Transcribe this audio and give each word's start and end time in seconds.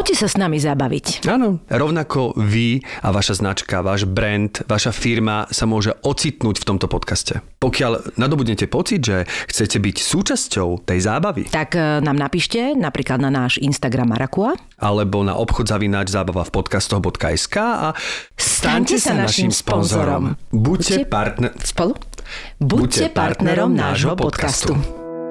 Poďte 0.00 0.16
sa 0.16 0.32
s 0.32 0.40
nami 0.40 0.56
zabaviť. 0.56 1.28
Áno, 1.28 1.60
rovnako 1.68 2.32
vy 2.32 2.80
a 3.04 3.12
vaša 3.12 3.36
značka, 3.44 3.84
váš 3.84 4.08
brand, 4.08 4.48
vaša 4.64 4.96
firma 4.96 5.44
sa 5.52 5.68
môže 5.68 5.92
ocitnúť 6.00 6.56
v 6.56 6.64
tomto 6.64 6.88
podcaste. 6.88 7.44
Pokiaľ 7.60 8.16
nadobudnete 8.16 8.64
pocit, 8.64 9.04
že 9.04 9.28
chcete 9.52 9.76
byť 9.76 9.96
súčasťou 10.00 10.88
tej 10.88 11.04
zábavy, 11.04 11.52
Tak 11.52 11.76
e, 11.76 12.00
nám 12.00 12.16
napíšte 12.16 12.72
napríklad 12.72 13.20
na 13.20 13.28
náš 13.28 13.60
Instagram 13.60 14.16
Marakua. 14.16 14.56
alebo 14.80 15.20
na 15.20 15.36
obchod 15.36 15.68
zavináč 15.68 16.16
zábava 16.16 16.48
v 16.48 16.50
podcastoch.sk 16.56 17.56
a 17.60 17.92
staňte 18.40 18.96
sa 18.96 19.12
našim 19.12 19.52
sponzorom. 19.52 20.32
Buďte 20.48 21.04
partner... 21.12 21.52
Spolu? 21.60 21.92
Buďte 22.56 23.12
partnerom 23.12 23.76
nášho 23.76 24.16
podcastu. 24.16 24.80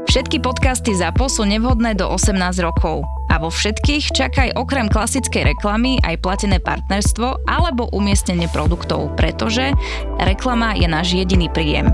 Všetky 0.10 0.42
podcasty 0.42 0.98
ZAPO 0.98 1.30
sú 1.30 1.46
nevhodné 1.46 1.94
do 1.94 2.10
18 2.10 2.34
rokov. 2.66 3.06
A 3.30 3.38
vo 3.38 3.54
všetkých 3.54 4.10
čakaj 4.10 4.58
okrem 4.58 4.90
klasickej 4.90 5.54
reklamy 5.54 6.02
aj 6.02 6.18
platené 6.26 6.58
partnerstvo 6.58 7.46
alebo 7.46 7.94
umiestnenie 7.94 8.50
produktov, 8.50 9.14
pretože 9.14 9.70
reklama 10.18 10.74
je 10.74 10.90
náš 10.90 11.14
jediný 11.14 11.46
príjem. 11.54 11.94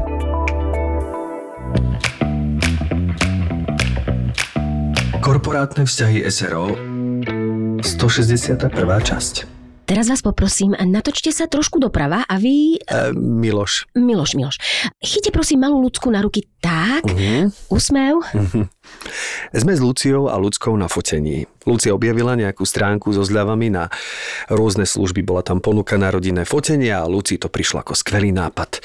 Korporátne 5.19 5.83
vzťahy 5.83 6.23
SRO 6.31 6.71
161. 7.83 8.71
časť. 8.79 9.54
Teraz 9.85 10.09
vás 10.09 10.19
poprosím, 10.19 10.73
natočte 10.73 11.29
sa 11.29 11.45
trošku 11.45 11.77
doprava 11.77 12.25
a 12.25 12.35
vy... 12.35 12.81
E, 12.81 13.13
Miloš. 13.13 13.85
Miloš, 13.93 14.33
Miloš, 14.33 14.57
chyťte 14.97 15.29
prosím 15.29 15.61
malú 15.61 15.77
ľudsku 15.79 16.09
na 16.09 16.25
ruky 16.25 16.49
tak, 16.57 17.05
Mhm. 17.05 17.53
úsmev. 17.69 18.25
Sme 19.53 19.73
s 19.77 19.81
Luciou 19.81 20.25
a 20.25 20.41
ľudskou 20.41 20.73
na 20.73 20.89
fotení. 20.89 21.45
Lucia 21.63 21.93
objavila 21.93 22.33
nejakú 22.33 22.65
stránku 22.65 23.13
so 23.13 23.21
zľavami 23.21 23.69
na 23.69 23.93
rôzne 24.49 24.89
služby. 24.89 25.21
Bola 25.21 25.45
tam 25.45 25.61
ponuka 25.61 26.01
na 26.01 26.09
rodinné 26.09 26.49
fotenie 26.49 26.89
a 26.89 27.05
Lucii 27.05 27.37
to 27.37 27.47
prišlo 27.47 27.85
ako 27.85 27.93
skvelý 27.93 28.33
nápad. 28.33 28.81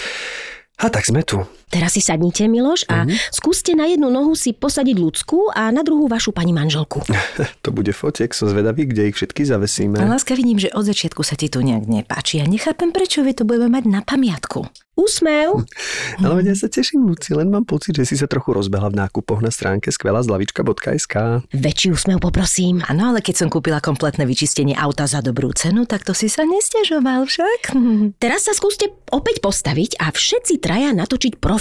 A 0.80 0.88
tak 0.92 1.08
sme 1.08 1.24
tu. 1.24 1.40
Teraz 1.70 1.94
si 1.94 2.02
sadnite, 2.02 2.50
Miloš, 2.50 2.82
a 2.90 3.06
skúste 3.30 3.78
na 3.78 3.86
jednu 3.86 4.10
nohu 4.10 4.34
si 4.34 4.50
posadiť 4.50 4.96
ľudskú 4.98 5.54
a 5.54 5.70
na 5.70 5.86
druhú 5.86 6.10
vašu 6.10 6.34
pani 6.34 6.50
manželku. 6.50 7.06
To 7.64 7.70
bude 7.70 7.92
fotek, 7.92 8.32
som 8.32 8.48
zvedavý, 8.50 8.88
kde 8.88 9.12
ich 9.12 9.16
všetky 9.16 9.46
zavesíme. 9.46 10.00
Láska, 10.00 10.32
vidím, 10.32 10.58
že 10.58 10.72
od 10.72 10.82
začiatku 10.82 11.20
sa 11.22 11.36
ti 11.36 11.52
tu 11.52 11.60
nejak 11.60 11.86
nepáči. 11.86 12.40
Ja 12.40 12.48
nechápem, 12.48 12.90
prečo 12.90 13.20
vy 13.22 13.36
to 13.36 13.44
budeme 13.44 13.70
mať 13.70 13.84
na 13.86 14.00
pamiatku. 14.00 14.66
Úsmev. 15.00 15.64
Ale 16.24 16.44
ja 16.44 16.52
sa 16.52 16.68
teším, 16.68 17.08
Luci, 17.08 17.32
len 17.32 17.48
mám 17.48 17.64
pocit, 17.64 17.96
že 17.96 18.04
si 18.04 18.16
sa 18.20 18.28
trochu 18.28 18.52
rozbehla 18.52 18.92
v 18.92 19.00
nákupoch 19.06 19.40
na 19.40 19.48
stránke 19.48 19.88
skvelazlavička.sk. 19.88 21.46
Väčší 21.54 21.94
úsmev 21.94 22.20
poprosím. 22.20 22.84
Áno, 22.84 23.14
ale 23.14 23.24
keď 23.24 23.46
som 23.46 23.48
kúpila 23.48 23.80
kompletné 23.80 24.28
vyčistenie 24.28 24.76
auta 24.76 25.08
za 25.08 25.24
dobrú 25.24 25.54
cenu, 25.56 25.88
tak 25.88 26.04
to 26.04 26.12
si 26.12 26.28
sa 26.28 26.44
nestiažoval 26.44 27.24
však. 27.24 27.72
Teraz 28.24 28.50
sa 28.50 28.52
skúste 28.52 28.92
opäť 29.08 29.40
postaviť 29.40 30.00
a 30.02 30.12
všetci 30.12 30.60
traja 30.60 30.92
natočiť 30.92 31.40
profilom. 31.40 31.59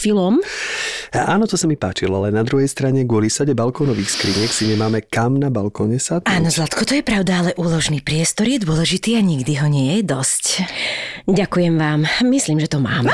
A 1.12 1.36
áno, 1.36 1.44
to 1.50 1.60
sa 1.60 1.68
mi 1.68 1.76
páčilo, 1.76 2.24
ale 2.24 2.32
na 2.32 2.46
druhej 2.48 2.72
strane 2.72 3.04
kvôli 3.04 3.28
sade 3.28 3.52
balkónových 3.52 4.10
skriniek 4.10 4.52
si 4.52 4.72
nemáme 4.72 5.04
kam 5.06 5.36
na 5.36 5.52
balkóne 5.52 6.00
sadnúť. 6.00 6.30
Áno, 6.30 6.48
Zlatko, 6.48 6.88
to 6.88 6.96
je 6.96 7.04
pravda, 7.04 7.44
ale 7.44 7.52
úložný 7.60 8.00
priestor 8.00 8.48
je 8.48 8.64
dôležitý 8.64 9.20
a 9.20 9.22
nikdy 9.22 9.60
ho 9.60 9.68
nie 9.68 10.00
je 10.00 10.02
dosť. 10.08 10.46
Ďakujem 11.28 11.76
vám. 11.76 12.08
Myslím, 12.24 12.64
že 12.64 12.72
to 12.72 12.80
máme. 12.80 13.12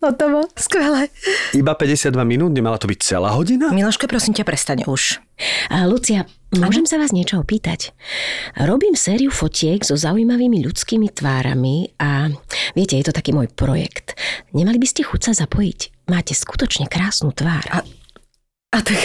Hotovo, 0.00 0.48
skvelé. 0.56 1.12
Iba 1.52 1.76
52 1.76 2.16
minút, 2.24 2.56
nemala 2.56 2.80
to 2.80 2.88
byť 2.88 2.98
celá 2.98 3.36
hodina? 3.36 3.68
Miloško, 3.68 4.08
prosím 4.08 4.32
ťa, 4.32 4.48
prestaň 4.48 4.88
už. 4.88 5.20
A 5.68 5.84
Lucia, 5.84 6.24
môžem 6.56 6.88
sa 6.88 6.96
vás 6.96 7.12
niečo 7.12 7.36
opýtať? 7.36 7.92
Robím 8.56 8.96
sériu 8.96 9.28
fotiek 9.28 9.84
so 9.84 10.00
zaujímavými 10.00 10.64
ľudskými 10.64 11.12
tvárami 11.12 11.92
a 12.00 12.32
viete, 12.72 12.96
je 12.96 13.04
to 13.04 13.12
taký 13.12 13.36
môj 13.36 13.52
projekt. 13.52 14.16
Nemali 14.56 14.80
by 14.80 14.88
ste 14.88 15.04
chuť 15.04 15.20
sa 15.20 15.32
zapojiť? 15.38 16.08
Máte 16.08 16.32
skutočne 16.32 16.88
krásnu 16.88 17.36
tvár. 17.36 17.60
A- 17.68 17.84
A 18.70 18.80
tak, 18.80 18.96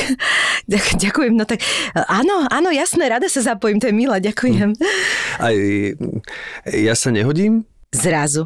ďak- 0.70 0.96
ďakujem, 0.96 1.34
no 1.34 1.44
tak, 1.44 1.59
áno, 2.08 2.47
áno, 2.47 2.70
jasné, 2.70 3.09
rada 3.09 3.25
sa 3.25 3.44
zapojím, 3.44 3.81
to 3.81 3.90
je 3.90 3.97
milá, 3.97 4.22
ďakujem. 4.22 4.78
Aj, 5.41 5.58
ja 6.70 6.94
sa 6.94 7.09
nehodím? 7.09 7.66
Zrazu, 7.90 8.46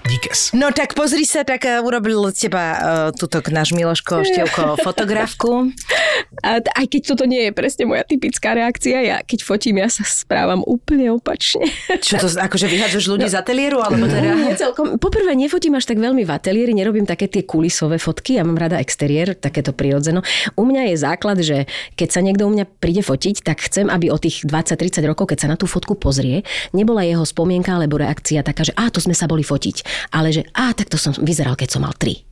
Díkes. 0.01 0.57
No 0.57 0.73
tak 0.73 0.97
pozri 0.97 1.29
sa, 1.29 1.45
tak 1.45 1.61
uh, 1.63 1.85
urobil 1.85 2.25
z 2.33 2.49
teba 2.49 2.63
uh, 2.73 2.79
tuto 3.13 3.37
náš 3.53 3.69
Miloško 3.77 4.25
Števko 4.25 4.75
fotografku. 4.85 5.69
A 6.41 6.57
aj 6.57 6.85
keď 6.89 7.01
toto 7.13 7.29
nie 7.29 7.49
je 7.49 7.51
presne 7.53 7.85
moja 7.85 8.01
typická 8.01 8.57
reakcia, 8.57 8.97
ja 9.03 9.17
keď 9.21 9.45
fotím, 9.45 9.77
ja 9.77 9.89
sa 9.93 10.01
správam 10.01 10.65
úplne 10.65 11.13
opačne. 11.13 11.69
Čo 12.01 12.17
to, 12.17 12.27
akože 12.33 12.65
vyhadzuješ 12.65 13.05
ľudí 13.13 13.27
z 13.29 13.37
ateliéru, 13.37 13.77
alebo 13.83 14.09
teda... 14.09 14.33
Nie 14.41 14.57
celkom. 14.57 14.97
Poprvé 14.97 15.37
nefotím 15.37 15.77
až 15.77 15.85
tak 15.85 16.01
veľmi 16.01 16.25
v 16.25 16.31
ateliéri, 16.33 16.73
nerobím 16.73 17.05
také 17.05 17.29
tie 17.29 17.45
kulisové 17.45 18.01
fotky, 18.01 18.41
ja 18.41 18.43
mám 18.47 18.57
rada 18.57 18.81
exteriér, 18.81 19.37
takéto 19.37 19.75
prirodzeno. 19.75 20.25
U 20.57 20.65
mňa 20.65 20.91
je 20.91 20.95
základ, 20.97 21.37
že 21.45 21.69
keď 21.93 22.09
sa 22.09 22.19
niekto 22.25 22.49
u 22.49 22.51
mňa 22.51 22.65
príde 22.81 23.05
fotiť, 23.05 23.45
tak 23.45 23.61
chcem, 23.61 23.85
aby 23.91 24.09
o 24.09 24.17
tých 24.17 24.47
20-30 24.47 25.03
rokov, 25.05 25.29
keď 25.29 25.45
sa 25.45 25.47
na 25.51 25.57
tú 25.59 25.69
fotku 25.69 25.93
pozrie, 25.93 26.41
nebola 26.73 27.05
jeho 27.05 27.21
spomienka 27.27 27.75
alebo 27.75 28.01
reakcia 28.01 28.41
taká, 28.41 28.65
že 28.65 28.73
a 28.73 28.89
to 28.89 28.97
sme 28.97 29.13
sa 29.13 29.29
boli 29.29 29.45
fotiť, 29.45 29.90
ale 30.13 30.31
že 30.31 30.47
a 30.55 30.71
takto 30.71 30.95
som 30.95 31.15
vyzeral, 31.21 31.55
keď 31.59 31.69
som 31.77 31.81
mal 31.83 31.93
3. 31.95 32.31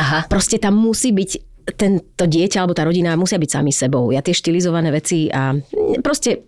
Aha. 0.00 0.18
Proste 0.28 0.56
tam 0.56 0.76
musí 0.80 1.12
byť 1.12 1.47
tento 1.76 2.24
dieťa 2.24 2.64
alebo 2.64 2.72
tá 2.72 2.86
rodina 2.86 3.18
musia 3.18 3.36
byť 3.36 3.50
sami 3.50 3.72
sebou. 3.74 4.08
Ja 4.14 4.24
tie 4.24 4.32
štilizované 4.32 4.88
veci 4.94 5.28
a 5.28 5.52
proste 6.00 6.46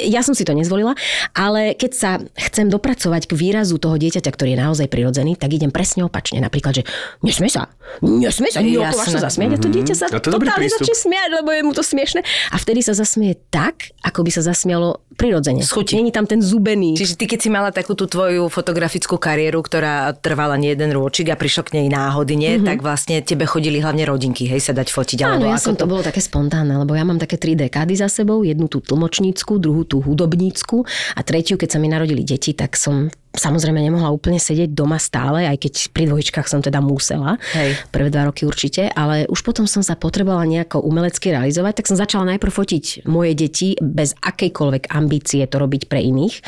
ja 0.00 0.24
som 0.24 0.32
si 0.32 0.46
to 0.46 0.56
nezvolila, 0.56 0.96
ale 1.36 1.76
keď 1.76 1.92
sa 1.92 2.10
chcem 2.36 2.70
dopracovať 2.72 3.28
k 3.28 3.32
výrazu 3.36 3.76
toho 3.76 4.00
dieťaťa, 4.00 4.30
ktorý 4.30 4.56
je 4.56 4.58
naozaj 4.60 4.86
prirodzený, 4.88 5.36
tak 5.36 5.52
idem 5.52 5.68
presne 5.68 6.06
opačne. 6.06 6.40
Napríklad, 6.40 6.80
že 6.80 6.82
nesmie 7.20 7.50
sa, 7.52 7.68
nesmie 8.00 8.50
sa, 8.50 8.64
nie 8.64 8.80
Jasné. 8.80 9.20
sa 9.20 9.20
zasmieť 9.28 9.56
a 9.56 9.58
to 9.60 9.68
dieťa 9.68 9.94
sa 9.94 10.06
A 10.08 10.20
to 10.20 10.30
je 10.30 10.34
dobrý 10.34 10.48
totálne 10.48 10.70
začne 10.70 10.94
smiať, 10.96 11.30
lebo 11.42 11.48
je 11.52 11.62
mu 11.62 11.72
to 11.76 11.82
smiešne 11.84 12.20
a 12.24 12.56
vtedy 12.56 12.80
sa 12.80 12.96
zasmie 12.96 13.36
tak, 13.52 13.92
ako 14.00 14.24
by 14.24 14.30
sa 14.32 14.42
zasmialo 14.44 15.04
prirodzene. 15.14 15.62
Z 15.62 15.70
chuti. 15.70 15.94
Není 15.94 16.10
tam 16.10 16.26
ten 16.26 16.42
zubený. 16.42 16.98
Čiže 16.98 17.14
ty, 17.14 17.24
keď 17.30 17.38
si 17.38 17.48
mala 17.48 17.70
takú 17.70 17.94
tú 17.94 18.10
tvoju 18.10 18.50
fotografickú 18.50 19.14
kariéru, 19.16 19.62
ktorá 19.62 20.10
trvala 20.18 20.58
nie 20.58 20.74
jeden 20.74 20.90
rôčik 20.90 21.30
a 21.30 21.38
prišlo 21.38 21.70
k 21.70 21.80
nej 21.80 21.86
náhody, 21.86 22.34
nie? 22.34 22.58
Mm-hmm. 22.58 22.66
tak 22.66 22.78
vlastne 22.82 23.22
tebe 23.22 23.46
chodili 23.46 23.78
hlavne 23.78 24.04
rodinky, 24.06 24.50
hej, 24.50 24.53
sa 24.60 24.76
dať 24.76 24.88
fotiť. 24.90 25.18
Áno, 25.24 25.48
ja 25.48 25.58
som, 25.58 25.74
to 25.74 25.88
bolo 25.88 26.04
také 26.04 26.20
spontánne, 26.20 26.76
lebo 26.76 26.92
ja 26.94 27.06
mám 27.06 27.18
také 27.18 27.40
tri 27.40 27.54
dekády 27.56 27.96
za 27.96 28.10
sebou, 28.10 28.42
jednu 28.42 28.68
tú 28.68 28.82
tlmočnícku, 28.84 29.58
druhú 29.58 29.86
tú 29.86 30.02
hudobnícku 30.02 30.84
a 31.16 31.20
tretiu, 31.24 31.56
keď 31.56 31.68
sa 31.74 31.78
mi 31.80 31.88
narodili 31.88 32.22
deti, 32.22 32.52
tak 32.52 32.76
som 32.76 33.08
samozrejme 33.34 33.82
nemohla 33.82 34.14
úplne 34.14 34.38
sedieť 34.38 34.70
doma 34.70 34.96
stále, 35.02 35.44
aj 35.50 35.58
keď 35.58 35.72
pri 35.90 36.04
dvojčkách 36.06 36.46
som 36.46 36.62
teda 36.62 36.78
musela. 36.78 37.36
Hej. 37.52 37.76
Prvé 37.90 38.08
dva 38.08 38.30
roky 38.30 38.46
určite, 38.46 38.88
ale 38.94 39.26
už 39.26 39.42
potom 39.42 39.66
som 39.66 39.82
sa 39.82 39.98
potrebovala 39.98 40.46
nejako 40.46 40.80
umelecky 40.80 41.34
realizovať, 41.34 41.82
tak 41.82 41.90
som 41.90 41.98
začala 41.98 42.34
najprv 42.34 42.52
fotiť 42.54 43.06
moje 43.10 43.34
deti 43.34 43.74
bez 43.82 44.14
akejkoľvek 44.22 44.94
ambície 44.94 45.42
to 45.50 45.56
robiť 45.58 45.90
pre 45.90 46.00
iných. 46.00 46.40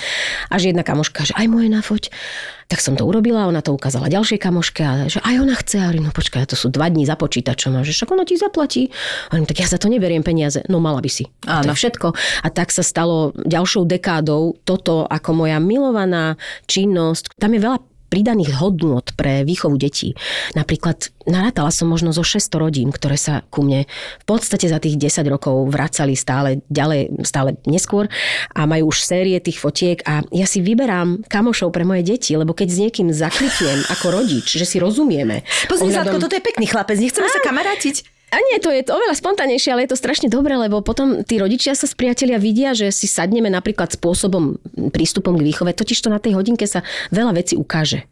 Až 0.49 0.71
jedna 0.71 0.87
kamoška, 0.87 1.27
že 1.27 1.35
aj 1.35 1.47
moje 1.51 1.69
nafoť. 1.69 2.15
Tak 2.67 2.83
som 2.83 2.99
to 2.99 3.07
urobila, 3.07 3.47
ona 3.47 3.63
to 3.63 3.71
ukázala 3.71 4.11
ďalšej 4.11 4.43
kamoške 4.43 4.83
a 4.83 5.07
že 5.07 5.23
aj 5.23 5.35
ona 5.39 5.55
chce. 5.55 5.79
A 5.79 5.95
no 5.95 6.11
počkaj, 6.11 6.51
to 6.51 6.59
sú 6.59 6.67
dva 6.67 6.91
dní 6.91 7.07
za 7.07 7.15
počítačom 7.15 7.79
a 7.79 7.87
že 7.87 7.95
však 7.95 8.11
ona 8.11 8.27
ti 8.27 8.35
zaplatí. 8.35 8.91
A 9.31 9.39
hovorím, 9.39 9.47
tak 9.47 9.63
ja 9.63 9.71
za 9.71 9.79
to 9.79 9.87
neberiem 9.87 10.27
peniaze. 10.27 10.67
No 10.67 10.83
mala 10.83 10.99
by 10.99 11.07
si. 11.07 11.31
A 11.47 11.63
to 11.63 11.71
je 11.71 11.79
všetko. 11.79 12.11
A 12.43 12.49
tak 12.51 12.75
sa 12.75 12.83
stalo 12.83 13.31
ďalšou 13.39 13.87
dekádou 13.87 14.59
toto 14.67 15.07
ako 15.07 15.47
moja 15.47 15.63
milovaná 15.63 16.35
činnosť. 16.77 17.33
Tam 17.41 17.57
je 17.57 17.65
veľa 17.65 17.79
pridaných 18.07 18.63
hodnôt 18.63 19.03
pre 19.19 19.43
výchovu 19.43 19.75
detí. 19.77 20.15
Napríklad 20.55 21.11
narátala 21.27 21.75
som 21.75 21.91
možno 21.91 22.15
zo 22.15 22.23
600 22.23 22.55
rodín, 22.63 22.89
ktoré 22.95 23.19
sa 23.19 23.43
ku 23.51 23.67
mne 23.67 23.83
v 24.23 24.25
podstate 24.25 24.71
za 24.71 24.79
tých 24.79 24.95
10 24.95 25.27
rokov 25.27 25.67
vracali 25.75 26.15
stále 26.15 26.63
ďalej, 26.71 27.27
stále 27.27 27.59
neskôr 27.67 28.07
a 28.55 28.63
majú 28.63 28.95
už 28.95 29.03
série 29.03 29.35
tých 29.43 29.59
fotiek 29.59 29.99
a 30.07 30.23
ja 30.31 30.47
si 30.47 30.63
vyberám 30.63 31.27
kamošov 31.27 31.75
pre 31.75 31.83
moje 31.83 32.07
deti, 32.07 32.39
lebo 32.39 32.55
keď 32.55 32.69
s 32.71 32.79
niekým 32.79 33.09
zakliknem 33.11 33.83
ako 33.91 34.07
rodič, 34.23 34.55
že 34.55 34.63
si 34.63 34.79
rozumieme. 34.79 35.43
Pozri, 35.67 35.91
ohľadom- 35.91 36.07
Zlatko, 36.07 36.23
toto 36.23 36.37
je 36.39 36.47
pekný 36.47 36.71
chlapec, 36.71 36.97
nechceme 37.03 37.27
sa 37.27 37.43
kamarátiť. 37.43 38.16
A 38.37 38.45
nie, 38.53 38.61
to 38.61 38.69
je 38.69 38.85
oveľa 38.85 39.17
spontánejšie, 39.17 39.73
ale 39.73 39.89
je 39.89 39.97
to 39.97 40.03
strašne 40.05 40.29
dobré, 40.29 40.61
lebo 40.61 40.85
potom 40.85 41.25
tí 41.25 41.41
rodičia 41.41 41.73
sa 41.73 41.89
s 41.89 41.97
priatelia 41.97 42.37
vidia, 42.37 42.77
že 42.77 42.93
si 42.93 43.09
sadneme 43.09 43.49
napríklad 43.49 43.97
spôsobom, 43.97 44.61
prístupom 44.93 45.41
k 45.41 45.47
výchove, 45.49 45.73
totiž 45.73 46.05
to 46.05 46.13
na 46.13 46.21
tej 46.21 46.37
hodinke 46.37 46.69
sa 46.69 46.85
veľa 47.09 47.33
vecí 47.33 47.57
ukáže 47.57 48.05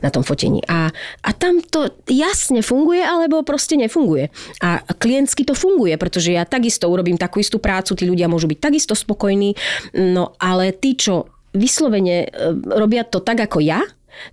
na 0.00 0.08
tom 0.08 0.24
fotení. 0.24 0.64
A, 0.64 0.88
a 1.20 1.30
tam 1.36 1.60
to 1.60 1.92
jasne 2.08 2.64
funguje, 2.64 3.04
alebo 3.04 3.44
proste 3.44 3.76
nefunguje. 3.76 4.32
A 4.64 4.80
klientsky 4.96 5.44
to 5.44 5.52
funguje, 5.52 5.92
pretože 6.00 6.32
ja 6.32 6.48
takisto 6.48 6.88
urobím 6.88 7.20
takú 7.20 7.44
istú 7.44 7.60
prácu, 7.60 7.92
tí 7.92 8.08
ľudia 8.08 8.32
môžu 8.32 8.48
byť 8.48 8.58
takisto 8.64 8.96
spokojní, 8.96 9.52
no 9.92 10.32
ale 10.40 10.72
tí, 10.72 10.96
čo 10.96 11.28
vyslovene 11.52 12.16
e, 12.24 12.28
robia 12.64 13.04
to 13.04 13.20
tak 13.20 13.44
ako 13.44 13.60
ja, 13.60 13.84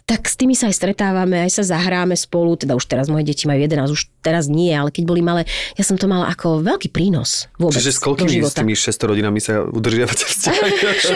tak 0.03 0.27
s 0.27 0.35
tými 0.35 0.53
sa 0.57 0.68
aj 0.71 0.75
stretávame, 0.75 1.44
aj 1.44 1.62
sa 1.62 1.63
zahráme 1.63 2.15
spolu, 2.18 2.56
teda 2.59 2.75
už 2.75 2.85
teraz 2.88 3.07
moje 3.07 3.27
deti 3.27 3.47
majú 3.47 3.59
11, 3.59 3.91
už 3.91 4.09
teraz 4.24 4.47
nie, 4.47 4.71
ale 4.71 4.89
keď 4.89 5.03
boli 5.03 5.21
malé, 5.24 5.44
ja 5.75 5.83
som 5.83 6.00
to 6.00 6.07
mala 6.07 6.31
ako 6.31 6.63
veľký 6.63 6.89
prínos 6.91 7.51
vôbec 7.59 7.75
Čiže 7.80 7.91
s 7.95 8.00
koľkými 8.00 8.44
s 8.44 8.56
tými 8.56 8.74
600 8.75 9.12
rodinami 9.12 9.39
sa 9.44 9.63
udržiavate 9.68 10.24
vzťah? 10.24 10.56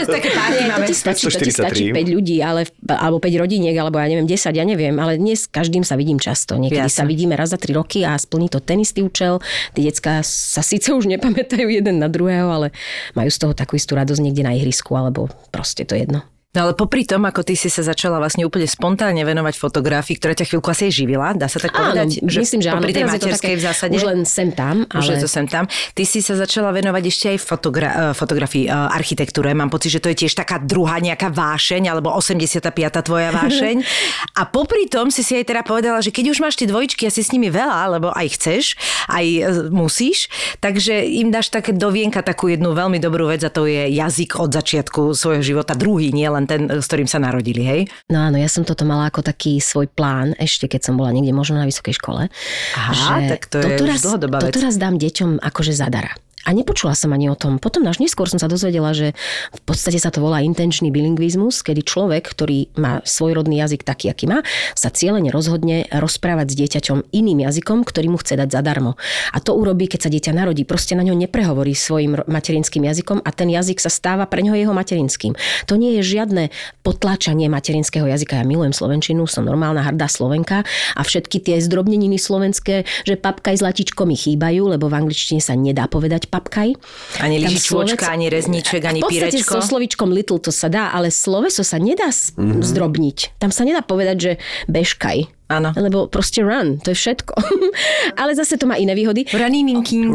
6 0.08 0.12
také 0.20 0.30
párty 0.36 0.64
máme. 0.68 0.86
To 0.86 0.92
ti 0.92 0.96
stačí, 0.96 1.24
to 1.28 1.40
ti 1.40 1.54
stačí 1.54 1.84
5 1.96 2.16
ľudí, 2.16 2.38
ale, 2.44 2.68
alebo 2.88 3.24
5 3.24 3.44
rodiniek, 3.44 3.76
alebo 3.80 4.00
ja 4.00 4.08
neviem, 4.08 4.28
10, 4.28 4.52
ja 4.52 4.66
neviem, 4.68 4.96
ale 5.00 5.16
dnes 5.16 5.48
každým 5.48 5.88
sa 5.88 5.96
vidím 5.96 6.20
často. 6.20 6.60
Niekedy 6.60 6.88
Jasne. 6.88 7.00
sa 7.00 7.04
vidíme 7.08 7.34
raz 7.40 7.56
za 7.56 7.60
3 7.60 7.72
roky 7.76 8.04
a 8.04 8.20
splní 8.20 8.52
to 8.52 8.60
ten 8.60 8.84
istý 8.84 9.04
účel. 9.04 9.40
Tí 9.72 9.88
decka 9.88 10.22
sa 10.24 10.62
síce 10.62 10.92
už 10.92 11.08
nepamätajú 11.08 11.68
jeden 11.72 12.04
na 12.04 12.12
druhého, 12.12 12.48
ale 12.52 12.68
majú 13.16 13.30
z 13.32 13.40
toho 13.40 13.54
takú 13.56 13.80
istú 13.80 13.96
radosť 13.96 14.20
niekde 14.20 14.44
na 14.44 14.54
ihrisku, 14.56 14.94
alebo 14.94 15.32
proste 15.50 15.88
to 15.88 15.96
jedno. 15.96 16.28
No 16.56 16.64
ale 16.64 16.74
popri 16.80 17.04
tom, 17.04 17.28
ako 17.28 17.44
ty 17.44 17.60
si 17.60 17.68
sa 17.68 17.84
začala 17.84 18.24
vlastne 18.24 18.48
úplne 18.48 18.64
spontánne 18.64 19.20
venovať 19.28 19.60
fotografii, 19.60 20.16
ktorá 20.16 20.32
ťa 20.32 20.48
chvíľku 20.48 20.72
asi 20.72 20.88
živila, 20.88 21.36
dá 21.36 21.52
sa 21.52 21.60
tak 21.60 21.76
áno, 21.76 21.92
povedať? 21.92 22.24
Že 22.24 22.38
myslím, 22.40 22.62
že 22.64 22.70
popri 22.72 22.92
áno. 22.96 22.98
tej 22.98 23.06
materskej 23.06 23.56
v 23.60 23.64
zásade. 23.68 23.94
Už 24.00 24.08
len 24.08 24.24
sem 24.24 24.50
tam. 24.56 24.88
Ale... 24.88 25.04
Už 25.04 25.08
je 25.12 25.18
to 25.20 25.28
sem 25.28 25.44
tam. 25.44 25.68
Ty 25.68 26.04
si 26.08 26.24
sa 26.24 26.40
začala 26.40 26.72
venovať 26.72 27.04
ešte 27.04 27.26
aj 27.36 27.38
fotogra- 27.44 27.96
eh, 28.00 28.14
fotografii, 28.16 28.72
uh, 28.72 28.88
architektúre. 28.96 29.52
Mám 29.52 29.70
pocit, 29.70 29.92
že 29.92 30.00
to 30.00 30.08
je 30.08 30.24
tiež 30.24 30.40
taká 30.40 30.64
druhá 30.64 31.04
nejaká 31.04 31.28
vášeň, 31.30 31.92
alebo 31.92 32.16
85. 32.16 33.04
tvoja 33.04 33.30
vášeň. 33.36 33.76
A 34.40 34.48
popri 34.48 34.88
tom 34.88 35.12
si 35.12 35.28
si 35.28 35.36
aj 35.36 35.52
teda 35.52 35.68
povedala, 35.68 36.00
že 36.00 36.16
keď 36.16 36.32
už 36.32 36.40
máš 36.40 36.56
tie 36.56 36.66
dvojičky, 36.66 37.06
asi 37.12 37.28
s 37.28 37.36
nimi 37.36 37.52
veľa, 37.52 38.00
lebo 38.00 38.10
aj 38.16 38.40
chceš, 38.40 38.80
aj 39.12 39.26
eh, 39.28 39.46
musíš, 39.68 40.32
takže 40.64 41.06
im 41.06 41.28
dáš 41.28 41.52
také 41.52 41.76
dovienka 41.76 42.24
takú 42.24 42.48
jednu 42.48 42.72
veľmi 42.72 43.04
dobrú 43.04 43.28
vec 43.30 43.44
a 43.44 43.52
to 43.52 43.68
je 43.68 43.92
jazyk 43.94 44.40
od 44.40 44.56
začiatku 44.56 45.12
svojho 45.12 45.44
života, 45.44 45.76
druhý, 45.76 46.16
nie 46.16 46.26
len 46.38 46.46
ten, 46.46 46.62
s 46.70 46.86
ktorým 46.86 47.10
sa 47.10 47.18
narodili, 47.18 47.66
hej? 47.66 47.82
No 48.14 48.30
áno, 48.30 48.38
ja 48.38 48.46
som 48.46 48.62
toto 48.62 48.86
mala 48.86 49.10
ako 49.10 49.26
taký 49.26 49.58
svoj 49.58 49.90
plán, 49.90 50.38
ešte 50.38 50.70
keď 50.70 50.88
som 50.88 50.94
bola 50.94 51.10
niekde 51.10 51.34
možno 51.34 51.58
na 51.58 51.66
vysokej 51.66 51.98
škole. 51.98 52.30
Aha, 52.78 52.94
že 52.94 53.34
tak 53.34 53.50
to 53.50 53.58
je 53.58 53.76
toto 53.76 53.84
už 53.90 54.00
dlhodobá 54.06 54.38
vec. 54.46 54.54
Toto 54.54 54.62
raz 54.62 54.78
dám 54.78 55.02
deťom 55.02 55.42
akože 55.42 55.74
zadara. 55.74 56.14
A 56.48 56.56
nepočula 56.56 56.96
som 56.96 57.12
ani 57.12 57.28
o 57.28 57.36
tom. 57.36 57.60
Potom 57.60 57.84
až 57.92 58.00
neskôr 58.00 58.32
som 58.32 58.40
sa 58.40 58.48
dozvedela, 58.48 58.96
že 58.96 59.12
v 59.52 59.62
podstate 59.68 60.00
sa 60.00 60.16
to 60.16 60.24
volá 60.24 60.40
intenčný 60.40 60.96
bilingvizmus, 60.96 61.60
kedy 61.60 61.84
človek, 61.84 62.24
ktorý 62.24 62.72
má 62.80 63.04
svojrodný 63.04 63.60
jazyk 63.60 63.84
taký, 63.84 64.08
aký 64.08 64.32
má, 64.32 64.40
sa 64.72 64.88
cieľene 64.88 65.28
rozhodne 65.28 65.92
rozprávať 65.92 66.56
s 66.56 66.56
dieťaťom 66.56 67.12
iným 67.12 67.44
jazykom, 67.44 67.84
ktorý 67.84 68.16
mu 68.16 68.18
chce 68.24 68.40
dať 68.40 68.50
zadarmo. 68.56 68.96
A 69.36 69.44
to 69.44 69.60
urobí, 69.60 69.92
keď 69.92 70.08
sa 70.08 70.10
dieťa 70.14 70.32
narodí. 70.32 70.64
Proste 70.64 70.96
na 70.96 71.04
ňo 71.04 71.20
neprehovorí 71.20 71.76
svojim 71.76 72.16
materinským 72.32 72.88
jazykom 72.88 73.28
a 73.28 73.30
ten 73.36 73.52
jazyk 73.52 73.84
sa 73.84 73.92
stáva 73.92 74.24
pre 74.24 74.40
ňo 74.40 74.56
jeho 74.56 74.72
materinským. 74.72 75.36
To 75.68 75.76
nie 75.76 76.00
je 76.00 76.16
žiadne 76.16 76.48
potláčanie 76.88 77.52
materinského 77.52 78.08
jazyka. 78.08 78.40
Ja 78.40 78.46
milujem 78.48 78.72
slovenčinu, 78.72 79.28
som 79.28 79.44
normálna 79.44 79.84
hrdá 79.84 80.08
slovenka 80.08 80.64
a 80.96 81.02
všetky 81.04 81.44
tie 81.44 81.60
zdrobneniny 81.60 82.16
slovenské, 82.16 82.88
že 83.04 83.20
papka 83.20 83.52
aj 83.52 83.68
zlatičko 83.68 84.08
mi 84.08 84.16
chýbajú, 84.16 84.72
lebo 84.72 84.88
v 84.88 85.04
angličtine 85.04 85.44
sa 85.44 85.58
nedá 85.58 85.92
povedať 85.92 86.32
papkaj. 86.38 86.78
Ani 87.26 87.42
lyžičôčka, 87.42 88.06
slovec... 88.06 88.14
ani 88.14 88.26
rezníček, 88.30 88.82
ani 88.86 89.02
pírečko. 89.02 89.10
V 89.10 89.22
podstate 89.34 89.42
so 89.44 89.62
slovičkom 89.66 90.10
little 90.14 90.38
to 90.38 90.54
sa 90.54 90.70
dá, 90.70 90.94
ale 90.94 91.10
sloveso 91.10 91.66
sa 91.66 91.82
nedá 91.82 92.14
mm-hmm. 92.14 92.62
zdrobniť. 92.62 93.42
Tam 93.42 93.50
sa 93.50 93.66
nedá 93.66 93.82
povedať, 93.82 94.18
že 94.18 94.32
bežkaj. 94.70 95.34
Áno. 95.48 95.72
Lebo 95.80 96.12
proste 96.12 96.44
run, 96.44 96.76
to 96.84 96.92
je 96.92 96.98
všetko. 97.00 97.32
Ale 98.20 98.36
zase 98.36 98.60
to 98.60 98.68
má 98.68 98.76
iné 98.76 98.92
výhody. 98.92 99.24
Runininky. 99.32 100.12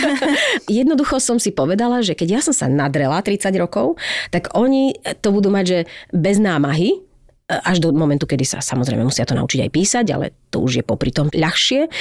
Jednoducho 0.80 1.20
som 1.20 1.36
si 1.36 1.52
povedala, 1.52 2.00
že 2.00 2.16
keď 2.16 2.28
ja 2.30 2.40
som 2.40 2.56
sa 2.56 2.66
nadrela 2.72 3.20
30 3.20 3.52
rokov, 3.60 4.00
tak 4.32 4.56
oni 4.56 4.96
to 5.20 5.36
budú 5.36 5.52
mať, 5.52 5.64
že 5.68 5.78
bez 6.16 6.40
námahy, 6.40 7.04
až 7.44 7.76
do 7.76 7.92
momentu, 7.92 8.24
kedy 8.24 8.40
sa 8.48 8.64
samozrejme 8.64 9.04
musia 9.04 9.28
to 9.28 9.36
naučiť 9.36 9.68
aj 9.68 9.70
písať, 9.70 10.06
ale 10.16 10.32
to 10.48 10.64
už 10.64 10.80
je 10.80 10.84
popri 10.84 11.12
tom 11.12 11.28
ľahšie. 11.28 11.92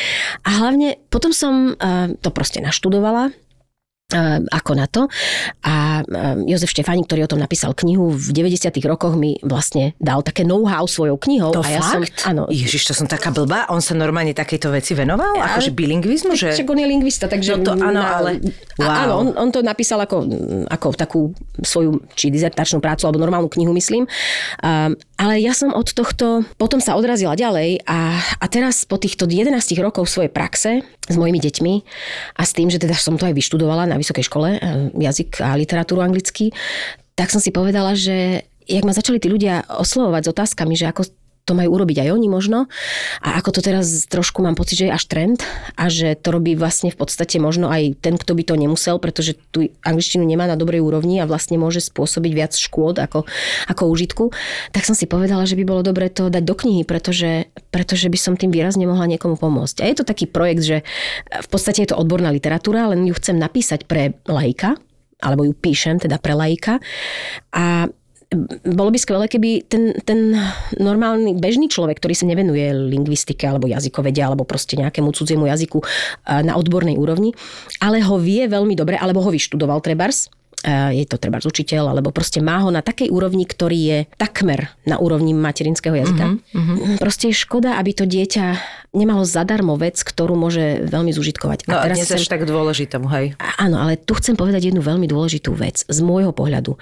A 0.47 0.50
hlavne 0.63 1.03
potom 1.11 1.35
som 1.35 1.75
to 2.23 2.29
proste 2.31 2.63
naštudovala, 2.63 3.35
ako 4.50 4.71
na 4.77 4.86
to. 4.86 5.10
A 5.65 6.06
Jozef 6.45 6.69
Štefánik, 6.69 7.10
ktorý 7.10 7.25
o 7.25 7.31
tom 7.31 7.42
napísal 7.42 7.74
knihu, 7.74 8.13
v 8.13 8.30
90 8.31 8.69
rokoch 8.86 9.18
mi 9.18 9.38
vlastne 9.42 9.98
dal 9.98 10.21
také 10.21 10.45
know-how 10.45 10.86
svojou 10.86 11.18
knihou. 11.18 11.51
To 11.51 11.65
a 11.65 11.69
ja 11.69 11.81
fakt? 11.81 12.13
Som, 12.21 12.30
áno. 12.30 12.44
Ježiš, 12.50 12.89
to 12.89 12.94
som 12.94 13.10
taká 13.10 13.33
blbá. 13.33 13.68
On 13.74 13.81
sa 13.81 13.98
normálne 13.98 14.31
takejto 14.31 14.69
veci 14.71 14.94
venoval? 14.94 15.36
Ja, 15.38 15.57
akože 15.57 15.74
bilingvizmu? 15.74 16.38
Že... 16.38 16.54
Však 16.54 16.69
on 16.69 16.80
je 16.80 16.88
lingvista, 16.88 17.25
takže... 17.25 17.57
No 17.57 17.65
to 17.65 17.74
áno, 17.75 18.01
ale... 18.01 18.39
Wow. 18.77 18.89
Áno, 18.89 19.13
on, 19.21 19.27
on 19.38 19.50
to 19.54 19.62
napísal 19.62 20.01
ako, 20.01 20.25
ako 20.69 20.88
takú 20.98 21.21
svoju, 21.62 22.01
či 22.18 22.33
dizertačnú 22.33 22.81
prácu, 22.81 23.06
alebo 23.06 23.21
normálnu 23.21 23.50
knihu, 23.54 23.69
myslím. 23.77 24.10
Um, 24.62 24.98
ale 25.18 25.39
ja 25.39 25.54
som 25.56 25.71
od 25.71 25.94
tohto 25.94 26.44
potom 26.57 26.83
sa 26.83 26.98
odrazila 27.00 27.38
ďalej 27.38 27.86
a, 27.88 28.19
a 28.19 28.45
teraz 28.51 28.83
po 28.83 29.00
týchto 29.00 29.24
11 29.24 29.56
rokov 29.80 30.12
svojej 30.12 30.27
praxe 30.27 30.83
s 30.83 31.15
mojimi 31.15 31.39
deťmi 31.39 31.74
a 32.39 32.42
s 32.44 32.51
tým, 32.51 32.68
že 32.68 32.81
teda 32.81 32.95
som 32.95 33.15
to 33.15 33.27
aj 33.27 33.36
vyštudovala 33.36 33.88
na 33.88 33.95
vysokej 34.03 34.27
škole, 34.27 34.50
eh, 34.59 34.91
jazyk 34.94 35.39
a 35.39 35.55
literatúru 35.55 36.03
anglicky, 36.03 36.51
tak 37.15 37.31
som 37.31 37.39
si 37.39 37.55
povedala, 37.55 37.95
že 37.95 38.44
jak 38.67 38.83
ma 38.83 38.95
začali 38.95 39.19
tí 39.19 39.31
ľudia 39.31 39.63
oslovovať 39.67 40.21
s 40.23 40.31
otázkami, 40.31 40.73
že 40.75 40.91
ako 40.91 41.07
to 41.43 41.51
majú 41.51 41.75
urobiť 41.75 42.07
aj 42.07 42.09
oni 42.15 42.27
možno. 42.31 42.71
A 43.19 43.39
ako 43.39 43.59
to 43.59 43.61
teraz 43.61 44.07
trošku 44.07 44.39
mám 44.39 44.55
pocit, 44.55 44.79
že 44.79 44.85
je 44.87 44.95
až 44.95 45.03
trend 45.11 45.39
a 45.75 45.91
že 45.91 46.15
to 46.15 46.31
robí 46.31 46.55
vlastne 46.55 46.87
v 46.87 46.97
podstate 46.97 47.35
možno 47.39 47.67
aj 47.67 47.99
ten, 47.99 48.15
kto 48.15 48.31
by 48.31 48.43
to 48.47 48.55
nemusel, 48.55 48.95
pretože 48.97 49.35
tu 49.51 49.67
angličtinu 49.83 50.23
nemá 50.23 50.47
na 50.47 50.55
dobrej 50.55 50.79
úrovni 50.79 51.19
a 51.19 51.27
vlastne 51.27 51.59
môže 51.59 51.83
spôsobiť 51.83 52.31
viac 52.31 52.53
škôd 52.55 53.03
ako, 53.03 53.27
ako 53.67 53.83
užitku, 53.91 54.25
tak 54.71 54.87
som 54.87 54.95
si 54.95 55.03
povedala, 55.03 55.43
že 55.43 55.59
by 55.59 55.63
bolo 55.67 55.81
dobre 55.83 56.07
to 56.07 56.31
dať 56.31 56.43
do 56.43 56.55
knihy, 56.55 56.87
pretože, 56.87 57.51
pretože 57.69 58.07
by 58.07 58.19
som 58.19 58.33
tým 58.39 58.49
výrazne 58.49 58.87
mohla 58.87 59.05
niekomu 59.11 59.35
pomôcť. 59.35 59.83
A 59.83 59.85
je 59.91 59.95
to 59.99 60.07
taký 60.07 60.25
projekt, 60.31 60.63
že 60.63 60.77
v 61.27 61.47
podstate 61.51 61.83
je 61.83 61.91
to 61.91 61.99
odborná 61.99 62.31
literatúra, 62.31 62.87
len 62.95 63.03
ju 63.03 63.13
chcem 63.19 63.35
napísať 63.35 63.83
pre 63.83 64.15
laika, 64.25 64.79
alebo 65.19 65.47
ju 65.47 65.53
píšem 65.55 65.99
teda 65.99 66.19
pre 66.19 66.35
laika. 66.35 66.83
A 67.55 67.87
bolo 68.68 68.89
by 68.89 69.00
skvelé, 69.00 69.25
keby 69.30 69.65
ten, 69.69 69.95
ten 70.03 70.35
normálny 70.77 71.38
bežný 71.38 71.69
človek, 71.69 72.01
ktorý 72.01 72.13
sa 72.18 72.25
nevenuje 72.30 72.74
lingvistike 72.91 73.45
alebo 73.45 73.69
jazykovede 73.69 74.19
alebo 74.19 74.44
proste 74.44 74.75
nejakému 74.77 75.13
cudziemu 75.13 75.47
jazyku 75.47 75.80
na 76.25 76.53
odbornej 76.57 76.98
úrovni, 76.98 77.31
ale 77.79 78.01
ho 78.01 78.17
vie 78.17 78.46
veľmi 78.50 78.74
dobre, 78.74 78.98
alebo 78.98 79.22
ho 79.22 79.29
vyštudoval 79.29 79.79
trebars, 79.81 80.27
je 80.65 81.05
to 81.05 81.20
treba 81.20 81.43
učiteľ, 81.43 81.91
alebo 81.91 82.15
proste 82.15 82.39
má 82.39 82.63
ho 82.63 82.72
na 82.72 82.79
takej 82.79 83.12
úrovni, 83.12 83.43
ktorý 83.43 83.79
je 83.84 84.00
takmer 84.15 84.72
na 84.88 84.96
úrovni 84.96 85.36
materinského 85.36 85.91
jazyka. 85.93 86.39
Mm-hmm. 86.39 86.98
Proste 87.03 87.29
je 87.29 87.36
škoda, 87.36 87.75
aby 87.75 87.91
to 87.91 88.08
dieťa 88.08 88.46
nemalo 88.93 89.25
zadarmo 89.25 89.74
vec, 89.74 89.98
ktorú 90.00 90.38
môže 90.38 90.86
veľmi 90.86 91.10
zužitkovať. 91.10 91.65
No 91.65 91.82
a 91.82 91.89
teraz 91.89 92.05
chcem... 92.05 92.22
tak 92.29 92.46
dôležitom, 92.46 93.10
hej. 93.10 93.34
Áno, 93.58 93.82
ale 93.82 93.98
tu 93.98 94.13
chcem 94.13 94.38
povedať 94.38 94.70
jednu 94.70 94.86
veľmi 94.86 95.10
dôležitú 95.10 95.50
vec 95.58 95.82
z 95.82 96.00
môjho 96.05 96.29
pohľadu. 96.29 96.77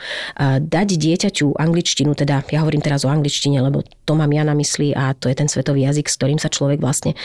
Dať 0.59 0.87
dieťaťu 0.99 1.55
angličtinu, 1.55 2.11
teda 2.11 2.43
ja 2.51 2.59
hovorím 2.61 2.83
teraz 2.83 3.07
o 3.07 3.09
angličtine, 3.09 3.63
lebo 3.63 3.87
to 4.03 4.13
mám 4.13 4.27
ja 4.35 4.43
na 4.43 4.51
mysli 4.59 4.91
a 4.91 5.15
to 5.15 5.31
je 5.31 5.39
ten 5.39 5.47
svetový 5.47 5.87
jazyk, 5.87 6.11
s 6.11 6.19
ktorým 6.19 6.37
sa 6.37 6.51
človek 6.51 6.83
vlastne 6.83 7.15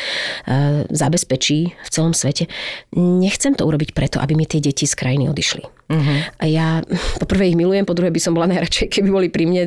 zabezpečí 0.87 1.59
v 1.75 1.89
celom 1.91 2.15
svete. 2.15 2.47
Nechcem 2.95 3.59
to 3.59 3.67
urobiť 3.67 3.91
preto, 3.91 4.23
aby 4.23 4.39
mi 4.39 4.47
tie 4.47 4.63
deti 4.63 4.87
z 4.87 4.95
krajiny 4.95 5.27
odišli. 5.27 5.67
Uh-huh. 5.87 6.19
Ja 6.47 6.81
po 7.19 7.26
prvé 7.26 7.50
ich 7.50 7.59
milujem, 7.59 7.83
po 7.83 7.95
druhé 7.97 8.15
by 8.15 8.21
som 8.23 8.33
bola 8.33 8.47
najradšej, 8.47 8.87
keby 8.93 9.09
boli 9.11 9.29
pri 9.29 9.45
mne 9.50 9.62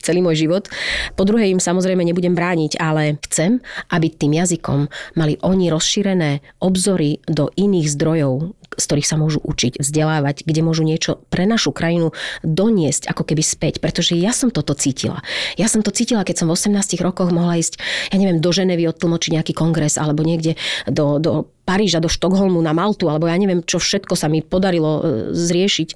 celý 0.00 0.24
môj 0.24 0.48
život. 0.48 0.66
Po 1.14 1.28
druhé 1.28 1.52
im 1.52 1.60
samozrejme 1.60 2.02
nebudem 2.02 2.32
brániť, 2.32 2.80
ale 2.80 3.20
chcem, 3.28 3.60
aby 3.92 4.08
tým 4.08 4.36
jazykom 4.40 4.88
mali 5.14 5.36
oni 5.44 5.68
rozšírené 5.68 6.40
obzory 6.64 7.20
do 7.28 7.52
iných 7.54 7.88
zdrojov, 7.92 8.56
z 8.76 8.84
ktorých 8.84 9.08
sa 9.08 9.16
môžu 9.20 9.40
učiť, 9.42 9.80
vzdelávať, 9.80 10.44
kde 10.44 10.60
môžu 10.64 10.82
niečo 10.86 11.22
pre 11.28 11.44
našu 11.44 11.70
krajinu 11.74 12.14
doniesť 12.46 13.08
ako 13.10 13.22
keby 13.28 13.42
späť, 13.44 13.74
pretože 13.78 14.16
ja 14.16 14.32
som 14.34 14.48
toto 14.48 14.72
cítila. 14.76 15.20
Ja 15.56 15.68
som 15.68 15.84
to 15.84 15.92
cítila, 15.94 16.24
keď 16.24 16.44
som 16.44 16.48
v 16.48 16.56
18 16.56 17.00
rokoch 17.04 17.32
mohla 17.32 17.60
ísť, 17.60 17.80
ja 18.12 18.16
neviem, 18.16 18.40
do 18.40 18.50
Ženevy 18.50 18.88
odtlmočiť 18.92 19.30
nejaký 19.36 19.52
kongres 19.52 19.96
alebo 19.96 20.24
niekde 20.24 20.56
do, 20.88 21.20
do 21.20 21.50
Paríža, 21.62 22.02
do 22.02 22.10
Štokholmu, 22.10 22.58
na 22.58 22.74
Maltu, 22.74 23.06
alebo 23.06 23.30
ja 23.30 23.38
neviem, 23.38 23.62
čo 23.62 23.78
všetko 23.78 24.18
sa 24.18 24.26
mi 24.26 24.42
podarilo 24.42 24.98
e, 24.98 25.02
zriešiť. 25.30 25.88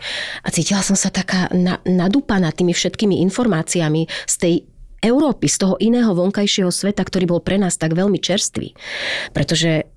A 0.46 0.48
cítila 0.54 0.78
som 0.78 0.94
sa 0.94 1.10
taká 1.10 1.50
na, 1.50 1.82
nadúpaná 1.82 2.54
tými 2.54 2.70
všetkými 2.70 3.18
informáciami 3.26 4.06
z 4.30 4.34
tej 4.38 4.54
Európy, 5.02 5.46
z 5.50 5.56
toho 5.66 5.74
iného 5.82 6.14
vonkajšieho 6.14 6.70
sveta, 6.70 7.02
ktorý 7.02 7.36
bol 7.36 7.40
pre 7.42 7.58
nás 7.58 7.74
tak 7.78 7.94
veľmi 7.94 8.18
čerstvý. 8.18 8.74
Pretože 9.34 9.90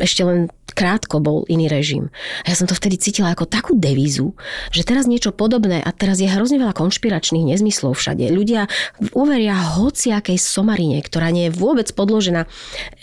ešte 0.00 0.22
len 0.24 0.48
krátko 0.72 1.20
bol 1.20 1.44
iný 1.52 1.68
režim. 1.68 2.08
A 2.48 2.52
ja 2.52 2.56
som 2.56 2.64
to 2.64 2.72
vtedy 2.72 2.96
cítila 2.96 3.36
ako 3.36 3.44
takú 3.44 3.76
devízu, 3.76 4.32
že 4.72 4.88
teraz 4.88 5.04
niečo 5.04 5.30
podobné 5.30 5.84
a 5.84 5.90
teraz 5.92 6.18
je 6.18 6.32
hrozne 6.32 6.56
veľa 6.56 6.72
konšpiračných 6.72 7.52
nezmyslov 7.52 8.00
všade. 8.00 8.24
Ľudia 8.32 8.66
uveria 9.12 9.52
hociakej 9.76 10.40
somarine, 10.40 10.98
ktorá 11.04 11.28
nie 11.28 11.52
je 11.52 11.56
vôbec 11.56 11.92
podložená 11.92 12.48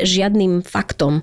žiadnym 0.02 0.66
faktom. 0.66 1.22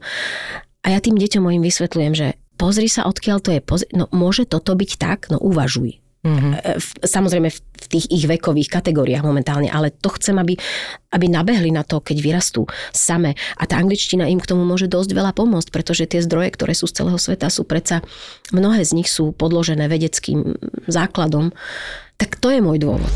A 0.87 0.95
ja 0.95 1.03
tým 1.03 1.19
deťom 1.19 1.43
mojim 1.43 1.63
vysvetľujem, 1.67 2.15
že 2.15 2.39
pozri 2.55 2.87
sa, 2.87 3.11
odkiaľ 3.11 3.39
to 3.43 3.51
je. 3.51 3.61
Pozri, 3.61 3.91
no 3.99 4.07
môže 4.15 4.47
toto 4.47 4.79
byť 4.79 4.91
tak? 5.03 5.27
No 5.35 5.43
uvažuj. 5.43 6.06
Mm-hmm. 6.27 6.53
Samozrejme 7.07 7.49
v 7.55 7.87
tých 7.87 8.11
ich 8.11 8.27
vekových 8.27 8.67
kategóriách 8.67 9.23
momentálne, 9.23 9.71
ale 9.71 9.95
to 9.95 10.11
chcem, 10.19 10.35
aby, 10.43 10.59
aby 11.15 11.27
nabehli 11.31 11.71
na 11.71 11.87
to, 11.87 12.03
keď 12.03 12.19
vyrastú 12.19 12.67
same. 12.91 13.39
A 13.55 13.63
tá 13.71 13.79
angličtina 13.79 14.27
im 14.27 14.43
k 14.43 14.51
tomu 14.51 14.67
môže 14.67 14.91
dosť 14.91 15.15
veľa 15.15 15.31
pomôcť, 15.39 15.71
pretože 15.71 16.11
tie 16.11 16.19
zdroje, 16.19 16.59
ktoré 16.59 16.75
sú 16.75 16.91
z 16.91 16.99
celého 16.99 17.19
sveta, 17.21 17.47
sú 17.47 17.63
predsa, 17.63 18.03
mnohé 18.51 18.83
z 18.83 18.99
nich 18.99 19.07
sú 19.07 19.31
podložené 19.31 19.87
vedeckým 19.87 20.59
základom. 20.91 21.55
Tak 22.19 22.43
to 22.43 22.51
je 22.51 22.59
môj 22.59 22.83
dôvod. 22.83 23.15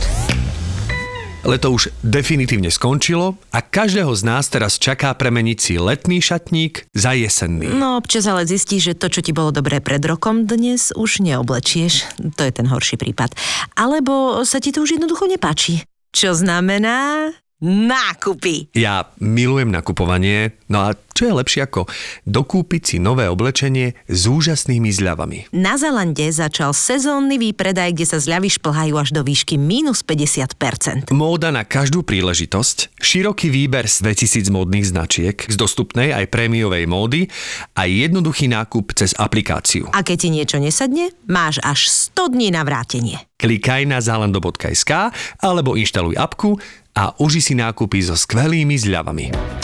Leto 1.41 1.73
už 1.73 1.89
definitívne 2.05 2.69
skončilo 2.69 3.41
a 3.49 3.65
každého 3.65 4.13
z 4.13 4.23
nás 4.29 4.53
teraz 4.53 4.77
čaká 4.77 5.17
premeniť 5.17 5.59
si 5.59 5.75
letný 5.81 6.21
šatník 6.21 6.85
za 6.93 7.17
jesenný. 7.17 7.65
No 7.65 7.97
občas 7.97 8.29
ale 8.29 8.45
zistíš, 8.45 8.93
že 8.93 8.99
to, 9.01 9.09
čo 9.09 9.25
ti 9.25 9.33
bolo 9.33 9.49
dobré 9.49 9.81
pred 9.81 10.05
rokom, 10.05 10.45
dnes 10.45 10.93
už 10.93 11.25
neoblečieš. 11.25 12.21
To 12.37 12.43
je 12.45 12.53
ten 12.53 12.69
horší 12.69 13.01
prípad. 13.01 13.33
Alebo 13.73 14.45
sa 14.45 14.61
ti 14.61 14.69
to 14.69 14.85
už 14.85 15.01
jednoducho 15.01 15.25
nepáči. 15.25 15.81
Čo 16.13 16.37
znamená, 16.37 17.33
nákupy. 17.61 18.73
Ja 18.75 19.13
milujem 19.21 19.69
nakupovanie, 19.69 20.57
no 20.73 20.89
a 20.89 20.97
čo 21.21 21.29
je 21.29 21.37
lepšie 21.37 21.69
ako 21.69 21.85
dokúpiť 22.25 22.83
si 22.83 22.97
nové 22.97 23.29
oblečenie 23.29 23.93
s 24.09 24.25
úžasnými 24.25 24.89
zľavami. 24.89 25.53
Na 25.53 25.77
Zalande 25.77 26.33
začal 26.33 26.73
sezónny 26.73 27.37
výpredaj, 27.37 27.93
kde 27.93 28.09
sa 28.09 28.17
zľavy 28.17 28.49
šplhajú 28.49 28.97
až 28.97 29.13
do 29.13 29.21
výšky 29.21 29.61
minus 29.61 30.01
50%. 30.01 31.13
Móda 31.13 31.53
na 31.53 31.69
každú 31.69 32.01
príležitosť, 32.01 32.97
široký 33.05 33.53
výber 33.53 33.85
z 33.85 34.01
2000 34.01 34.49
módnych 34.49 34.89
značiek, 34.89 35.37
z 35.45 35.57
dostupnej 35.61 36.17
aj 36.17 36.33
prémiovej 36.33 36.89
módy 36.89 37.29
a 37.77 37.85
jednoduchý 37.85 38.49
nákup 38.49 38.97
cez 38.97 39.13
aplikáciu. 39.21 39.93
A 39.93 40.01
keď 40.01 40.17
ti 40.25 40.29
niečo 40.33 40.57
nesadne, 40.57 41.13
máš 41.29 41.61
až 41.61 41.93
100 42.17 42.33
dní 42.33 42.49
na 42.49 42.65
vrátenie. 42.65 43.21
Klikaj 43.41 43.89
na 43.89 44.05
zalando.sk 44.05 45.13
alebo 45.41 45.73
inštaluj 45.73 46.13
apku 46.21 46.61
a 46.97 47.15
uži 47.23 47.41
si 47.43 47.55
nákupy 47.55 48.03
so 48.03 48.19
skvelými 48.19 48.75
zľavami. 48.75 49.60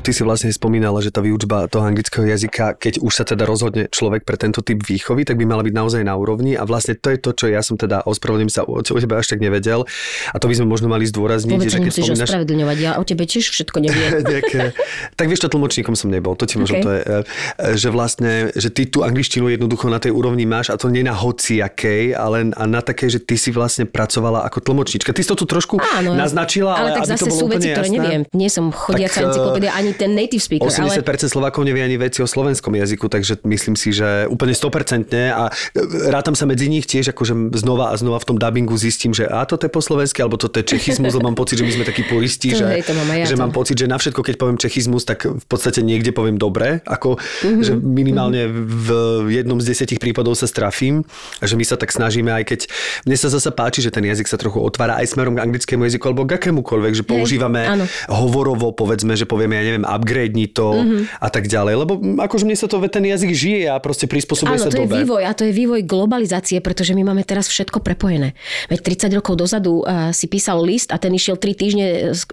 Ty 0.00 0.16
si 0.16 0.24
vlastne 0.24 0.48
spomínala, 0.48 1.04
že 1.04 1.12
tá 1.12 1.20
výučba 1.20 1.68
toho 1.68 1.84
anglického 1.84 2.24
jazyka, 2.24 2.80
keď 2.80 3.04
už 3.04 3.12
sa 3.12 3.24
teda 3.28 3.44
rozhodne 3.44 3.86
človek 3.92 4.24
pre 4.24 4.40
tento 4.40 4.64
typ 4.64 4.80
výchovy, 4.80 5.28
tak 5.28 5.36
by 5.36 5.44
mala 5.44 5.60
byť 5.60 5.74
naozaj 5.76 6.02
na 6.02 6.16
úrovni 6.16 6.56
a 6.56 6.64
vlastne 6.64 6.96
to 6.96 7.12
je 7.12 7.18
to, 7.20 7.30
čo 7.36 7.46
ja 7.52 7.60
som 7.60 7.76
teda 7.76 8.02
ospravedlňujem 8.08 8.52
sa 8.52 8.64
o 8.64 8.80
teba 8.80 9.20
až 9.20 9.36
tak 9.36 9.44
nevedel 9.44 9.84
a 10.32 10.36
to 10.40 10.48
by 10.48 10.54
sme 10.56 10.66
možno 10.66 10.88
mali 10.88 11.04
zdôrazniť. 11.04 11.52
Vôbec 11.52 11.68
že 11.68 11.78
keď 11.84 11.92
spomínaš... 11.92 12.28
ospravedlňovať, 12.32 12.76
ja 12.80 12.90
o 12.96 13.04
tebe 13.04 13.24
tiež 13.28 13.52
všetko 13.52 13.76
neviem. 13.84 14.10
tak 15.18 15.26
vieš, 15.28 15.44
to 15.44 15.48
tlmočníkom 15.52 15.92
som 15.92 16.08
nebol, 16.08 16.32
to 16.32 16.48
ti 16.48 16.56
možno 16.56 16.80
okay. 16.80 16.84
to 16.84 16.90
je, 16.90 17.00
e, 17.04 17.22
že 17.76 17.88
vlastne, 17.92 18.32
že 18.56 18.72
ty 18.72 18.88
tú 18.88 19.04
angličtinu 19.04 19.52
jednoducho 19.52 19.92
na 19.92 20.00
tej 20.00 20.16
úrovni 20.16 20.48
máš 20.48 20.72
a 20.72 20.80
to 20.80 20.88
nie 20.88 21.04
na 21.04 21.12
hociakej, 21.12 22.16
ale 22.16 22.48
na 22.48 22.80
takej, 22.80 23.18
že 23.18 23.20
ty 23.20 23.36
si 23.36 23.52
vlastne 23.52 23.84
pracovala 23.84 24.48
ako 24.48 24.64
tlmočníčka. 24.64 25.12
Ty 25.12 25.20
si 25.20 25.28
to 25.28 25.36
tu 25.36 25.44
trošku 25.44 25.76
Áno, 25.76 26.16
naznačila, 26.16 26.72
ale, 26.78 26.96
ale 26.96 26.96
tak 27.02 27.04
zase 27.16 27.28
sú 27.28 27.46
veci, 27.50 27.68
ktoré 27.68 27.88
neviem. 27.92 28.22
Nie 28.32 28.48
som 28.48 28.72
chodiaca 28.72 29.28
encyklopédia 29.28 29.72
ani 29.74 29.89
ten 29.94 30.14
native 30.14 30.42
speaker. 30.42 30.68
80% 30.68 31.02
ale... 31.02 31.28
Slovákov 31.30 31.62
nevie 31.64 31.82
ani 31.84 31.96
veci 32.00 32.20
o 32.20 32.28
slovenskom 32.28 32.74
jazyku, 32.74 33.06
takže 33.06 33.40
myslím 33.46 33.74
si, 33.78 33.94
že 33.94 34.26
úplne 34.26 34.52
100% 34.52 35.14
a 35.30 35.50
rátam 36.10 36.34
sa 36.34 36.44
medzi 36.44 36.66
nich 36.66 36.86
tiež, 36.86 37.14
akože 37.14 37.54
znova 37.58 37.92
a 37.92 37.94
znova 37.98 38.18
v 38.18 38.26
tom 38.34 38.36
dubbingu 38.36 38.74
zistím, 38.78 39.14
že 39.14 39.26
a 39.26 39.46
toto 39.46 39.66
je 39.66 39.72
po 39.72 39.82
slovensky, 39.82 40.22
alebo 40.22 40.40
toto 40.40 40.58
je 40.58 40.64
čechizmus, 40.76 41.14
lebo 41.14 41.30
mám 41.30 41.38
pocit, 41.38 41.60
že 41.60 41.64
my 41.66 41.72
sme 41.72 41.84
takí 41.86 42.02
puristi, 42.06 42.54
že, 42.54 42.66
hej, 42.66 42.82
to 42.86 42.92
mám 42.96 43.08
ja 43.14 43.26
že 43.26 43.36
to. 43.36 43.42
mám 43.42 43.52
pocit, 43.54 43.76
že 43.78 43.86
na 43.86 43.96
všetko, 43.98 44.20
keď 44.22 44.34
poviem 44.38 44.58
čechizmus, 44.58 45.06
tak 45.06 45.26
v 45.26 45.46
podstate 45.46 45.80
niekde 45.82 46.10
poviem 46.10 46.36
dobre, 46.40 46.82
ako 46.86 47.16
mm-hmm. 47.20 47.62
že 47.62 47.72
minimálne 47.78 48.50
v 48.50 48.88
jednom 49.30 49.58
z 49.62 49.74
desiatich 49.74 50.00
prípadov 50.02 50.34
sa 50.34 50.50
strafím, 50.50 51.02
a 51.38 51.44
že 51.46 51.54
my 51.54 51.64
sa 51.64 51.76
tak 51.78 51.94
snažíme, 51.94 52.30
aj 52.30 52.44
keď 52.46 52.60
mne 53.06 53.16
sa 53.16 53.28
zase 53.30 53.50
páči, 53.54 53.80
že 53.84 53.90
ten 53.92 54.04
jazyk 54.04 54.26
sa 54.26 54.36
trochu 54.40 54.58
otvára 54.60 54.98
aj 54.98 55.14
smerom 55.14 55.36
k 55.36 55.42
anglickému 55.44 55.86
jazyku 55.86 56.04
alebo 56.10 56.26
k 56.26 56.36
akémukoľvek, 56.36 56.92
že 56.96 57.04
používame 57.04 57.60
hej, 57.64 57.86
hovorovo, 58.10 58.72
povedzme, 58.74 59.14
že 59.14 59.24
povieme, 59.28 59.58
ja 59.58 59.64
neviem, 59.64 59.79
upgrade 59.84 60.10
upgradeni 60.10 60.46
to 60.50 60.68
mm-hmm. 60.74 61.02
a 61.20 61.28
tak 61.30 61.46
ďalej. 61.46 61.74
Lebo 61.86 61.92
akože 62.22 62.44
mne 62.44 62.56
sa 62.58 62.66
to, 62.68 62.76
ten 62.90 63.04
jazyk 63.06 63.30
žije 63.32 63.62
a 63.70 63.76
proste 63.78 64.10
prispôsobuje 64.10 64.58
Áno, 64.58 64.66
sa 64.66 64.70
to 64.70 64.82
dobe. 64.84 64.94
je 64.94 65.06
vývoj 65.06 65.22
a 65.24 65.32
to 65.32 65.42
je 65.48 65.52
vývoj 65.54 65.80
globalizácie, 65.86 66.58
pretože 66.60 66.92
my 66.92 67.02
máme 67.06 67.22
teraz 67.24 67.48
všetko 67.48 67.80
prepojené. 67.80 68.36
Veď 68.68 69.08
30 69.08 69.18
rokov 69.18 69.38
dozadu 69.38 69.82
uh, 69.82 70.10
si 70.10 70.26
písal 70.26 70.60
list 70.60 70.92
a 70.92 70.98
ten 70.98 71.14
išiel 71.14 71.38
3 71.38 71.54
týždne 71.56 71.86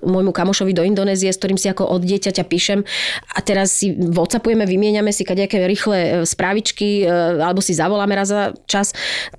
môjmu 0.04 0.34
kamošovi 0.34 0.74
do 0.74 0.84
Indonézie, 0.84 1.30
s 1.32 1.40
ktorým 1.40 1.60
si 1.60 1.70
ako 1.70 1.88
od 1.88 2.02
dieťaťa 2.04 2.44
píšem 2.44 2.82
a 3.34 3.40
teraz 3.42 3.78
si 3.78 3.94
whatsappujeme, 3.94 4.66
vymieňame 4.66 5.14
si 5.14 5.24
kadejaké 5.24 5.62
rýchle 5.68 5.98
e, 5.98 6.10
správičky 6.26 7.06
uh, 7.06 7.40
alebo 7.42 7.62
si 7.64 7.78
zavoláme 7.78 8.14
raz 8.18 8.30
za 8.30 8.52
čas. 8.66 8.92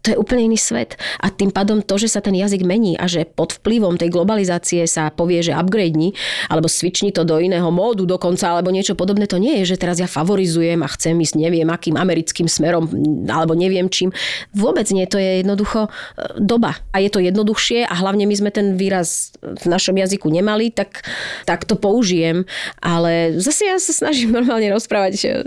To 0.06 0.14
je 0.14 0.16
úplne 0.16 0.48
iný 0.48 0.58
svet. 0.58 0.96
A 1.20 1.28
tým 1.32 1.50
pádom 1.50 1.82
to, 1.82 1.98
že 1.98 2.08
sa 2.08 2.20
ten 2.22 2.36
jazyk 2.36 2.62
mení 2.64 2.94
a 2.96 3.10
že 3.10 3.26
pod 3.26 3.56
vplyvom 3.60 3.98
tej 4.00 4.12
globalizácie 4.12 4.84
sa 4.88 5.10
povie, 5.10 5.42
že 5.42 5.56
upgrade 5.56 5.98
alebo 6.46 6.70
switchni 6.70 7.10
to 7.10 7.26
do 7.26 7.40
iného 7.40 7.66
módu 7.72 7.97
dokonca 8.04 8.28
dokonca 8.28 8.54
alebo 8.54 8.70
niečo 8.70 8.94
podobné. 8.94 9.26
To 9.26 9.40
nie 9.40 9.64
je, 9.64 9.74
že 9.74 9.80
teraz 9.80 9.96
ja 9.98 10.06
favorizujem 10.06 10.84
a 10.84 10.88
chcem 10.92 11.16
ísť 11.16 11.34
neviem 11.40 11.66
akým 11.66 11.96
americkým 11.96 12.44
smerom 12.44 12.84
alebo 13.24 13.56
neviem 13.56 13.88
čím. 13.88 14.12
Vôbec 14.52 14.84
nie, 14.92 15.08
to 15.08 15.16
je 15.16 15.40
jednoducho 15.40 15.88
e, 15.88 15.90
doba. 16.36 16.76
A 16.92 17.00
je 17.00 17.08
to 17.08 17.24
jednoduchšie 17.24 17.88
a 17.88 17.94
hlavne 17.96 18.28
my 18.28 18.34
sme 18.36 18.50
ten 18.52 18.76
výraz 18.76 19.32
v 19.40 19.64
našom 19.64 19.96
jazyku 19.96 20.28
nemali, 20.28 20.68
tak, 20.68 21.08
tak 21.48 21.64
to 21.64 21.80
použijem. 21.80 22.44
Ale 22.84 23.40
zase 23.40 23.64
ja 23.64 23.80
sa 23.80 23.96
snažím 23.96 24.30
normálne 24.38 24.68
rozprávať 24.68 25.42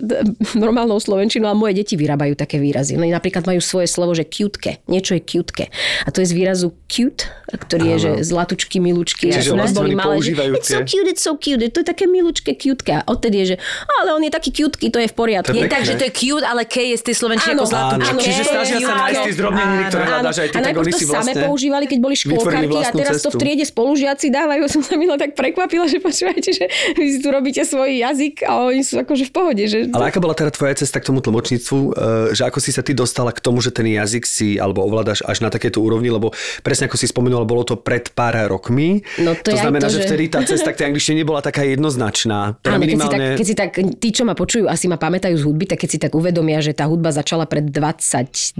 normálnou 0.57 0.97
slovenčinou 0.97 1.53
a 1.53 1.55
moje 1.55 1.77
deti 1.77 1.93
vyrábajú 1.93 2.33
také 2.33 2.57
výrazy. 2.57 2.97
No, 2.97 3.05
napríklad 3.05 3.45
majú 3.45 3.61
svoje 3.61 3.85
slovo, 3.85 4.17
že 4.17 4.25
cute. 4.25 4.81
Niečo 4.89 5.13
je 5.15 5.21
cute. 5.21 5.69
A 6.03 6.09
to 6.09 6.25
je 6.25 6.27
z 6.27 6.33
výrazu 6.33 6.73
cute, 6.89 7.29
ktorý 7.53 7.95
je, 7.95 7.97
že 8.01 8.11
zlatučky, 8.25 8.81
milučky. 8.81 9.29
Čiže 9.29 9.53
vlastne 9.53 9.85
boli 9.85 9.93
malé, 9.93 10.17
že, 10.23 10.33
it's 10.33 10.71
so 10.73 10.81
cute, 10.81 11.07
it's 11.07 11.23
so 11.23 11.33
cute. 11.37 11.61
To 11.61 11.79
je 11.83 11.87
také 11.87 12.09
milučké, 12.09 12.40
cute 12.41 12.71
cute. 12.71 12.81
A 12.91 13.03
odtedy 13.07 13.35
je, 13.43 13.45
že 13.53 13.57
ale 14.01 14.09
on 14.15 14.21
je 14.23 14.31
taký 14.31 14.49
cute, 14.51 14.75
to 14.77 14.99
je 14.99 15.07
v 15.07 15.15
poriadku. 15.15 15.53
je 15.53 15.67
tak, 15.67 15.83
že 15.83 15.95
to 15.99 16.03
je 16.07 16.13
cute, 16.13 16.45
ale 16.45 16.65
K 16.65 16.93
je 16.93 16.97
z 16.97 17.03
tej 17.11 17.15
slovenčiny 17.15 17.53
ako 17.55 17.65
zlatúčka. 17.67 18.19
Čiže 18.19 18.43
snažia 18.47 18.79
sa 18.81 18.93
nájsť 18.95 19.19
tie 19.27 19.33
zdrobneniny, 19.35 19.83
ktoré 19.91 20.03
hľadáš 20.07 20.37
aj 20.41 20.49
ty, 20.51 20.57
tak 20.61 20.75
oni 20.75 20.91
si 20.93 21.05
vlastne 21.05 21.33
same 21.35 21.45
používali, 21.47 21.85
keď 21.87 21.99
boli 21.99 22.15
škôlkarky 22.15 22.77
a 22.81 22.91
teraz 22.91 23.15
to 23.23 23.29
v 23.31 23.37
triede 23.39 23.65
spolužiaci 23.67 24.27
dávajú. 24.31 24.63
Som 24.73 24.81
sa 24.85 24.95
milo 24.95 25.15
tak 25.19 25.35
prekvapila, 25.35 25.85
že 25.87 25.99
počúvajte, 25.99 26.49
že 26.55 26.65
vy 26.95 27.05
si 27.11 27.19
tu 27.19 27.27
robíte 27.31 27.61
svoj 27.63 27.91
jazyk 27.91 28.47
a 28.47 28.71
oni 28.71 28.81
sú 28.85 29.01
akože 29.01 29.27
v 29.27 29.31
pohode. 29.33 29.63
Že... 29.67 29.91
Ale 29.91 30.11
aká 30.11 30.19
bola 30.23 30.35
teda 30.35 30.51
tvoja 30.53 30.73
cesta 30.79 31.03
k 31.03 31.11
tomu 31.11 31.19
tlmočníctvu, 31.19 31.77
e, 31.77 31.89
že 32.35 32.43
ako 32.47 32.59
si 32.63 32.71
sa 32.71 32.81
ty 32.85 32.95
dostala 32.95 33.35
k 33.35 33.43
tomu, 33.43 33.59
že 33.59 33.73
ten 33.73 33.87
jazyk 33.87 34.23
si 34.23 34.55
alebo 34.55 34.83
ovládaš 34.85 35.23
až 35.27 35.43
na 35.43 35.49
takéto 35.51 35.83
úrovni, 35.83 36.07
lebo 36.07 36.31
presne 36.63 36.87
ako 36.87 36.95
si 36.95 37.07
spomenula, 37.09 37.43
bolo 37.43 37.67
to 37.67 37.75
pred 37.75 38.11
pár 38.15 38.37
rokmi. 38.47 39.03
No 39.19 39.35
to, 39.35 39.51
to 39.51 39.57
znamená, 39.59 39.91
to, 39.91 39.99
že... 39.99 40.07
že 40.07 40.07
vtedy 40.07 40.23
tá 40.31 40.39
cesta 40.45 40.71
k 40.71 40.79
tej 40.79 40.85
angličtine 40.93 41.17
nebola 41.23 41.43
taká 41.43 41.67
jednoznačná. 41.67 42.30
Teda 42.63 42.75
Áno, 42.75 42.83
minimálne... 42.83 43.07
keď, 43.07 43.07
si 43.07 43.15
tak, 43.15 43.37
keď 43.37 43.45
si 43.45 43.55
tak, 43.55 43.69
tí, 43.99 44.09
čo 44.13 44.23
ma 44.23 44.33
počujú, 44.33 44.65
asi 44.67 44.85
ma 44.87 44.97
pamätajú 44.97 45.35
z 45.35 45.43
hudby, 45.43 45.65
tak 45.69 45.83
keď 45.83 45.89
si 45.89 45.99
tak 45.99 46.13
uvedomia, 46.15 46.59
že 46.63 46.71
tá 46.75 46.87
hudba 46.87 47.11
začala 47.11 47.45
pred 47.45 47.67
20 47.67 48.55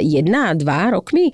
jedna, 0.00 0.54
dva 0.56 0.90
rokmi. 0.90 1.32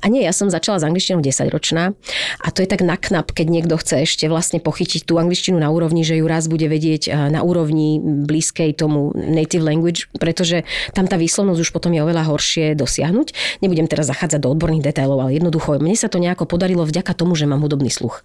A 0.00 0.08
nie, 0.12 0.20
ja 0.20 0.34
som 0.34 0.52
začala 0.52 0.80
s 0.82 0.84
angličtinou 0.84 1.24
10 1.24 1.48
ročná 1.48 1.96
a 2.42 2.48
to 2.52 2.60
je 2.60 2.68
tak 2.68 2.84
na 2.84 3.00
knap, 3.00 3.32
keď 3.32 3.46
niekto 3.48 3.74
chce 3.80 4.04
ešte 4.04 4.28
vlastne 4.28 4.60
pochytiť 4.60 5.08
tú 5.08 5.16
angličtinu 5.16 5.56
na 5.56 5.72
úrovni, 5.72 6.04
že 6.04 6.20
ju 6.20 6.26
raz 6.28 6.46
bude 6.50 6.68
vedieť 6.68 7.02
eh, 7.08 7.12
na 7.32 7.40
úrovni 7.40 8.00
blízkej 8.00 8.76
tomu 8.76 9.14
native 9.16 9.64
language, 9.64 10.12
pretože 10.20 10.68
tam 10.92 11.08
tá 11.08 11.16
výslovnosť 11.16 11.60
už 11.60 11.70
potom 11.72 11.94
je 11.94 12.04
oveľa 12.04 12.28
horšie 12.28 12.76
dosiahnuť. 12.76 13.60
Nebudem 13.64 13.88
teraz 13.88 14.12
zachádzať 14.12 14.40
do 14.44 14.52
odborných 14.52 14.84
detailov, 14.84 15.24
ale 15.24 15.40
jednoducho 15.40 15.80
mne 15.80 15.96
sa 15.96 16.12
to 16.12 16.20
nejako 16.20 16.44
podarilo 16.44 16.84
vďaka 16.84 17.16
tomu, 17.16 17.32
že 17.38 17.48
mám 17.48 17.62
hudobný 17.64 17.88
sluch. 17.88 18.20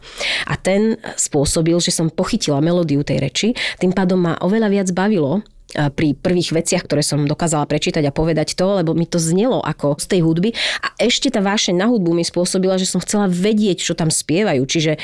A 0.49 0.59
ten 0.59 0.99
spôsobil, 1.15 1.77
že 1.79 1.93
som 1.93 2.11
pochytila 2.11 2.44
melódiu 2.61 3.01
tej 3.01 3.17
reči, 3.23 3.47
tým 3.81 3.95
pádom 3.95 4.21
ma 4.21 4.33
oveľa 4.43 4.67
viac 4.69 4.87
bavilo 4.93 5.41
pri 5.73 6.15
prvých 6.15 6.55
veciach, 6.55 6.87
ktoré 6.87 7.03
som 7.03 7.27
dokázala 7.27 7.67
prečítať 7.67 8.05
a 8.07 8.15
povedať 8.15 8.55
to, 8.55 8.79
lebo 8.79 8.95
mi 8.95 9.03
to 9.03 9.19
znelo 9.19 9.59
ako 9.59 9.99
z 9.99 10.05
tej 10.07 10.19
hudby. 10.23 10.49
A 10.79 10.95
ešte 11.01 11.27
tá 11.27 11.43
vášeň 11.43 11.75
na 11.75 11.87
hudbu 11.91 12.15
mi 12.15 12.23
spôsobila, 12.23 12.79
že 12.79 12.87
som 12.87 13.03
chcela 13.03 13.27
vedieť, 13.27 13.83
čo 13.83 13.93
tam 13.97 14.07
spievajú. 14.07 14.63
Čiže 14.63 14.95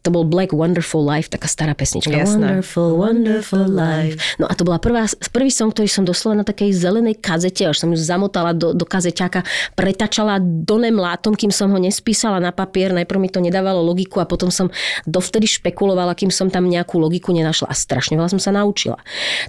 to 0.00 0.08
bol 0.08 0.24
Black 0.24 0.56
Wonderful 0.56 1.04
Life, 1.04 1.28
taká 1.28 1.44
stará 1.50 1.76
pesnička. 1.76 2.14
Jasné. 2.14 2.60
Wonderful, 2.60 2.90
wonderful 2.96 3.66
life. 3.68 4.16
No 4.40 4.48
a 4.48 4.52
to 4.56 4.64
bola 4.64 4.80
prvá, 4.80 5.04
prvý 5.32 5.52
song, 5.52 5.76
ktorý 5.76 5.88
som 5.92 6.04
doslova 6.08 6.40
na 6.40 6.44
takej 6.46 6.72
zelenej 6.72 7.20
kazete, 7.20 7.68
až 7.68 7.84
som 7.84 7.92
ju 7.92 8.00
zamotala 8.00 8.56
do, 8.56 8.72
do 8.72 8.88
kazeťáka, 8.88 9.44
pretačala 9.76 10.40
donem 10.40 10.96
látom, 10.96 11.36
kým 11.36 11.52
som 11.52 11.68
ho 11.68 11.78
nespísala 11.80 12.40
na 12.40 12.52
papier. 12.52 12.96
Najprv 12.96 13.20
mi 13.20 13.28
to 13.28 13.44
nedávalo 13.44 13.84
logiku 13.84 14.20
a 14.20 14.28
potom 14.28 14.48
som 14.48 14.72
dovtedy 15.04 15.44
špekulovala, 15.44 16.16
kým 16.16 16.32
som 16.32 16.48
tam 16.48 16.64
nejakú 16.64 16.96
logiku 16.96 17.32
nenašla. 17.36 17.68
A 17.68 17.74
strašne 17.76 18.16
veľa 18.16 18.32
som 18.32 18.40
sa 18.40 18.52
naučila. 18.52 19.00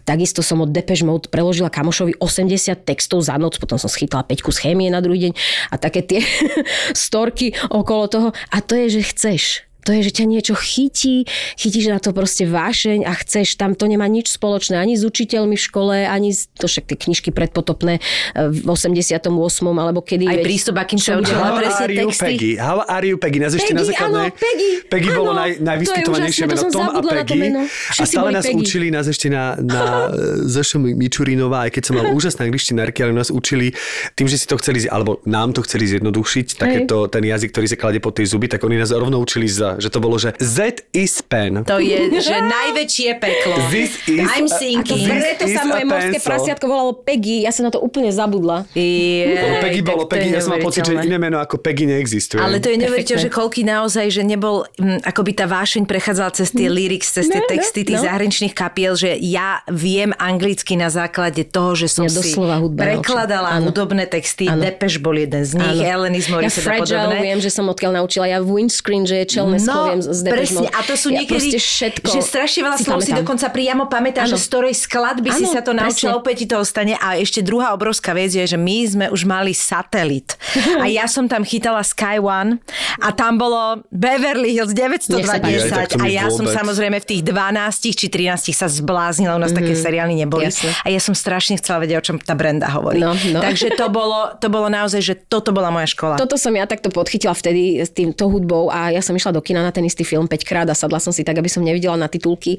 Takisto 0.04 0.44
som 0.44 0.55
od 0.64 0.72
Depeche 0.72 1.04
Mode 1.04 1.28
preložila 1.28 1.74
kamošovi 1.74 2.22
80 2.22 2.88
textov 2.88 3.26
za 3.26 3.36
noc, 3.36 3.60
potom 3.60 3.76
som 3.76 3.92
schytala 3.92 4.24
5 4.24 4.46
z 4.46 4.60
chémie 4.62 4.88
na 4.88 5.04
druhý 5.04 5.30
deň 5.30 5.34
a 5.74 5.76
také 5.76 6.06
tie 6.06 6.22
storky 6.96 7.52
okolo 7.68 8.08
toho. 8.08 8.30
A 8.54 8.62
to 8.62 8.78
je, 8.78 9.02
že 9.02 9.12
chceš 9.12 9.65
to 9.86 9.94
je, 9.94 10.10
že 10.10 10.12
ťa 10.18 10.26
niečo 10.26 10.58
chytí, 10.58 11.30
chytíš 11.62 11.94
na 11.94 12.02
to 12.02 12.10
proste 12.10 12.50
vášeň 12.50 13.06
a 13.06 13.14
chceš, 13.22 13.54
tam 13.54 13.78
to 13.78 13.86
nemá 13.86 14.10
nič 14.10 14.34
spoločné 14.34 14.82
ani 14.82 14.98
s 14.98 15.06
učiteľmi 15.06 15.54
v 15.54 15.62
škole, 15.62 15.96
ani 16.10 16.34
z, 16.34 16.50
to 16.58 16.66
však 16.66 16.90
tie 16.90 16.98
knižky 16.98 17.30
predpotopné 17.30 18.02
e, 18.34 18.50
v 18.50 18.66
88. 18.66 19.30
alebo 19.70 20.02
kedy. 20.02 20.26
Aj 20.26 20.42
veď, 20.42 20.46
prístup, 20.50 20.82
akým 20.82 20.98
sa 20.98 21.22
učila 21.22 21.54
How 21.54 21.62
presne 21.62 21.86
are 21.86 21.94
you, 21.94 22.10
texty. 22.10 22.26
Peggy? 22.26 22.52
How 22.58 22.82
are 22.82 23.06
you, 23.06 23.18
Peggy? 23.22 23.38
Nás 23.38 23.54
ešte 23.54 23.78
na 23.78 23.86
Peggy, 23.86 23.94
základnej... 23.94 24.28
áno, 24.34 24.42
Peggy, 24.42 24.70
Peggy 24.90 25.10
bolo 25.14 25.32
áno, 25.38 25.40
naj, 25.40 25.50
to 25.54 25.62
je 25.62 25.68
najvyskytovanejšie 25.70 26.42
to 26.42 26.50
meno 26.50 26.64
Tom 26.74 26.82
a 26.82 26.90
na 26.90 27.02
to 27.06 27.10
Peggy. 27.14 27.38
meno. 27.38 27.62
A 27.70 28.04
stále 28.10 28.30
nás 28.34 28.46
Peggy. 28.50 28.58
učili, 28.58 28.86
nás 28.90 29.06
ešte 29.06 29.28
na, 29.30 29.54
na 29.62 30.10
ZŠM 30.58 30.98
Mičurinová, 30.98 31.70
aj 31.70 31.72
keď 31.78 31.84
som 31.86 31.94
mal 32.02 32.10
úžasné 32.10 32.50
angličtinárky, 32.50 33.06
ale 33.06 33.14
nás 33.14 33.30
učili 33.30 33.78
tým, 34.18 34.26
že 34.26 34.42
si 34.42 34.50
to 34.50 34.58
chceli, 34.58 34.90
alebo 34.90 35.22
nám 35.30 35.54
to 35.54 35.62
chceli 35.62 35.86
zjednodušiť, 35.86 36.58
takéto, 36.58 37.06
ten 37.06 37.22
jazyk, 37.22 37.54
ktorý 37.54 37.68
sa 37.70 37.78
kladie 37.78 38.02
pod 38.02 38.18
tie 38.18 38.26
zuby, 38.26 38.50
tak 38.50 38.66
oni 38.66 38.82
nás 38.82 38.90
rovno 38.90 39.22
učili, 39.22 39.46
za, 39.46 39.75
že 39.78 39.90
to 39.90 40.00
bolo, 40.00 40.16
že 40.16 40.34
Z 40.38 40.84
is 40.92 41.20
pen. 41.22 41.64
To 41.64 41.78
je, 41.78 42.20
že 42.20 42.36
najväčšie 42.36 43.10
peklo. 43.18 43.56
This 43.70 43.96
is 44.06 44.26
I'm 44.26 44.46
a-. 44.46 44.60
This 44.86 45.06
Preto 45.06 45.44
is 45.46 45.54
sa 45.54 45.62
a 45.62 45.68
moje 45.68 45.86
morské 45.86 46.18
prasiatko 46.20 46.66
volalo 46.66 46.92
Peggy, 46.96 47.44
ja 47.44 47.52
som 47.52 47.64
na 47.64 47.72
to 47.72 47.80
úplne 47.80 48.10
zabudla. 48.10 48.66
Je, 48.74 49.36
Lebo 49.36 49.60
Peggy 49.60 49.82
bolo, 49.82 50.04
to 50.06 50.12
Peggy, 50.12 50.32
ja 50.32 50.42
som 50.42 50.56
mal 50.56 50.62
pocit, 50.62 50.84
že 50.84 50.94
iné 50.96 51.18
meno 51.18 51.38
ako 51.38 51.58
Peggy 51.58 51.86
neexistuje. 51.86 52.40
Ale 52.40 52.60
to 52.60 52.70
je 52.70 52.78
neuveriteľné, 52.80 53.22
že 53.22 53.32
koľký 53.32 53.62
naozaj, 53.64 54.06
že 54.10 54.22
nebol, 54.22 54.68
hm, 54.78 55.04
akoby 55.04 55.32
tá 55.34 55.46
vášeň 55.46 55.84
prechádzala 55.86 56.32
cez 56.34 56.50
tie 56.50 56.68
lyrics, 56.68 57.12
cez 57.12 57.28
tie 57.28 57.36
No, 57.36 57.44
no, 57.44 57.52
texty 57.52 57.84
tých 57.84 58.00
no. 58.00 58.06
zahraničných 58.08 58.56
kapiel, 58.56 58.96
že 58.96 59.12
ja 59.20 59.60
viem 59.68 60.16
anglicky 60.16 60.74
na 60.74 60.88
základe 60.88 61.44
toho, 61.44 61.76
že 61.76 61.92
som 61.92 62.08
Ja 62.08 62.14
si 62.16 62.32
hudba 62.34 62.80
prekladala. 62.80 63.60
Áno. 63.60 63.70
hudobné 63.70 64.08
texty. 64.08 64.48
Áno. 64.48 64.64
Depeche 64.64 64.98
bol 64.98 65.14
jeden 65.14 65.44
z 65.44 65.60
nich, 65.60 65.80
Áno. 65.84 66.06
Alanis 66.06 66.26
Ja 66.26 66.40
Morissette 66.40 66.72
a 66.72 66.80
podobné. 66.80 67.18
viem, 67.22 67.40
že 67.40 67.50
som 67.52 67.66
odkiaľ 67.68 68.02
naučila. 68.02 68.26
Ja 68.26 68.40
windscreen, 68.40 69.04
že 69.04 69.22
je 69.22 69.26
čelné 69.28 69.58
sklo, 69.66 69.84
viem 69.90 70.02
z 70.02 70.22
No, 70.26 70.32
presne. 70.32 70.68
A 70.72 70.80
to 70.86 70.94
sú 70.94 71.10
ja 71.10 71.22
niekedy, 71.22 71.48
všetko 71.58 72.08
že 72.08 72.22
strašne 72.22 72.62
veľa 72.66 72.78
slov 72.78 73.00
si 73.02 73.12
dokonca 73.12 73.48
priamo 73.50 73.90
pamätáš, 73.90 74.38
že 74.38 74.40
z 74.42 74.48
ktorej 74.50 74.74
skladby 74.78 75.30
si 75.34 75.46
Áno, 75.50 75.54
sa 75.54 75.62
to 75.66 75.72
naučila, 75.74 76.18
opäť 76.18 76.46
ti 76.46 76.46
to 76.50 76.62
ostane. 76.62 76.94
A 76.98 77.18
ešte 77.18 77.42
druhá 77.42 77.74
obrovská 77.74 78.14
vec 78.14 78.32
je, 78.32 78.46
že 78.46 78.58
my 78.58 78.78
sme 78.86 79.06
už 79.10 79.26
mali 79.26 79.52
satelit. 79.52 80.38
A 80.84 80.88
ja 80.92 81.10
som 81.10 81.26
tam 81.26 81.42
chytala 81.42 81.82
Sky 81.82 82.20
One 82.20 82.62
a 83.00 83.10
tam 83.16 83.40
bolo 83.40 83.82
Beverly 83.90 84.54
Hills 84.54 84.76
Nech 84.76 85.26
sa 85.26 85.40
páči. 85.40 85.72
Aj, 85.72 85.88
tak 85.88 85.96
to 85.96 85.98
910 85.98 86.04
a 86.04 86.06
ja 86.12 86.26
som 86.30 86.46
samozrejme 86.46 86.98
v 87.00 87.08
tých 87.08 87.22
12 87.26 87.96
či 87.96 88.08
13 88.12 88.52
sa 88.52 88.68
zbláznila, 88.68 89.40
u 89.40 89.42
nás 89.42 89.56
také 89.56 89.74
seriály 89.74 90.14
neboli. 90.16 90.48
Jasne. 90.48 90.72
A 90.84 90.88
ja 90.92 91.00
som 91.00 91.16
strašne 91.16 91.56
chcela 91.60 91.84
vedieť, 91.84 91.98
o 92.00 92.04
čom 92.04 92.18
tá 92.20 92.36
Brenda 92.36 92.68
hovorí. 92.72 93.00
No, 93.00 93.16
no. 93.16 93.40
Takže 93.40 93.74
to 93.80 93.88
bolo, 93.88 94.36
to 94.38 94.48
bolo 94.52 94.68
naozaj, 94.68 95.02
že 95.02 95.14
toto 95.16 95.56
bola 95.56 95.72
moja 95.72 95.88
škola. 95.88 96.20
Toto 96.20 96.36
som 96.36 96.52
ja 96.54 96.68
takto 96.68 96.92
podchytila 96.92 97.32
vtedy 97.32 97.80
s 97.80 97.92
týmto 97.92 98.28
hudbou 98.28 98.68
a 98.68 98.92
ja 98.92 99.00
som 99.00 99.16
išla 99.16 99.32
do 99.32 99.42
kina 99.42 99.55
na 99.62 99.72
ten 99.72 99.86
istý 99.86 100.04
film 100.04 100.28
5 100.28 100.42
krát 100.48 100.68
a 100.68 100.76
sadla 100.76 101.00
som 101.00 101.14
si 101.14 101.24
tak, 101.24 101.38
aby 101.40 101.48
som 101.52 101.62
nevidela 101.62 101.96
na 101.96 102.10
titulky. 102.10 102.58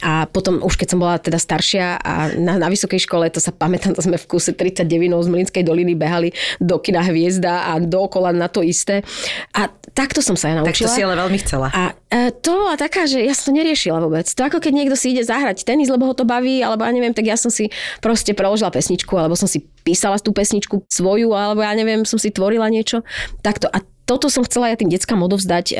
A 0.00 0.24
potom 0.24 0.64
už 0.64 0.80
keď 0.80 0.96
som 0.96 0.98
bola 1.02 1.20
teda 1.20 1.36
staršia 1.36 2.00
a 2.00 2.32
na, 2.40 2.56
na 2.56 2.68
vysokej 2.72 3.04
škole, 3.04 3.28
to 3.28 3.42
sa 3.42 3.52
pamätám, 3.52 3.92
to 3.92 4.00
sme 4.00 4.16
v 4.16 4.24
kuse 4.24 4.56
39 4.56 4.88
z 5.12 5.28
Mlinskej 5.28 5.64
doliny 5.66 5.92
behali 5.92 6.32
do 6.56 6.80
kina 6.80 7.04
Hviezda 7.04 7.68
a 7.68 7.76
dookola 7.76 8.32
na 8.32 8.48
to 8.48 8.64
isté. 8.64 9.04
A 9.52 9.68
takto 9.92 10.24
som 10.24 10.38
sa 10.38 10.48
ja 10.48 10.54
tak 10.64 10.72
to 10.72 10.86
naučila. 10.86 10.96
si 10.96 11.00
ale 11.04 11.14
veľmi 11.20 11.38
chcela. 11.44 11.68
A 11.74 11.92
e, 12.08 12.32
to 12.32 12.56
bola 12.56 12.80
taká, 12.80 13.04
že 13.04 13.20
ja 13.20 13.36
som 13.36 13.52
to 13.52 13.60
neriešila 13.60 13.98
vôbec. 14.00 14.24
To 14.24 14.42
ako 14.46 14.62
keď 14.62 14.72
niekto 14.72 14.96
si 14.96 15.12
ide 15.12 15.26
zahrať 15.26 15.66
tenis, 15.66 15.92
lebo 15.92 16.08
ho 16.08 16.14
to 16.16 16.24
baví, 16.24 16.62
alebo 16.64 16.86
ja 16.86 16.92
neviem, 16.94 17.12
tak 17.12 17.28
ja 17.28 17.36
som 17.36 17.52
si 17.52 17.68
proste 18.00 18.32
preložila 18.32 18.72
pesničku, 18.72 19.12
alebo 19.18 19.36
som 19.36 19.50
si 19.50 19.66
písala 19.84 20.16
tú 20.16 20.32
pesničku 20.32 20.86
svoju, 20.88 21.34
alebo 21.34 21.60
ja 21.60 21.74
neviem, 21.76 22.06
som 22.08 22.16
si 22.16 22.32
tvorila 22.32 22.70
niečo. 22.70 23.02
Takto. 23.44 23.68
A 23.68 23.82
toto 24.10 24.26
som 24.26 24.42
chcela 24.42 24.74
ja 24.74 24.74
tým 24.74 24.90
deckám 24.90 25.22
odovzdať 25.22 25.66
e, 25.70 25.74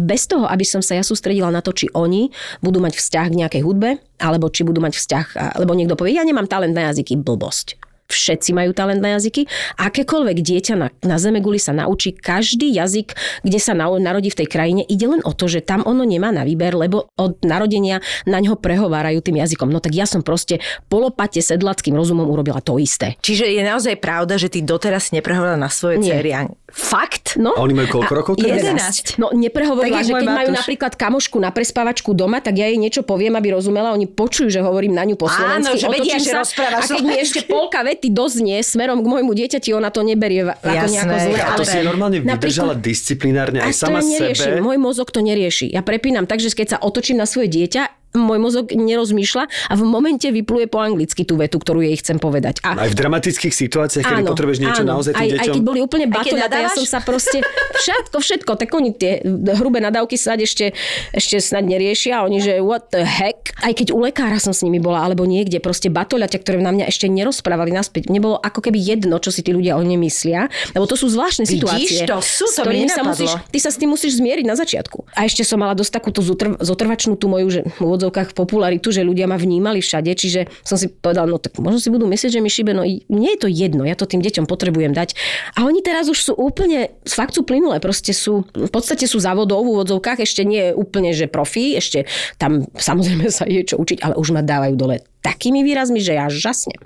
bez 0.00 0.24
toho, 0.24 0.48
aby 0.48 0.64
som 0.64 0.80
sa 0.80 0.96
ja 0.96 1.04
sústredila 1.04 1.52
na 1.52 1.60
to, 1.60 1.76
či 1.76 1.92
oni 1.92 2.32
budú 2.64 2.80
mať 2.80 2.96
vzťah 2.96 3.26
k 3.28 3.38
nejakej 3.44 3.60
hudbe, 3.60 4.00
alebo 4.16 4.48
či 4.48 4.64
budú 4.64 4.80
mať 4.80 4.96
vzťah, 4.96 5.26
a- 5.36 5.60
lebo 5.60 5.76
niekto 5.76 5.92
povie, 5.92 6.16
ja 6.16 6.24
nemám 6.24 6.48
talent 6.48 6.72
na 6.72 6.88
jazyky, 6.88 7.20
blbosť. 7.20 7.76
Všetci 8.14 8.54
majú 8.54 8.70
talent 8.70 9.02
na 9.02 9.18
jazyky. 9.18 9.50
Akékoľvek 9.74 10.38
dieťa 10.38 10.74
na, 10.78 10.88
na 11.02 11.18
Zemeguli 11.18 11.58
sa 11.58 11.74
naučí 11.74 12.14
každý 12.14 12.70
jazyk, 12.70 13.12
kde 13.42 13.58
sa 13.58 13.74
na, 13.74 13.90
narodí 13.90 14.30
v 14.30 14.38
tej 14.44 14.48
krajine. 14.48 14.86
Ide 14.86 15.06
len 15.10 15.20
o 15.26 15.34
to, 15.34 15.50
že 15.50 15.60
tam 15.60 15.82
ono 15.82 16.06
nemá 16.06 16.30
na 16.30 16.46
výber, 16.46 16.78
lebo 16.78 17.10
od 17.18 17.42
narodenia 17.42 17.98
na 18.24 18.38
ňo 18.38 18.54
prehovárajú 18.54 19.18
tým 19.20 19.42
jazykom. 19.42 19.68
No 19.68 19.82
tak 19.82 19.98
ja 19.98 20.06
som 20.06 20.22
proste 20.22 20.62
polopate 20.86 21.42
sedlackým 21.42 21.98
rozumom 21.98 22.30
urobila 22.30 22.62
to 22.62 22.78
isté. 22.78 23.18
Čiže 23.18 23.50
je 23.50 23.62
naozaj 23.66 23.98
pravda, 23.98 24.38
že 24.38 24.46
ty 24.46 24.62
doteraz 24.62 25.10
neprehovorila 25.10 25.58
na 25.58 25.68
svoje 25.68 25.98
a- 26.30 26.46
Fakt? 26.74 27.38
No, 27.38 27.54
A 27.54 27.62
oni 27.62 27.70
majú 27.70 28.02
koľko 28.02 28.12
rokov 28.18 28.34
teraz? 28.42 28.58
11. 28.66 29.14
No 29.22 29.30
neprehovorila, 29.30 30.02
Tak 30.02 30.10
že 30.10 30.12
keď 30.18 30.26
majú 30.26 30.50
Matúš. 30.50 30.58
napríklad 30.58 30.92
kamošku 30.98 31.38
na 31.38 31.54
prespávačku 31.54 32.10
doma, 32.18 32.42
tak 32.42 32.58
ja 32.58 32.66
jej 32.66 32.82
niečo 32.82 33.06
poviem, 33.06 33.38
aby 33.38 33.54
rozumela, 33.54 33.94
oni 33.94 34.10
počujú, 34.10 34.50
že 34.50 34.58
hovorím 34.58 34.98
na 34.98 35.06
ňu 35.06 35.14
po 35.14 35.30
Áno, 35.30 35.38
slovensky, 35.70 35.78
že 35.78 35.86
vedia, 35.86 36.16
že 36.18 36.34
sa 36.34 36.42
rozprávaš 36.42 36.90
a 36.90 36.98
keď 36.98 37.04
mi 37.06 37.14
ešte 37.14 37.40
polka 37.46 37.78
vety 37.86 38.03
doznie 38.10 38.60
smerom 38.60 39.00
k 39.00 39.06
môjmu 39.06 39.32
dieťati, 39.32 39.72
ona 39.72 39.88
to 39.88 40.00
neberie 40.00 40.44
va- 40.44 40.58
ako 40.58 40.72
Jasné, 40.72 40.92
nejako 40.92 41.16
zle. 41.16 41.38
A 41.38 41.50
to 41.54 41.62
ale 41.62 41.64
si 41.64 41.76
normálne 41.80 42.18
vydržala 42.20 42.74
disciplinárne 42.74 43.58
a 43.62 43.68
aj 43.68 43.74
sama 43.74 44.00
to 44.00 44.08
ja 44.08 44.12
neriešim. 44.20 44.44
sebe. 44.44 44.58
Môj 44.60 44.78
mozog 44.80 45.08
to 45.08 45.20
nerieši. 45.20 45.70
Ja 45.70 45.80
prepínam 45.80 46.24
tak, 46.24 46.40
že 46.40 46.50
keď 46.50 46.66
sa 46.66 46.78
otočím 46.80 47.16
na 47.16 47.26
svoje 47.26 47.48
dieťa, 47.48 48.03
môj 48.14 48.38
mozog 48.38 48.70
nerozmýšľa 48.70 49.44
a 49.50 49.74
v 49.74 49.82
momente 49.82 50.30
vypluje 50.30 50.70
po 50.70 50.78
anglicky 50.78 51.26
tú 51.26 51.34
vetu, 51.34 51.58
ktorú 51.58 51.82
jej 51.82 51.98
chcem 51.98 52.22
povedať. 52.22 52.62
A 52.62 52.86
Aj 52.86 52.90
v 52.90 52.94
dramatických 52.94 53.50
situáciách, 53.50 54.06
kedy 54.06 54.22
potrebuješ 54.22 54.58
niečo 54.62 54.82
áno. 54.86 54.98
naozaj 54.98 55.18
tým 55.18 55.22
aj, 55.22 55.30
deťom... 55.34 55.42
Aj 55.42 55.48
keď 55.50 55.62
boli 55.66 55.80
úplne 55.82 56.06
keď 56.06 56.14
batoľaté, 56.22 56.56
ja 56.62 56.70
som 56.70 56.86
sa 56.86 56.98
proste... 57.02 57.42
Všetko, 57.74 58.16
všetko. 58.22 58.52
Tak 58.54 58.70
oni 58.70 58.90
tie 58.94 59.18
hrubé 59.58 59.82
nadávky 59.82 60.14
snad 60.14 60.38
ešte, 60.38 60.72
ešte 61.10 61.42
snad 61.42 61.66
neriešia. 61.66 62.22
Oni, 62.22 62.38
že 62.38 62.62
what 62.62 62.88
the 62.94 63.02
heck. 63.02 63.50
Aj 63.60 63.74
keď 63.74 63.90
u 63.90 63.98
lekára 63.98 64.38
som 64.38 64.54
s 64.54 64.62
nimi 64.62 64.78
bola, 64.78 65.02
alebo 65.02 65.26
niekde, 65.26 65.58
proste 65.58 65.90
batoľaťa, 65.90 66.38
ktoré 66.38 66.62
na 66.62 66.70
mňa 66.70 66.86
ešte 66.86 67.10
nerozprávali 67.10 67.74
naspäť. 67.74 68.08
Mne 68.08 68.20
bolo 68.22 68.36
ako 68.38 68.70
keby 68.70 68.78
jedno, 68.78 69.18
čo 69.18 69.34
si 69.34 69.42
tí 69.42 69.50
ľudia 69.50 69.74
o 69.74 69.82
mne 69.82 69.98
myslia. 70.06 70.46
Lebo 70.72 70.86
to 70.86 70.94
sú 70.94 71.10
zvláštne 71.10 71.44
Vidíš, 71.44 71.60
situácie. 71.60 71.98
to 72.06 72.18
sú, 72.22 72.46
to 72.46 72.70
mi 72.70 72.86
sa 72.86 73.02
musíš, 73.02 73.34
ty 73.50 73.58
sa 73.58 73.74
s 73.74 73.76
tým 73.76 73.90
musíš 73.90 74.22
zmieriť 74.22 74.46
na 74.46 74.54
začiatku. 74.54 75.18
A 75.18 75.26
ešte 75.26 75.42
som 75.42 75.58
mala 75.58 75.74
dosť 75.74 75.92
takúto 75.98 76.22
zotrv, 76.22 76.62
zotrvačnú 76.62 77.18
tú 77.18 77.26
moju, 77.26 77.48
že 77.50 77.60
úvodzovkách 78.04 78.36
popularitu, 78.36 78.92
že 78.92 79.00
ľudia 79.00 79.24
ma 79.24 79.40
vnímali 79.40 79.80
všade, 79.80 80.12
čiže 80.12 80.52
som 80.60 80.76
si 80.76 80.92
povedala, 80.92 81.24
no 81.24 81.40
tak 81.40 81.56
možno 81.56 81.80
si 81.80 81.88
budú 81.88 82.04
myslieť, 82.04 82.36
že 82.36 82.44
mi 82.44 82.52
šibe, 82.52 82.76
no 82.76 82.84
mne 82.84 83.28
je 83.32 83.40
to 83.40 83.48
jedno, 83.48 83.88
ja 83.88 83.96
to 83.96 84.04
tým 84.04 84.20
deťom 84.20 84.44
potrebujem 84.44 84.92
dať. 84.92 85.16
A 85.56 85.64
oni 85.64 85.80
teraz 85.80 86.12
už 86.12 86.20
sú 86.20 86.32
úplne, 86.36 86.92
fakt 87.08 87.32
sú 87.32 87.48
plynulé, 87.48 87.80
proste 87.80 88.12
sú, 88.12 88.44
v 88.52 88.70
podstate 88.70 89.08
sú 89.08 89.16
závodov 89.16 89.64
v 89.64 89.80
úvodzovkách, 89.80 90.20
ešte 90.20 90.44
nie 90.44 90.76
úplne, 90.76 91.16
že 91.16 91.24
profi, 91.26 91.72
ešte 91.80 92.04
tam 92.36 92.68
samozrejme 92.76 93.32
sa 93.32 93.48
je 93.48 93.64
čo 93.64 93.80
učiť, 93.80 94.04
ale 94.04 94.14
už 94.20 94.36
ma 94.36 94.44
dávajú 94.44 94.76
dole 94.76 95.00
takými 95.24 95.64
výrazmi, 95.64 96.04
že 96.04 96.20
ja 96.20 96.28
žasnem. 96.28 96.76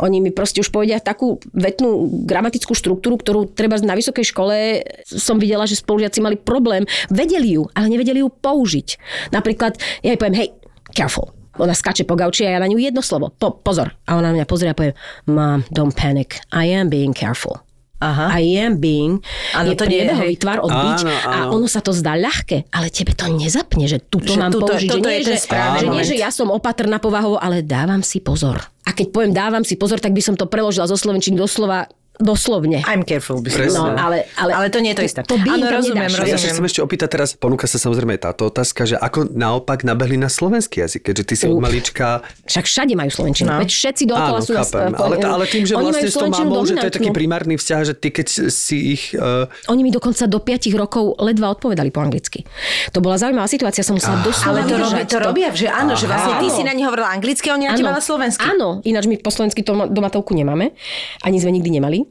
Oni 0.00 0.24
mi 0.24 0.32
proste 0.32 0.64
už 0.64 0.72
povedia 0.72 0.96
takú 0.96 1.36
vetnú 1.52 2.08
gramatickú 2.24 2.72
štruktúru, 2.72 3.20
ktorú 3.20 3.52
treba 3.52 3.76
na 3.84 3.92
vysokej 3.92 4.32
škole 4.32 4.80
som 5.04 5.36
videla, 5.36 5.68
že 5.68 5.76
spolužiaci 5.76 6.24
mali 6.24 6.40
problém. 6.40 6.88
Vedeli 7.12 7.60
ju, 7.60 7.68
ale 7.76 7.92
nevedeli 7.92 8.24
ju 8.24 8.32
použiť. 8.32 8.96
Napríklad, 9.36 9.76
ja 10.00 10.16
jej 10.16 10.18
poviem, 10.18 10.40
hej, 10.40 10.48
careful. 10.92 11.32
Ona 11.60 11.76
skače 11.76 12.08
po 12.08 12.16
gauči 12.16 12.48
a 12.48 12.56
ja 12.56 12.60
na 12.60 12.68
ňu 12.68 12.80
jedno 12.80 13.04
slovo. 13.04 13.28
Po, 13.28 13.52
pozor. 13.52 13.92
A 14.08 14.16
ona 14.16 14.32
na 14.32 14.40
mňa 14.40 14.46
pozrie 14.48 14.72
a 14.72 14.76
povie, 14.76 14.96
mom, 15.28 15.60
don't 15.68 15.92
panic. 15.92 16.40
I 16.48 16.72
am 16.72 16.88
being 16.88 17.12
careful. 17.12 17.60
Aha. 18.02 18.34
I 18.34 18.58
am 18.58 18.82
being 18.82 19.22
Áno, 19.54 19.70
je 19.70 19.78
to 19.78 19.86
nie 19.86 20.02
je, 20.02 20.10
priebehový 20.10 20.34
tvar 20.34 20.58
odbiť 20.58 20.98
Áno, 21.06 21.14
a 21.22 21.30
áno. 21.46 21.54
ono 21.54 21.70
sa 21.70 21.78
to 21.78 21.94
zdá 21.94 22.18
ľahké, 22.18 22.66
ale 22.74 22.90
tebe 22.90 23.14
to 23.14 23.30
nezapne, 23.30 23.86
že 23.86 24.02
tuto 24.02 24.34
Že 24.34 24.42
mám 24.42 24.50
tuto- 24.50 24.74
použiť, 24.74 24.90
že 24.90 24.94
toto 24.98 25.06
nie, 25.06 25.14
je 25.14 25.22
že, 25.22 25.34
že, 25.46 25.86
nie, 25.86 26.02
že 26.02 26.16
ja 26.18 26.34
som 26.34 26.50
opatrná 26.50 26.98
povahovo, 26.98 27.38
ale 27.38 27.62
dávam 27.62 28.02
si 28.02 28.18
pozor. 28.18 28.58
A 28.82 28.90
keď 28.90 29.06
poviem 29.14 29.30
dávam 29.30 29.62
si 29.62 29.78
pozor, 29.78 30.02
tak 30.02 30.10
by 30.10 30.18
som 30.18 30.34
to 30.34 30.50
preložila 30.50 30.90
zo 30.90 30.98
slovenčiny 30.98 31.38
doslova 31.38 31.86
Doslovne. 32.20 32.84
I'm 32.84 33.08
careful 33.08 33.40
by 33.40 33.48
som. 33.48 33.96
No, 33.96 33.96
ale, 33.96 34.28
ale, 34.36 34.52
ale 34.52 34.66
to 34.68 34.84
nie 34.84 34.92
je 34.92 35.00
to 35.00 35.04
isté. 35.08 35.20
To 35.24 35.40
by 35.40 35.48
Áno, 35.48 35.64
rozumiem. 35.72 36.12
A 36.12 36.28
ja 36.28 36.36
sa 36.36 36.44
rozumiem. 36.44 36.52
chcem 36.52 36.64
ešte 36.68 36.80
opýtať 36.84 37.08
teraz, 37.08 37.28
ponúka 37.32 37.64
sa 37.64 37.80
samozrejme 37.80 38.20
táto 38.20 38.52
otázka, 38.52 38.84
že 38.84 39.00
ako 39.00 39.32
naopak 39.32 39.80
nabehli 39.82 40.20
na 40.20 40.28
slovenský 40.28 40.84
jazyk, 40.84 41.08
keďže 41.08 41.24
ty 41.24 41.34
si 41.40 41.44
od 41.48 41.56
malička... 41.56 42.20
Však 42.44 42.64
všade 42.68 42.92
majú 42.92 43.10
slovenčinu. 43.10 43.48
No. 43.48 43.64
Veď 43.64 43.70
všetci 43.72 44.02
dookola 44.04 44.38
Áno, 44.38 44.44
sú 44.44 44.52
na 44.52 44.60
chápem. 44.60 44.92
Ale, 44.92 45.14
ale 45.24 45.44
tým, 45.48 45.64
že 45.64 45.72
Oni 45.72 45.88
vlastne 45.88 46.10
s 46.12 46.16
tou 46.20 46.28
mamou, 46.28 46.62
že 46.68 46.74
to 46.76 46.86
je 46.86 46.94
taký 47.00 47.10
primárny 47.16 47.54
vzťah, 47.56 47.80
že 47.80 47.94
ty 47.96 48.08
keď 48.12 48.26
si 48.52 48.76
ich... 48.92 49.02
Uh, 49.16 49.48
Oni 49.72 49.80
mi 49.80 49.90
dokonca 49.90 50.28
do 50.28 50.36
5 50.36 50.68
rokov 50.76 51.16
ledva 51.16 51.48
odpovedali 51.56 51.88
po 51.88 52.04
anglicky. 52.04 52.44
To 52.92 53.00
bola 53.00 53.16
zaujímavá 53.16 53.48
situácia, 53.48 53.80
som 53.80 53.96
musela 53.96 54.20
doslova 54.20 54.60
Ale 54.60 54.68
to, 54.68 54.76
robí, 54.76 55.02
to 55.08 55.18
robia, 55.18 55.48
že 55.56 55.66
áno, 55.66 55.96
že 55.96 56.04
vlastne 56.04 56.44
ty 56.44 56.52
si 56.52 56.60
na 56.60 56.76
nich 56.76 56.84
hovorila 56.84 57.08
anglicky 57.08 57.48
a 57.48 57.56
oni 57.56 57.66
na 57.66 57.74
teba 57.74 57.96
na 57.96 58.04
slovensky. 58.04 58.44
Áno, 58.44 58.84
ináč 58.84 59.08
my 59.08 59.16
po 59.16 59.32
slovensky 59.32 59.64
domatelku 59.66 60.36
nemáme, 60.36 60.76
ani 61.24 61.40
sme 61.40 61.56
nikdy 61.56 61.80
nemali, 61.80 62.01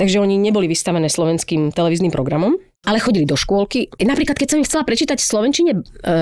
takže 0.00 0.18
oni 0.18 0.40
neboli 0.40 0.66
vystavené 0.66 1.06
slovenským 1.10 1.74
televíznym 1.74 2.10
programom, 2.10 2.56
ale 2.86 3.02
chodili 3.02 3.26
do 3.26 3.34
škôlky. 3.34 3.90
Napríklad, 4.00 4.38
keď 4.38 4.48
som 4.54 4.58
im 4.62 4.66
chcela 4.68 4.86
prečítať 4.86 5.18
v 5.18 5.26
slovenčine 5.26 5.72
e, 5.74 5.80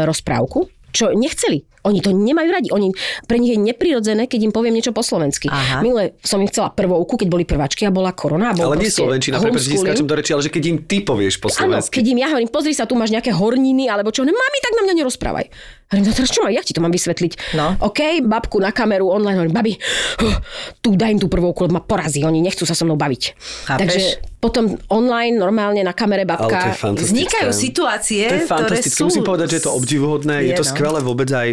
rozprávku, 0.09 0.73
čo 0.97 1.13
nechceli. 1.13 1.69
Oni 1.87 2.03
to 2.03 2.11
nemajú 2.11 2.49
radi. 2.51 2.69
Oni, 2.73 2.91
pre 3.29 3.39
nich 3.39 3.55
je 3.55 3.61
neprirodzené, 3.61 4.27
keď 4.27 4.51
im 4.51 4.53
poviem 4.57 4.75
niečo 4.75 4.91
po 4.91 5.07
slovensky. 5.07 5.47
Aha. 5.47 5.85
Minule 5.85 6.19
som 6.25 6.43
im 6.43 6.49
chcela 6.51 6.73
prvouku, 6.73 7.15
keď 7.21 7.29
boli 7.31 7.45
prváčky 7.47 7.87
a 7.87 7.95
bola 7.95 8.11
korona. 8.11 8.51
A 8.51 8.59
bol 8.59 8.75
ale 8.75 8.83
nie 8.83 8.91
slovenčina, 8.91 9.39
prepáč, 9.39 9.71
do 10.03 10.17
reči, 10.17 10.35
ale 10.35 10.43
že 10.43 10.51
keď 10.51 10.65
im 10.67 10.79
ty 10.83 11.05
povieš 11.05 11.39
po 11.39 11.53
Áno, 11.53 11.79
slovensky. 11.79 12.01
keď 12.01 12.05
im 12.11 12.19
ja 12.19 12.29
hovorím, 12.33 12.51
pozri 12.51 12.75
sa, 12.75 12.91
tu 12.91 12.99
máš 12.99 13.15
nejaké 13.15 13.31
horniny, 13.31 13.87
alebo 13.87 14.11
čo, 14.11 14.27
ne, 14.27 14.35
mami, 14.35 14.59
tak 14.65 14.73
na 14.75 14.83
mňa 14.89 14.95
nerozprávaj. 15.05 15.47
Hovorím, 15.87 16.11
no 16.11 16.13
teraz 16.19 16.31
čo 16.35 16.43
mám, 16.43 16.51
ja 16.51 16.67
ti 16.67 16.75
to 16.75 16.83
mám 16.83 16.91
vysvetliť. 16.91 17.55
No. 17.55 17.79
OK, 17.79 18.19
babku 18.27 18.59
na 18.59 18.75
kameru 18.75 19.07
online, 19.07 19.39
hovorím, 19.39 19.55
babi, 19.55 19.73
huh, 20.19 20.37
tu 20.83 20.99
daj 20.99 21.15
im 21.15 21.21
tú 21.23 21.31
prvou 21.31 21.55
lebo 21.55 21.79
ma 21.79 21.83
porazí, 21.83 22.27
oni 22.27 22.43
nechcú 22.43 22.67
sa 22.67 22.75
so 22.75 22.83
mnou 22.83 22.99
baviť. 22.99 23.23
Chápeš? 23.71 23.79
Takže 23.87 24.03
potom 24.37 24.79
online, 24.93 25.35
normálne 25.35 25.81
na 25.83 25.91
kamere 25.91 26.23
Ale 26.23 26.37
to 26.37 26.47
babka. 26.47 26.59
Vznikajú 26.93 27.51
situácie, 27.51 28.27
To 28.29 28.35
je 28.37 28.45
ktoré 28.45 28.51
fantastické. 28.51 28.99
sú... 28.99 29.09
Musím 29.09 29.27
povedať, 29.27 29.47
že 29.55 29.57
je 29.59 29.65
to 29.65 29.73
obdivuhodné. 29.75 30.35
Je, 30.45 30.55
Je, 30.55 30.59
to 30.61 30.67
no. 30.67 30.71
skvelé 30.71 30.99
vôbec 31.03 31.31
aj 31.33 31.49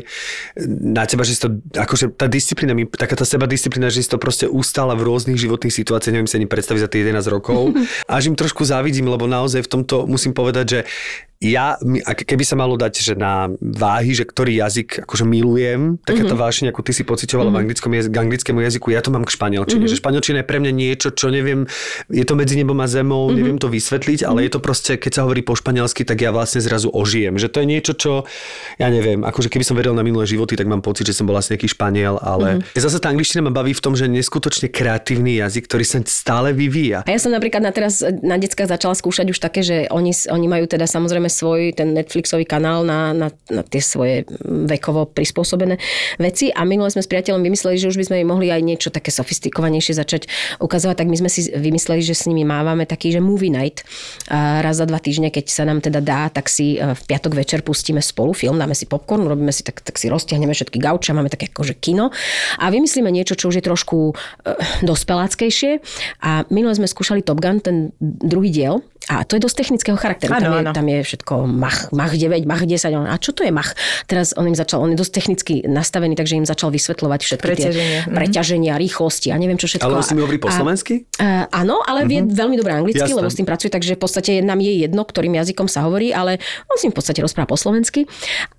na 0.93 1.03
teba, 1.07 1.23
že 1.25 1.33
si 1.33 1.41
to, 1.41 1.49
akože 1.73 2.13
tá 2.13 2.29
disciplína, 2.29 2.75
mi- 2.75 2.85
taká 2.85 3.17
tá 3.17 3.25
seba 3.25 3.49
disciplína, 3.49 3.89
že 3.89 4.03
si 4.03 4.09
to 4.11 4.21
proste 4.21 4.45
ustála 4.45 4.93
v 4.93 5.09
rôznych 5.09 5.39
životných 5.39 5.73
situáciách, 5.73 6.13
neviem 6.13 6.29
si 6.29 6.37
ani 6.37 6.45
predstaviť 6.45 6.81
za 6.85 6.89
tých 6.91 7.09
11 7.09 7.23
rokov. 7.33 7.73
Až 8.09 8.29
im 8.29 8.35
trošku 8.37 8.61
závidím, 8.67 9.09
lebo 9.09 9.25
naozaj 9.25 9.65
v 9.65 9.69
tomto 9.79 10.05
musím 10.05 10.35
povedať, 10.35 10.65
že 10.67 10.79
ja, 11.43 11.75
keby 12.07 12.47
sa 12.47 12.55
malo 12.55 12.79
dať 12.79 13.03
že 13.03 13.13
na 13.19 13.51
váhy, 13.59 14.15
že 14.15 14.22
ktorý 14.25 14.59
jazyk 14.63 15.07
akože 15.07 15.25
milujem, 15.27 15.99
takáto 16.03 16.35
vášeň, 16.35 16.71
ako 16.71 16.81
ty 16.81 16.91
si 16.91 17.03
pocitovala 17.03 17.49
v 17.51 17.57
anglickom 17.65 17.91
jazyku, 17.91 18.11
k 18.13 18.19
anglickému 18.19 18.59
jazyku, 18.63 18.87
ja 18.91 19.01
to 19.03 19.09
mám 19.11 19.23
k 19.27 19.31
španielčine. 19.35 19.85
Že 19.87 19.99
španielčina 19.99 20.37
je 20.41 20.47
pre 20.47 20.57
mňa 20.63 20.71
niečo, 20.71 21.07
čo 21.11 21.29
neviem, 21.29 21.65
je 22.09 22.25
to 22.25 22.33
medzi 22.33 22.55
nebom 22.59 22.77
a 22.79 22.87
zemou, 22.87 23.29
neviem 23.31 23.57
to 23.57 23.67
vysvetliť, 23.67 24.25
ale 24.27 24.45
je 24.47 24.51
to 24.53 24.59
proste, 24.63 24.99
keď 24.99 25.11
sa 25.11 25.21
hovorí 25.25 25.41
po 25.41 25.57
španielsky, 25.57 26.05
tak 26.07 26.23
ja 26.23 26.31
vlastne 26.31 26.61
zrazu 26.61 26.91
ožijem. 26.93 27.35
Že 27.35 27.47
to 27.49 27.57
je 27.59 27.67
niečo, 27.67 27.93
čo, 27.97 28.11
ja 28.77 28.87
neviem, 28.87 29.25
akože 29.25 29.49
keby 29.49 29.63
som 29.65 29.75
vedel 29.75 29.97
na 29.97 30.05
minulé 30.05 30.29
životy, 30.29 30.53
tak 30.53 30.69
mám 30.69 30.85
pocit, 30.85 31.09
že 31.09 31.17
som 31.17 31.25
bol 31.25 31.35
vlastne 31.35 31.57
nejaký 31.57 31.69
španiel, 31.73 32.21
ale 32.21 32.61
zase 32.77 33.01
tá 33.01 33.09
angličtina 33.09 33.41
ma 33.43 33.51
baví 33.53 33.73
v 33.73 33.81
tom, 33.81 33.97
že 33.97 34.05
je 34.05 34.13
neskutočne 34.13 34.69
kreatívny 34.69 35.41
jazyk, 35.41 35.65
ktorý 35.65 35.85
sa 35.87 35.97
stále 36.05 36.53
vyvíja. 36.53 37.01
A 37.07 37.11
ja 37.11 37.19
som 37.19 37.33
napríklad 37.33 37.65
na 37.65 37.73
teraz 37.73 38.05
na 38.21 38.37
deckách 38.37 38.69
začala 38.69 38.93
skúšať 38.93 39.33
už 39.33 39.39
také, 39.41 39.65
že 39.65 39.89
oni, 39.89 40.13
oni 40.29 40.45
majú 40.45 40.65
teda 40.69 40.85
samozrejme 40.85 41.27
svoj 41.31 41.73
ten 41.73 41.97
Netflixový 41.97 42.45
kanál 42.45 42.85
na, 42.85 43.11
na, 43.15 43.27
na 43.49 43.61
tie 43.65 43.81
svoje 43.81 44.12
vekovo 44.69 45.09
prispôsobené 45.09 45.81
veci. 46.21 46.53
A 46.53 46.61
minule 46.63 46.93
sme 46.93 47.01
s 47.01 47.09
priateľom 47.09 47.41
vymysleli, 47.41 47.81
že 47.81 47.89
už 47.89 47.97
by 47.97 48.05
sme 48.05 48.17
im 48.21 48.29
mohli 48.29 48.47
aj 48.53 48.61
niečo 48.61 48.89
také 48.93 49.09
sofistikovanejšie 49.09 49.97
začať 49.97 50.29
ukazovať, 50.61 51.01
tak 51.01 51.09
my 51.09 51.17
sme 51.17 51.29
si 51.31 51.49
vymysleli, 51.49 52.05
že 52.05 52.13
s 52.13 52.29
nimi 52.29 52.45
mávame 52.45 52.85
taký, 52.85 53.09
že 53.09 53.23
movie 53.23 53.49
night. 53.49 53.81
A 54.29 54.61
raz 54.61 54.77
za 54.77 54.85
dva 54.85 55.01
týždne, 55.01 55.33
keď 55.33 55.45
sa 55.49 55.63
nám 55.65 55.81
teda 55.81 56.03
dá, 56.03 56.29
tak 56.29 56.51
si 56.51 56.77
e, 56.77 56.93
v 56.93 57.01
piatok 57.09 57.33
večer 57.33 57.65
pustíme 57.65 58.03
spolu 58.03 58.35
film, 58.37 58.61
dáme 58.61 58.77
si 58.77 58.85
popcorn, 58.85 59.25
robíme 59.25 59.55
si 59.55 59.65
tak, 59.65 59.81
tak 59.81 59.97
si 59.97 60.11
roztiahneme 60.11 60.53
všetky 60.53 60.77
gauče, 60.77 61.15
máme 61.15 61.31
také 61.31 61.49
akože 61.49 61.79
kino. 61.79 62.13
A 62.61 62.69
vymyslíme 62.69 63.09
niečo, 63.09 63.39
čo 63.39 63.49
už 63.49 63.63
je 63.63 63.65
trošku 63.65 64.11
e, 64.11 64.13
dospeláckejšie. 64.85 65.81
A 66.21 66.43
minule 66.51 66.75
sme 66.75 66.85
skúšali 66.85 67.23
Top 67.23 67.39
Gun, 67.39 67.63
ten 67.63 67.95
druhý 67.99 68.51
diel 68.51 68.83
a 69.11 69.27
to 69.27 69.35
je 69.35 69.41
dosť 69.43 69.57
technického 69.59 69.97
charakteru. 69.99 70.31
Áno, 70.31 70.39
tam, 70.39 70.53
je, 70.53 70.61
áno. 70.63 70.71
tam 70.71 70.87
je 70.87 70.99
všetko 71.03 71.33
Mach, 71.43 71.79
Mach 71.91 72.13
9, 72.15 72.47
Mach 72.47 72.63
10. 72.63 72.95
on- 72.95 73.09
A 73.11 73.19
čo 73.19 73.35
to 73.35 73.43
je 73.43 73.51
Mach? 73.51 73.75
Teraz 74.07 74.31
on 74.39 74.47
im 74.47 74.55
začal, 74.55 74.79
on 74.79 74.95
je 74.95 74.97
dosť 74.99 75.11
technicky 75.11 75.53
nastavený, 75.67 76.15
takže 76.15 76.39
im 76.39 76.47
začal 76.47 76.71
vysvetľovať 76.71 77.19
všetky 77.19 77.43
Preťaženie, 77.43 77.97
tie 77.99 78.07
mhm. 78.07 78.15
preťaženia, 78.15 78.73
rýchlosti 78.79 79.35
a 79.35 79.35
neviem 79.35 79.59
čo 79.59 79.67
všetko. 79.67 79.83
Ale 79.83 79.99
on 79.99 80.05
s 80.07 80.11
nimi 80.15 80.23
hovorí 80.23 80.39
po 80.39 80.47
A- 80.47 80.55
slovensky? 80.55 81.03
Uh, 81.19 81.43
áno, 81.51 81.83
ale 81.83 82.07
vie 82.07 82.23
veľmi 82.23 82.55
dobre 82.55 82.71
anglicky, 82.79 83.03
Jasné. 83.03 83.19
lebo 83.19 83.27
s 83.27 83.35
tým 83.35 83.47
pracuje, 83.47 83.67
takže 83.67 83.99
v 83.99 84.01
podstate 84.01 84.31
nám 84.39 84.63
je 84.63 84.87
jedno, 84.87 85.03
ktorým 85.03 85.35
jazykom 85.35 85.67
sa 85.67 85.83
hovorí, 85.83 86.15
ale 86.15 86.39
on 86.71 86.75
s 86.79 86.87
ním 86.87 86.95
v 86.95 86.97
podstate 87.03 87.19
rozpráva 87.19 87.51
po 87.51 87.59
slovensky. 87.59 88.07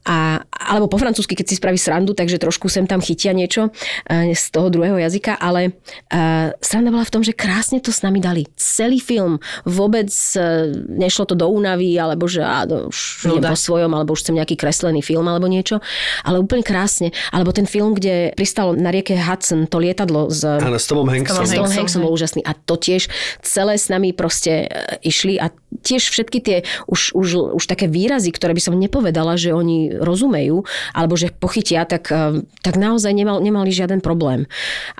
A, 0.04 0.44
alebo 0.52 0.92
po 0.92 1.00
francúzsky, 1.00 1.32
keď 1.32 1.46
si 1.48 1.56
spraví 1.56 1.80
srandu, 1.80 2.12
takže 2.12 2.36
trošku 2.36 2.68
sem 2.68 2.84
tam 2.84 3.00
chytia 3.00 3.32
niečo 3.32 3.72
uh, 3.72 4.28
z 4.28 4.44
toho 4.52 4.68
druhého 4.68 5.00
jazyka, 5.00 5.40
ale 5.40 5.72
uh, 6.12 6.52
sranda 6.60 6.92
bola 6.92 7.08
v 7.08 7.12
tom, 7.16 7.22
že 7.24 7.32
krásne 7.32 7.80
to 7.80 7.88
s 7.88 8.04
nami 8.04 8.20
dali. 8.20 8.44
Celý 8.60 9.00
film, 9.00 9.40
vôbec 9.64 10.12
uh, 10.36 10.70
nešlo 10.88 11.24
to 11.28 11.34
do 11.34 11.46
únavy, 11.48 11.96
alebo 11.96 12.26
že 12.26 12.42
á, 12.42 12.66
no, 12.66 12.90
už 12.90 13.26
idem 13.26 13.40
Nuda. 13.40 13.50
po 13.52 13.58
svojom, 13.58 13.90
alebo 13.94 14.12
už 14.14 14.26
chcem 14.26 14.36
nejaký 14.36 14.54
kreslený 14.58 15.00
film 15.00 15.26
alebo 15.26 15.46
niečo, 15.46 15.80
ale 16.22 16.40
úplne 16.40 16.64
krásne. 16.64 17.14
Alebo 17.30 17.54
ten 17.54 17.64
film, 17.68 17.94
kde 17.94 18.34
pristalo 18.34 18.74
na 18.74 18.90
rieke 18.90 19.14
Hudson 19.16 19.66
to 19.70 19.78
lietadlo 19.78 20.28
z 20.28 20.60
Áno, 20.60 20.78
s 20.78 20.86
Tomom 20.90 21.08
Hanksom. 21.08 21.42
Tomom 21.42 21.46
s 21.46 21.52
Tom 21.54 21.64
Hanksom, 21.64 21.78
Hanksom 21.78 22.00
bol 22.04 22.12
úžasný 22.12 22.40
a 22.44 22.52
to 22.54 22.74
tiež 22.76 23.08
celé 23.40 23.78
s 23.78 23.86
nami 23.88 24.12
proste 24.12 24.66
e, 24.66 25.00
išli 25.06 25.38
a 25.38 25.50
tiež 25.82 26.10
všetky 26.10 26.38
tie 26.40 26.56
už, 26.86 27.14
už, 27.14 27.58
už 27.58 27.64
také 27.64 27.90
výrazy, 27.90 28.30
ktoré 28.30 28.54
by 28.54 28.62
som 28.62 28.74
nepovedala, 28.78 29.34
že 29.38 29.54
oni 29.54 29.94
rozumejú 29.98 30.64
alebo 30.92 31.14
že 31.14 31.32
pochytia, 31.34 31.84
tak, 31.84 32.10
e, 32.10 32.44
tak 32.64 32.74
naozaj 32.76 33.12
nemal, 33.12 33.38
nemali 33.40 33.70
žiaden 33.70 34.00
problém. 34.00 34.46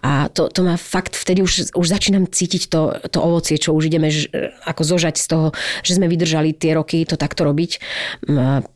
A 0.03 0.29
to, 0.31 0.49
to 0.51 0.63
ma 0.63 0.77
fakt 0.79 1.17
vtedy 1.17 1.43
už, 1.43 1.75
už 1.75 1.87
začínam 1.87 2.27
cítiť 2.29 2.69
to, 2.69 2.97
to 3.11 3.19
ovocie, 3.21 3.57
čo 3.61 3.73
už 3.73 3.89
ideme 3.89 4.09
ž, 4.11 4.29
ako 4.65 4.83
zožať 4.85 5.21
z 5.21 5.24
toho, 5.27 5.47
že 5.83 5.97
sme 5.97 6.07
vydržali 6.09 6.53
tie 6.55 6.77
roky 6.77 7.05
to 7.05 7.17
takto 7.19 7.45
robiť, 7.45 7.81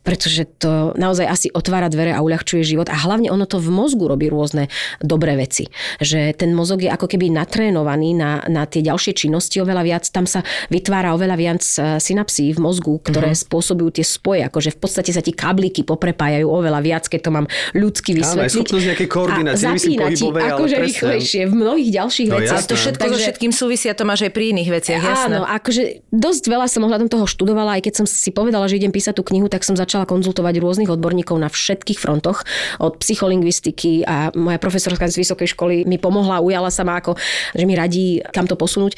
pretože 0.03 0.45
to 0.59 0.93
naozaj 0.95 1.25
asi 1.25 1.47
otvára 1.53 1.89
dvere 1.89 2.13
a 2.13 2.23
uľahčuje 2.23 2.61
život 2.65 2.87
a 2.89 2.97
hlavne 2.97 3.29
ono 3.29 3.45
to 3.45 3.57
v 3.61 3.69
mozgu 3.69 4.05
robí 4.09 4.27
rôzne 4.29 4.67
dobré 5.01 5.35
veci. 5.37 5.69
Že 6.01 6.33
ten 6.37 6.51
mozog 6.53 6.81
je 6.83 6.89
ako 6.89 7.07
keby 7.09 7.31
natrénovaný 7.33 8.17
na, 8.17 8.43
na 8.49 8.65
tie 8.65 8.81
ďalšie 8.81 9.13
činnosti 9.15 9.61
oveľa 9.61 9.83
viac, 9.85 10.03
tam 10.09 10.25
sa 10.25 10.41
vytvára 10.73 11.13
oveľa 11.15 11.35
viac 11.37 11.61
e, 11.61 11.97
synapsí 12.01 12.51
v 12.53 12.59
mozgu, 12.59 12.99
ktoré 13.01 13.31
uh-huh. 13.33 13.45
spôsobujú 13.47 14.01
tie 14.01 14.05
spoje, 14.05 14.41
akože 14.45 14.75
v 14.75 14.79
podstate 14.79 15.11
sa 15.13 15.21
ti 15.23 15.33
kabliky 15.33 15.85
poprepájajú 15.85 16.47
oveľa 16.47 16.79
viac, 16.81 17.03
keď 17.07 17.19
to 17.25 17.31
mám 17.33 17.45
ľudsky 17.75 18.13
Áno, 18.15 18.19
vysvetliť. 18.23 18.45
aj 18.45 18.51
schopnosť 18.55 18.85
nejakej 18.89 19.09
koordinácie, 19.09 19.67
ti 19.79 19.89
pohybovej, 19.95 20.41
ale 20.43 20.51
akože 20.55 20.75
presne. 20.75 20.87
rýchlejšie 20.89 21.41
v 21.45 21.53
mnohých 21.53 21.89
ďalších 21.93 22.27
No 22.29 22.37
veciach. 22.37 22.59
jasné. 22.59 22.69
To 22.69 22.75
všetko 22.75 23.05
so 23.09 23.17
všetkým 23.19 23.51
súvisí 23.53 23.85
a 23.89 23.95
to 23.95 24.03
máš 24.05 24.19
aj 24.27 24.31
pri 24.33 24.45
iných 24.53 24.69
veciach, 24.69 25.01
jasné. 25.01 25.35
Áno, 25.35 25.41
akože 25.45 25.83
dosť 26.09 26.38
veľa 26.45 26.69
som 26.69 26.85
ohľadom 26.85 27.09
toho 27.09 27.25
študovala, 27.25 27.79
aj 27.79 27.89
keď 27.89 27.93
som 28.03 28.05
si 28.05 28.29
povedala, 28.31 28.69
že 28.69 28.79
idem 28.79 28.93
písať 28.93 29.19
tú 29.19 29.23
knihu, 29.27 29.49
tak 29.51 29.65
som 29.65 29.75
začala 29.75 30.07
konzultovať 30.07 30.61
rôznych 30.61 30.91
odborníkov 30.93 31.35
na 31.41 31.49
všetkých 31.51 31.99
frontoch, 31.99 32.45
od 32.79 33.01
psycholingvistiky 33.01 34.07
a 34.07 34.31
moja 34.37 34.61
profesorka 34.61 35.09
z 35.09 35.19
vysokej 35.25 35.51
školy 35.57 35.75
mi 35.83 35.99
pomohla, 35.99 36.39
ujala 36.39 36.69
sa 36.69 36.85
ma 36.87 37.01
ako, 37.01 37.17
že 37.57 37.65
mi 37.65 37.73
radí, 37.75 38.23
kam 38.31 38.45
to 38.45 38.55
posunúť. 38.55 38.95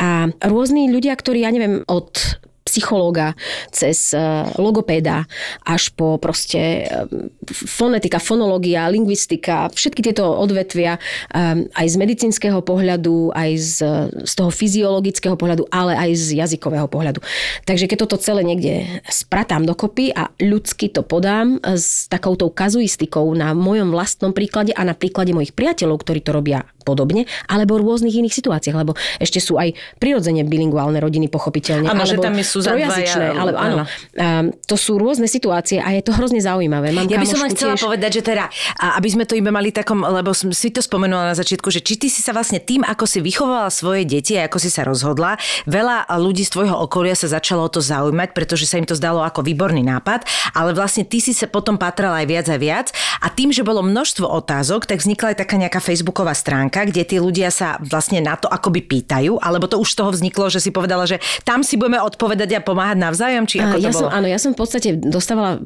A 0.00 0.32
rôzni 0.48 0.88
ľudia, 0.90 1.14
ktorí, 1.14 1.44
ja 1.44 1.52
neviem, 1.52 1.86
od 1.86 2.42
psychológa, 2.72 3.36
cez 3.68 4.16
eh, 4.16 4.48
logopéda, 4.56 5.28
až 5.68 5.92
po 5.92 6.16
proste 6.16 6.88
eh, 6.88 7.04
fonetika, 7.52 8.16
fonológia, 8.16 8.88
lingvistika, 8.88 9.68
všetky 9.68 10.00
tieto 10.00 10.24
odvetvia 10.24 10.96
eh, 10.96 11.68
aj 11.68 11.86
z 11.92 11.96
medicínskeho 12.00 12.64
pohľadu, 12.64 13.36
aj 13.36 13.50
z, 13.60 13.76
z 14.24 14.32
toho 14.32 14.48
fyziologického 14.48 15.36
pohľadu, 15.36 15.68
ale 15.68 15.92
aj 16.00 16.10
z 16.16 16.40
jazykového 16.40 16.88
pohľadu. 16.88 17.20
Takže 17.68 17.84
keď 17.84 18.08
toto 18.08 18.16
celé 18.16 18.40
niekde 18.40 19.04
spratám 19.04 19.68
dokopy 19.68 20.16
a 20.16 20.32
ľudsky 20.40 20.88
to 20.88 21.04
podám 21.04 21.60
s 21.60 22.08
takoutou 22.08 22.48
kazuistikou 22.48 23.28
na 23.36 23.52
mojom 23.52 23.92
vlastnom 23.92 24.32
príklade 24.32 24.72
a 24.72 24.80
na 24.86 24.96
príklade 24.96 25.36
mojich 25.36 25.52
priateľov, 25.52 26.00
ktorí 26.00 26.24
to 26.24 26.32
robia 26.32 26.64
podobne, 26.82 27.28
alebo 27.46 27.78
v 27.78 27.86
rôznych 27.86 28.18
iných 28.18 28.34
situáciách, 28.34 28.76
lebo 28.76 28.98
ešte 29.22 29.38
sú 29.38 29.56
aj 29.56 29.74
prirodzene 30.02 30.42
bilinguálne 30.42 30.98
rodiny 30.98 31.30
pochopiteľne. 31.30 31.86
Áno, 31.86 32.02
že 32.02 32.18
tam 32.18 32.34
sú 32.42 32.61
za 32.62 32.72
trojazyčné, 32.72 33.26
dvaja, 33.34 33.40
ale 33.42 33.50
áno. 33.52 33.84
Um, 34.14 34.46
to 34.64 34.78
sú 34.78 34.96
rôzne 34.96 35.26
situácie 35.26 35.82
a 35.82 35.90
je 35.92 36.02
to 36.06 36.14
hrozne 36.14 36.38
zaujímavé. 36.38 36.94
Mám 36.94 37.10
Ja 37.10 37.18
by 37.18 37.26
som 37.26 37.42
len 37.42 37.50
chcela 37.50 37.74
tiež- 37.74 37.84
povedať, 37.84 38.10
že 38.18 38.22
teda, 38.22 38.46
aby 38.78 39.08
sme 39.10 39.24
to 39.26 39.34
iba 39.34 39.50
mali 39.50 39.74
takom, 39.74 40.06
lebo 40.06 40.30
som 40.32 40.54
si 40.54 40.70
to 40.70 40.78
spomenula 40.78 41.34
na 41.34 41.36
začiatku, 41.36 41.68
že 41.68 41.82
či 41.82 41.98
ty 41.98 42.06
si 42.06 42.22
sa 42.22 42.30
vlastne 42.30 42.62
tým, 42.62 42.86
ako 42.86 43.04
si 43.04 43.18
vychovala 43.18 43.68
svoje 43.68 44.06
deti 44.06 44.38
a 44.38 44.46
ako 44.46 44.62
si 44.62 44.70
sa 44.70 44.86
rozhodla, 44.86 45.34
veľa 45.66 46.06
ľudí 46.14 46.46
z 46.46 46.54
tvojho 46.54 46.78
okolia 46.78 47.18
sa 47.18 47.26
začalo 47.26 47.66
o 47.66 47.70
to 47.72 47.82
zaujímať, 47.82 48.36
pretože 48.36 48.70
sa 48.70 48.78
im 48.78 48.86
to 48.86 48.94
zdalo 48.94 49.26
ako 49.26 49.42
výborný 49.42 49.82
nápad, 49.82 50.22
ale 50.54 50.70
vlastne 50.76 51.02
ty 51.02 51.18
si 51.18 51.34
sa 51.34 51.50
potom 51.50 51.74
patrala 51.80 52.22
aj 52.22 52.26
viac 52.30 52.46
a 52.52 52.56
viac 52.60 52.86
a 53.18 53.26
tým, 53.32 53.50
že 53.50 53.66
bolo 53.66 53.82
množstvo 53.82 54.28
otázok, 54.28 54.86
tak 54.86 55.02
vznikla 55.02 55.34
aj 55.34 55.38
taká 55.42 55.56
nejaká 55.58 55.80
facebooková 55.82 56.36
stránka, 56.36 56.84
kde 56.86 57.02
tí 57.02 57.16
ľudia 57.18 57.48
sa 57.50 57.80
vlastne 57.82 58.20
na 58.22 58.36
to 58.38 58.46
akoby 58.46 58.84
pýtajú, 58.84 59.40
alebo 59.40 59.66
to 59.66 59.80
už 59.80 59.94
z 59.94 59.98
toho 59.98 60.10
vzniklo, 60.12 60.52
že 60.52 60.60
si 60.60 60.70
povedala, 60.70 61.08
že 61.08 61.18
tam 61.42 61.64
si 61.64 61.80
budeme 61.80 61.98
odpovedať 62.02 62.51
a 62.56 62.62
pomáhať 62.62 62.98
navzájom, 63.00 63.44
či 63.48 63.60
ako 63.60 63.76
A 63.76 63.80
to 63.80 63.84
ja 63.84 63.92
bolo? 63.92 64.00
som, 64.00 64.08
áno, 64.12 64.26
ja 64.28 64.38
som 64.38 64.50
v 64.52 64.58
podstate 64.58 64.88
dostávala 64.98 65.60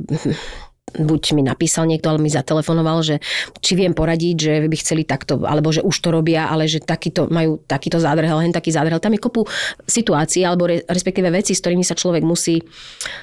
buď 0.95 1.35
mi 1.35 1.43
napísal 1.43 1.91
niekto, 1.91 2.15
ale 2.15 2.23
mi 2.23 2.31
zatelefonoval, 2.31 3.03
že 3.03 3.17
či 3.59 3.75
viem 3.75 3.91
poradiť, 3.91 4.37
že 4.39 4.53
by 4.71 4.77
chceli 4.79 5.03
takto, 5.03 5.43
alebo 5.43 5.75
že 5.75 5.83
už 5.83 5.97
to 5.99 6.15
robia, 6.15 6.47
ale 6.47 6.71
že 6.71 6.79
takýto, 6.79 7.27
majú 7.27 7.59
takýto 7.67 7.99
zádrhel, 7.99 8.39
hen 8.39 8.55
taký 8.55 8.71
zádrhel. 8.71 9.03
Tam 9.03 9.11
je 9.11 9.19
kopu 9.19 9.43
situácií, 9.83 10.47
alebo 10.47 10.71
re, 10.71 10.87
respektíve 10.87 11.27
veci, 11.35 11.59
s 11.59 11.61
ktorými 11.61 11.83
sa 11.83 11.99
človek 11.99 12.23
musí 12.23 12.63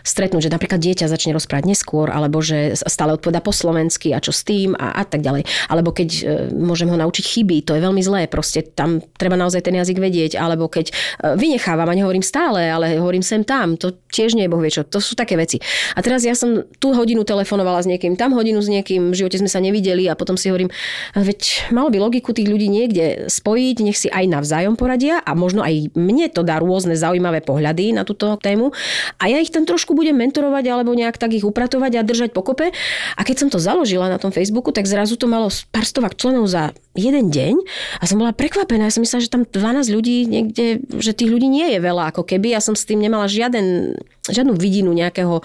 stretnúť, 0.04 0.52
že 0.52 0.52
napríklad 0.52 0.84
dieťa 0.84 1.08
začne 1.08 1.32
rozprávať 1.32 1.64
neskôr, 1.64 2.12
alebo 2.12 2.44
že 2.44 2.76
stále 2.84 3.16
odpoveda 3.16 3.40
po 3.40 3.56
slovensky 3.56 4.12
a 4.12 4.20
čo 4.20 4.36
s 4.36 4.44
tým 4.44 4.76
a, 4.76 5.00
a 5.00 5.04
tak 5.08 5.24
ďalej. 5.24 5.48
Alebo 5.72 5.96
keď 5.96 6.10
e, 6.20 6.22
môžem 6.52 6.92
ho 6.92 7.00
naučiť 7.00 7.24
chyby, 7.24 7.64
to 7.64 7.80
je 7.80 7.82
veľmi 7.82 8.04
zlé, 8.04 8.28
proste 8.28 8.60
tam 8.76 9.00
treba 9.16 9.40
naozaj 9.40 9.64
ten 9.64 9.80
jazyk 9.80 10.04
vedieť, 10.04 10.36
alebo 10.36 10.68
keď 10.68 10.92
e, 10.92 10.94
vynechávam 11.40 11.88
a 11.88 11.96
nehovorím 11.96 12.28
stále, 12.28 12.68
ale 12.68 13.00
hovorím 13.00 13.24
sem 13.24 13.48
tam, 13.48 13.80
to 13.80 13.96
tiež 14.12 14.36
nie 14.36 14.46
je 14.46 14.52
boh 14.52 14.62
čo, 14.68 14.84
to 14.84 15.00
sú 15.00 15.16
také 15.16 15.40
veci. 15.40 15.64
A 15.96 16.04
teraz 16.04 16.28
ja 16.28 16.36
som 16.36 16.68
tú 16.84 16.92
hodinu 16.92 17.24
telefonovala 17.54 17.86
s 17.86 17.88
niekým, 17.88 18.18
tam 18.18 18.34
hodinu 18.34 18.66
s 18.66 18.68
niekým, 18.68 19.14
v 19.14 19.16
živote 19.22 19.38
sme 19.38 19.46
sa 19.46 19.62
nevideli 19.62 20.10
a 20.10 20.18
potom 20.18 20.34
si 20.34 20.50
hovorím, 20.50 20.74
veď 21.14 21.70
malo 21.70 21.94
by 21.94 22.02
logiku 22.02 22.34
tých 22.34 22.50
ľudí 22.50 22.66
niekde 22.66 23.30
spojiť, 23.30 23.78
nech 23.86 23.94
si 23.94 24.10
aj 24.10 24.26
navzájom 24.26 24.74
poradia 24.74 25.22
a 25.22 25.38
možno 25.38 25.62
aj 25.62 25.94
mne 25.94 26.34
to 26.34 26.42
dá 26.42 26.58
rôzne 26.58 26.98
zaujímavé 26.98 27.46
pohľady 27.46 27.94
na 27.94 28.02
túto 28.10 28.26
tému 28.42 28.74
a 29.22 29.30
ja 29.30 29.38
ich 29.38 29.54
tam 29.54 29.70
trošku 29.70 29.94
budem 29.94 30.18
mentorovať 30.18 30.66
alebo 30.66 30.98
nejak 30.98 31.22
tak 31.22 31.38
ich 31.38 31.46
upratovať 31.46 32.02
a 32.02 32.02
držať 32.02 32.34
pokope. 32.34 32.74
A 33.14 33.22
keď 33.22 33.46
som 33.46 33.50
to 33.54 33.62
založila 33.62 34.10
na 34.10 34.18
tom 34.18 34.34
Facebooku, 34.34 34.74
tak 34.74 34.90
zrazu 34.90 35.14
to 35.14 35.30
malo 35.30 35.54
pár 35.70 35.86
stovák 35.86 36.18
členov 36.18 36.50
za 36.50 36.74
jeden 36.98 37.30
deň 37.30 37.54
a 38.02 38.04
som 38.10 38.18
bola 38.18 38.34
prekvapená. 38.34 38.90
Ja 38.90 38.94
som 38.94 39.06
myslela, 39.06 39.26
že 39.26 39.34
tam 39.34 39.46
12 39.46 39.94
ľudí 39.94 40.26
niekde, 40.26 40.82
že 40.98 41.14
tých 41.14 41.30
ľudí 41.30 41.46
nie 41.46 41.78
je 41.78 41.80
veľa 41.82 42.14
ako 42.14 42.26
keby. 42.26 42.54
Ja 42.54 42.62
som 42.62 42.74
s 42.74 42.86
tým 42.86 43.02
nemala 43.02 43.30
žiaden, 43.30 43.98
žiadnu 44.24 44.56
vidinu 44.56 44.96
nejakého 44.96 45.44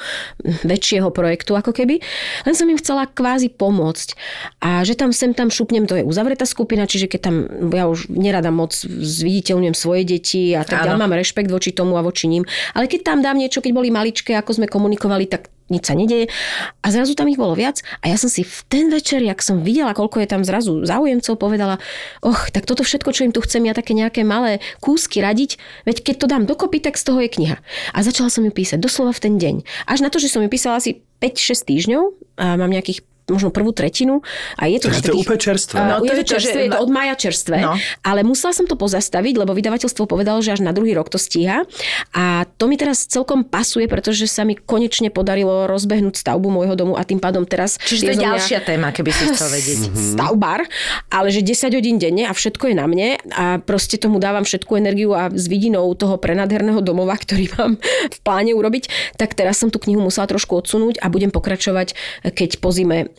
väčšieho 0.63 1.11
projektu 1.11 1.59
ako 1.59 1.75
keby. 1.75 1.99
Len 2.47 2.55
som 2.55 2.71
im 2.71 2.79
chcela 2.79 3.11
kvázi 3.11 3.51
pomôcť. 3.51 4.15
A 4.63 4.87
že 4.87 4.95
tam 4.95 5.11
sem 5.11 5.35
tam 5.35 5.51
šupnem, 5.51 5.91
to 5.91 5.99
je 5.99 6.07
uzavretá 6.07 6.47
skupina, 6.47 6.87
čiže 6.87 7.11
keď 7.11 7.21
tam, 7.21 7.37
ja 7.75 7.91
už 7.91 8.07
nerada 8.13 8.55
moc 8.55 8.71
zviditeľňujem 8.87 9.75
svoje 9.75 10.03
deti 10.07 10.55
a 10.55 10.63
tak 10.63 10.87
ďalej, 10.87 11.01
mám 11.03 11.19
rešpekt 11.19 11.51
voči 11.51 11.75
tomu 11.75 11.99
a 11.99 12.07
voči 12.07 12.31
ním. 12.31 12.47
Ale 12.79 12.87
keď 12.87 13.01
tam 13.03 13.19
dám 13.19 13.43
niečo, 13.43 13.59
keď 13.59 13.73
boli 13.75 13.91
maličké, 13.91 14.39
ako 14.39 14.63
sme 14.63 14.71
komunikovali, 14.71 15.27
tak 15.27 15.51
nič 15.69 15.85
sa 15.85 15.95
nedeje. 15.95 16.33
A 16.81 16.87
zrazu 16.89 17.13
tam 17.13 17.29
ich 17.29 17.37
bolo 17.37 17.53
viac. 17.53 17.85
A 18.01 18.09
ja 18.09 18.17
som 18.17 18.33
si 18.33 18.43
v 18.43 18.59
ten 18.69 18.89
večer, 18.89 19.21
jak 19.21 19.45
som 19.45 19.61
videla, 19.61 19.93
koľko 19.93 20.25
je 20.25 20.29
tam 20.29 20.43
zrazu 20.43 20.85
záujemcov, 20.85 21.37
povedala, 21.37 21.77
och, 22.25 22.49
tak 22.53 22.65
toto 22.65 22.83
všetko, 22.85 23.13
čo 23.13 23.25
im 23.29 23.33
tu 23.33 23.45
chcem, 23.45 23.69
ja 23.69 23.77
také 23.77 23.93
nejaké 23.93 24.25
malé 24.25 24.65
kúsky 24.81 25.21
radiť, 25.21 25.61
veď 25.85 25.97
keď 26.01 26.15
to 26.17 26.27
dám 26.27 26.45
dokopy, 26.49 26.81
tak 26.81 26.97
z 26.97 27.05
toho 27.05 27.21
je 27.21 27.29
kniha. 27.29 27.57
A 27.93 27.99
začala 28.01 28.33
som 28.33 28.43
ju 28.45 28.53
písať 28.53 28.68
doslova 28.77 29.17
v 29.17 29.23
ten 29.25 29.35
deň. 29.41 29.55
Až 29.89 30.05
na 30.05 30.13
to, 30.13 30.21
že 30.21 30.29
som 30.29 30.45
ju 30.45 30.51
písala 30.53 30.77
asi 30.77 31.01
5-6 31.25 31.65
týždňov 31.65 32.05
a 32.37 32.61
mám 32.61 32.69
nejakých 32.69 33.01
možno 33.29 33.53
prvú 33.53 33.71
tretinu. 33.77 34.25
A 34.57 34.67
je 34.67 34.81
to 34.81 34.89
Takže 34.89 35.03
to 35.05 35.11
je 35.13 35.19
úplne 35.21 35.41
čerstvé. 35.41 35.79
No, 35.79 35.99
No, 35.99 36.07
to 36.07 36.13
je 36.13 36.17
je 36.17 36.19
to 36.23 36.25
to, 36.25 36.33
čerstvé, 36.39 36.61
je 36.65 36.71
to 36.73 36.81
od 36.81 36.91
mája 36.91 37.15
čerstvé. 37.19 37.57
No. 37.61 37.75
Ale 38.05 38.21
musela 38.25 38.53
som 38.55 38.65
to 38.65 38.75
pozastaviť, 38.79 39.35
lebo 39.37 39.53
vydavateľstvo 39.53 40.05
povedalo, 40.07 40.39
že 40.41 40.55
až 40.55 40.61
na 40.65 40.73
druhý 40.73 40.95
rok 40.95 41.11
to 41.13 41.19
stíha. 41.19 41.67
A 42.15 42.49
to 42.57 42.71
mi 42.71 42.79
teraz 42.79 43.05
celkom 43.05 43.45
pasuje, 43.45 43.91
pretože 43.91 44.31
sa 44.31 44.47
mi 44.47 44.57
konečne 44.57 45.13
podarilo 45.13 45.67
rozbehnúť 45.67 46.21
stavbu 46.21 46.49
môjho 46.49 46.75
domu 46.79 46.95
a 46.95 47.03
tým 47.03 47.19
pádom 47.19 47.45
teraz... 47.45 47.77
Čiže 47.83 48.03
to 48.03 48.13
je 48.15 48.25
ďalšia 48.25 48.59
téma, 48.63 48.95
keby 48.95 49.11
si 49.11 49.25
chcel 49.35 49.49
vedieť. 49.53 49.81
stavbar, 50.15 50.65
ale 51.13 51.29
že 51.29 51.45
10 51.45 51.75
hodín 51.75 51.97
denne 52.01 52.29
a 52.29 52.33
všetko 52.33 52.73
je 52.73 52.75
na 52.77 52.87
mne 52.89 53.19
a 53.35 53.59
proste 53.61 53.99
tomu 53.99 54.23
dávam 54.23 54.47
všetku 54.47 54.73
energiu 54.79 55.13
a 55.13 55.29
s 55.29 55.51
vidinou 55.51 55.91
toho 55.99 56.17
prenadherného 56.17 56.81
domova, 56.81 57.17
ktorý 57.19 57.51
mám 57.59 57.77
v 58.09 58.19
pláne 58.23 58.53
urobiť, 58.55 59.17
tak 59.19 59.35
teraz 59.35 59.61
som 59.61 59.69
tú 59.69 59.83
knihu 59.83 60.01
musela 60.01 60.31
trošku 60.31 60.55
odsunúť 60.59 61.03
a 61.03 61.11
budem 61.11 61.29
pokračovať, 61.35 61.95
keď 62.33 62.51
po 62.63 62.71
zime 62.71 63.11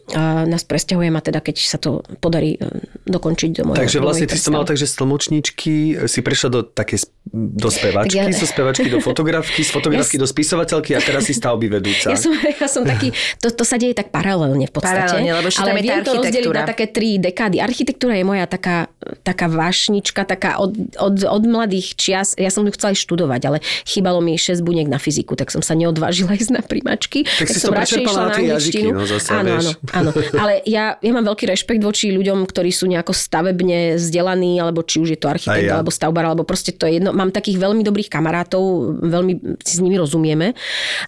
nás 0.46 0.64
presťahujem 0.66 1.14
a 1.16 1.22
teda 1.22 1.40
keď 1.40 1.56
sa 1.60 1.78
to 1.78 2.02
podarí 2.24 2.58
e, 2.58 2.88
dokončiť 3.06 3.50
do 3.60 3.64
mojej 3.70 3.80
Takže 3.86 3.98
vlastne 4.02 4.28
ty 4.28 4.36
si 4.38 4.46
to 4.46 4.54
mal 4.54 4.66
tak, 4.66 4.78
že 4.80 4.90
z 4.90 4.96
tlmočníčky 5.00 5.74
si 6.08 6.20
prešla 6.22 6.50
do 6.50 6.62
také 6.66 6.98
do 7.30 7.70
spevačky, 7.70 8.18
Tak 8.18 8.34
ja- 8.34 8.40
zo 8.42 8.48
spevačky 8.50 8.90
do 8.90 9.00
fotografky, 9.00 9.62
z 9.62 9.70
fotografky 9.70 10.18
Ja 10.18 10.26
do 10.26 10.28
spisovateľky 10.28 10.98
a 10.98 11.00
teraz 11.00 11.30
si 11.30 11.34
stavby 11.38 11.70
vedúca. 11.70 12.10
Ja 12.10 12.18
som, 12.18 12.34
ja 12.34 12.68
som 12.68 12.82
taký, 12.84 13.14
to, 13.38 13.54
to 13.54 13.64
sa 13.64 13.78
deje 13.78 13.94
tak 13.94 14.10
paralelne 14.10 14.66
v 14.66 14.74
podstate. 14.74 15.14
Paralelne, 15.14 15.32
lebo 15.38 15.50
ale 15.54 15.68
tam 15.70 15.78
je 15.78 15.84
viem 15.86 16.02
to 16.02 16.12
rozdeliť 16.18 16.54
na 16.54 16.64
také 16.66 16.86
tri 16.90 17.22
dekády. 17.22 17.62
Architektúra 17.62 18.18
je 18.18 18.26
moja 18.26 18.46
taká, 18.50 18.90
taká 19.22 19.46
vášnička, 19.46 20.26
taká 20.26 20.58
od, 20.58 20.74
od, 20.98 21.16
od 21.22 21.44
mladých 21.46 21.94
čias. 21.94 22.34
Ja 22.34 22.50
som 22.50 22.66
ju 22.66 22.74
chcela 22.74 22.98
aj 22.98 23.00
študovať, 23.06 23.42
ale 23.46 23.58
chýbalo 23.86 24.20
mi 24.26 24.34
6 24.34 24.66
buniek 24.66 24.90
na 24.90 24.98
fyziku, 24.98 25.38
tak 25.38 25.54
som 25.54 25.62
sa 25.62 25.78
neodvážila 25.78 26.34
ísť 26.42 26.52
na 26.56 26.62
príjmačky. 26.66 27.30
Tak 27.30 27.46
si 27.46 27.62
som 27.62 27.72
to 27.72 27.78
radšej 27.78 28.02
prečerpala 28.02 28.18
išla 28.18 28.26
na 28.26 28.34
tie 28.34 28.46
jazyky, 28.50 28.86
no 28.90 29.06
zase, 29.06 29.30
áno, 29.30 29.50
vieš. 29.54 29.66
áno, 29.70 29.72
áno. 29.94 30.10
Ale 30.38 30.64
ja, 30.66 30.98
ja 31.00 31.12
mám 31.14 31.26
veľký 31.26 31.50
rešpekt 31.50 31.82
voči 31.82 32.12
ľuďom, 32.14 32.46
ktorí 32.46 32.70
sú 32.74 32.90
nejako 32.90 33.14
stavebne 33.16 33.96
vzdelaní, 33.98 34.60
alebo 34.62 34.86
či 34.86 35.02
už 35.02 35.16
je 35.16 35.20
to 35.20 35.28
architekt, 35.30 35.70
ja. 35.70 35.80
alebo 35.80 35.94
stavbar, 35.94 36.30
alebo 36.30 36.44
proste 36.44 36.76
to 36.76 36.86
je 36.86 37.02
jedno. 37.02 37.16
Mám 37.16 37.34
takých 37.34 37.60
veľmi 37.60 37.82
dobrých 37.86 38.10
kamarátov, 38.12 38.62
veľmi 39.04 39.60
si 39.64 39.74
s 39.78 39.82
nimi 39.82 39.98
rozumieme. 39.98 40.54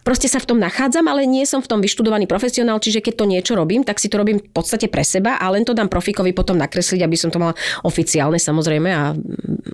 Proste 0.02 0.32
sa 0.32 0.42
v 0.42 0.56
tom 0.56 0.58
nachádzam, 0.58 1.06
ale 1.06 1.28
nie 1.28 1.44
som 1.46 1.60
v 1.60 1.68
tom 1.68 1.80
vyštudovaný 1.84 2.26
profesionál, 2.26 2.82
čiže 2.82 3.04
keď 3.04 3.14
to 3.20 3.26
niečo 3.30 3.54
robím, 3.54 3.86
tak 3.86 4.02
si 4.02 4.10
to 4.10 4.18
robím 4.18 4.42
v 4.42 4.50
podstate 4.50 4.90
pre 4.90 5.06
seba 5.06 5.38
a 5.38 5.46
len 5.54 5.68
to 5.68 5.78
dám 5.78 5.92
profikovi 5.92 6.34
potom 6.34 6.58
nakresliť, 6.58 7.02
aby 7.06 7.18
som 7.20 7.30
to 7.30 7.38
mala 7.38 7.54
oficiálne 7.86 8.40
samozrejme 8.40 8.90
a 8.90 9.14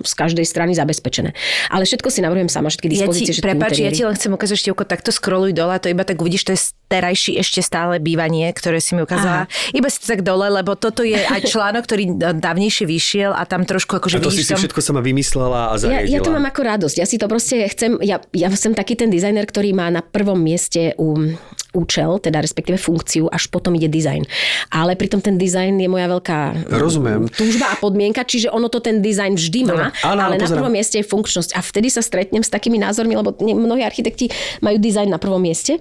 z 0.04 0.14
každej 0.14 0.46
strany 0.46 0.76
zabezpečené. 0.76 1.32
Ale 1.72 1.88
všetko 1.88 2.10
si 2.12 2.20
navrhujem 2.26 2.52
sama, 2.52 2.68
všetky 2.68 2.90
Ja 2.92 3.06
dispozície, 3.06 3.32
ti, 3.32 3.40
všetky 3.40 3.48
prepáč, 3.48 3.80
ja 3.80 3.92
ti 3.94 4.04
len 4.04 4.16
chcem 4.18 4.32
ukázať 4.34 4.58
števko, 4.58 4.84
takto 4.84 5.10
scrolluj 5.14 5.54
dole, 5.54 5.78
a 5.78 5.80
to 5.82 5.88
iba 5.88 6.02
tak 6.02 6.18
uvidíš, 6.20 6.44
to 6.50 6.52
je 6.54 6.62
terajší 6.88 7.38
ešte 7.38 7.60
stále 7.62 8.00
bývanie, 8.02 8.50
ktoré 8.52 8.80
si 8.82 8.97
mi 8.98 9.06
ukázala. 9.06 9.46
Aha. 9.46 9.72
Iba 9.72 9.88
si 9.88 10.02
to 10.02 10.10
tak 10.10 10.26
dole, 10.26 10.50
lebo 10.50 10.74
toto 10.74 11.06
je 11.06 11.16
aj 11.16 11.46
článok, 11.54 11.86
ktorý 11.86 12.04
dávnejšie 12.42 12.90
vyšiel 12.90 13.32
a 13.32 13.46
tam 13.46 13.62
trošku 13.62 14.02
akože 14.02 14.18
a 14.18 14.26
to 14.26 14.34
si 14.34 14.42
vidíš 14.42 14.58
si 14.58 14.62
všetko 14.66 14.82
sama 14.82 15.06
vymyslela 15.06 15.72
a 15.72 15.78
Ja, 15.78 16.02
zariadila. 16.02 16.10
ja 16.10 16.20
to 16.20 16.32
mám 16.34 16.46
ako 16.46 16.62
radosť. 16.66 16.96
Ja 16.98 17.06
si 17.06 17.22
to 17.22 17.30
proste 17.30 17.70
chcem, 17.70 18.02
ja, 18.02 18.18
ja 18.34 18.50
som 18.58 18.74
taký 18.74 18.98
ten 18.98 19.14
dizajner, 19.14 19.46
ktorý 19.46 19.72
má 19.72 19.88
na 19.88 20.02
prvom 20.02 20.42
mieste 20.42 20.98
um, 20.98 21.38
účel, 21.78 22.18
teda 22.18 22.42
respektíve 22.42 22.82
funkciu, 22.82 23.30
až 23.30 23.46
potom 23.48 23.78
ide 23.78 23.86
dizajn. 23.86 24.26
Ale 24.74 24.98
pritom 24.98 25.22
ten 25.22 25.38
dizajn 25.38 25.78
je 25.78 25.86
moja 25.86 26.10
veľká 26.10 26.66
Rozumiem. 26.74 27.30
túžba 27.30 27.70
a 27.70 27.78
podmienka, 27.78 28.26
čiže 28.26 28.50
ono 28.50 28.66
to 28.68 28.82
ten 28.82 29.00
dizajn 29.00 29.38
vždy 29.38 29.60
má, 29.70 29.94
Áno, 30.02 30.18
áno, 30.18 30.22
ale 30.26 30.36
na 30.36 30.50
pozerám. 30.50 30.58
prvom 30.58 30.74
mieste 30.74 30.98
je 30.98 31.06
funkčnosť. 31.06 31.54
A 31.54 31.62
vtedy 31.62 31.94
sa 31.94 32.02
stretnem 32.02 32.42
s 32.42 32.50
takými 32.50 32.82
názormi, 32.82 33.14
lebo 33.14 33.38
mnohí 33.38 33.86
architekti 33.86 34.34
majú 34.60 34.82
dizajn 34.82 35.14
na 35.14 35.22
prvom 35.22 35.38
mieste 35.38 35.78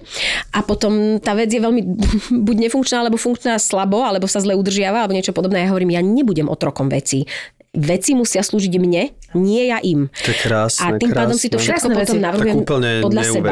a 0.53 0.61
potom 0.61 1.17
tá 1.17 1.33
vec 1.33 1.49
je 1.49 1.57
veľmi 1.57 1.81
buď 2.47 2.55
nefunkčná, 2.69 3.01
alebo 3.01 3.17
funkčná 3.17 3.57
slabo, 3.57 4.05
alebo 4.05 4.29
sa 4.29 4.37
zle 4.37 4.53
udržiava, 4.53 5.01
alebo 5.01 5.17
niečo 5.17 5.33
podobné. 5.33 5.65
Ja 5.65 5.73
hovorím, 5.73 5.97
ja 5.97 6.03
nebudem 6.03 6.45
otrokom 6.45 6.91
vecí. 6.91 7.25
Veci 7.75 8.17
musia 8.17 8.41
slúžiť 8.41 8.73
mne, 8.79 9.11
nie 9.35 9.69
ja 9.69 9.77
im. 9.83 10.07
To 10.23 10.29
je 10.31 10.37
krásne, 10.39 10.87
A 10.87 10.97
tým 10.97 11.11
pádom 11.11 11.35
si 11.35 11.51
to 11.51 11.59
krásne. 11.59 11.77
všetko 11.77 11.87
Krásne 11.91 12.01
potom 12.01 12.17
navrhujem 12.23 12.57
úplne 12.63 12.89
podľa 13.03 13.23
seba. 13.27 13.51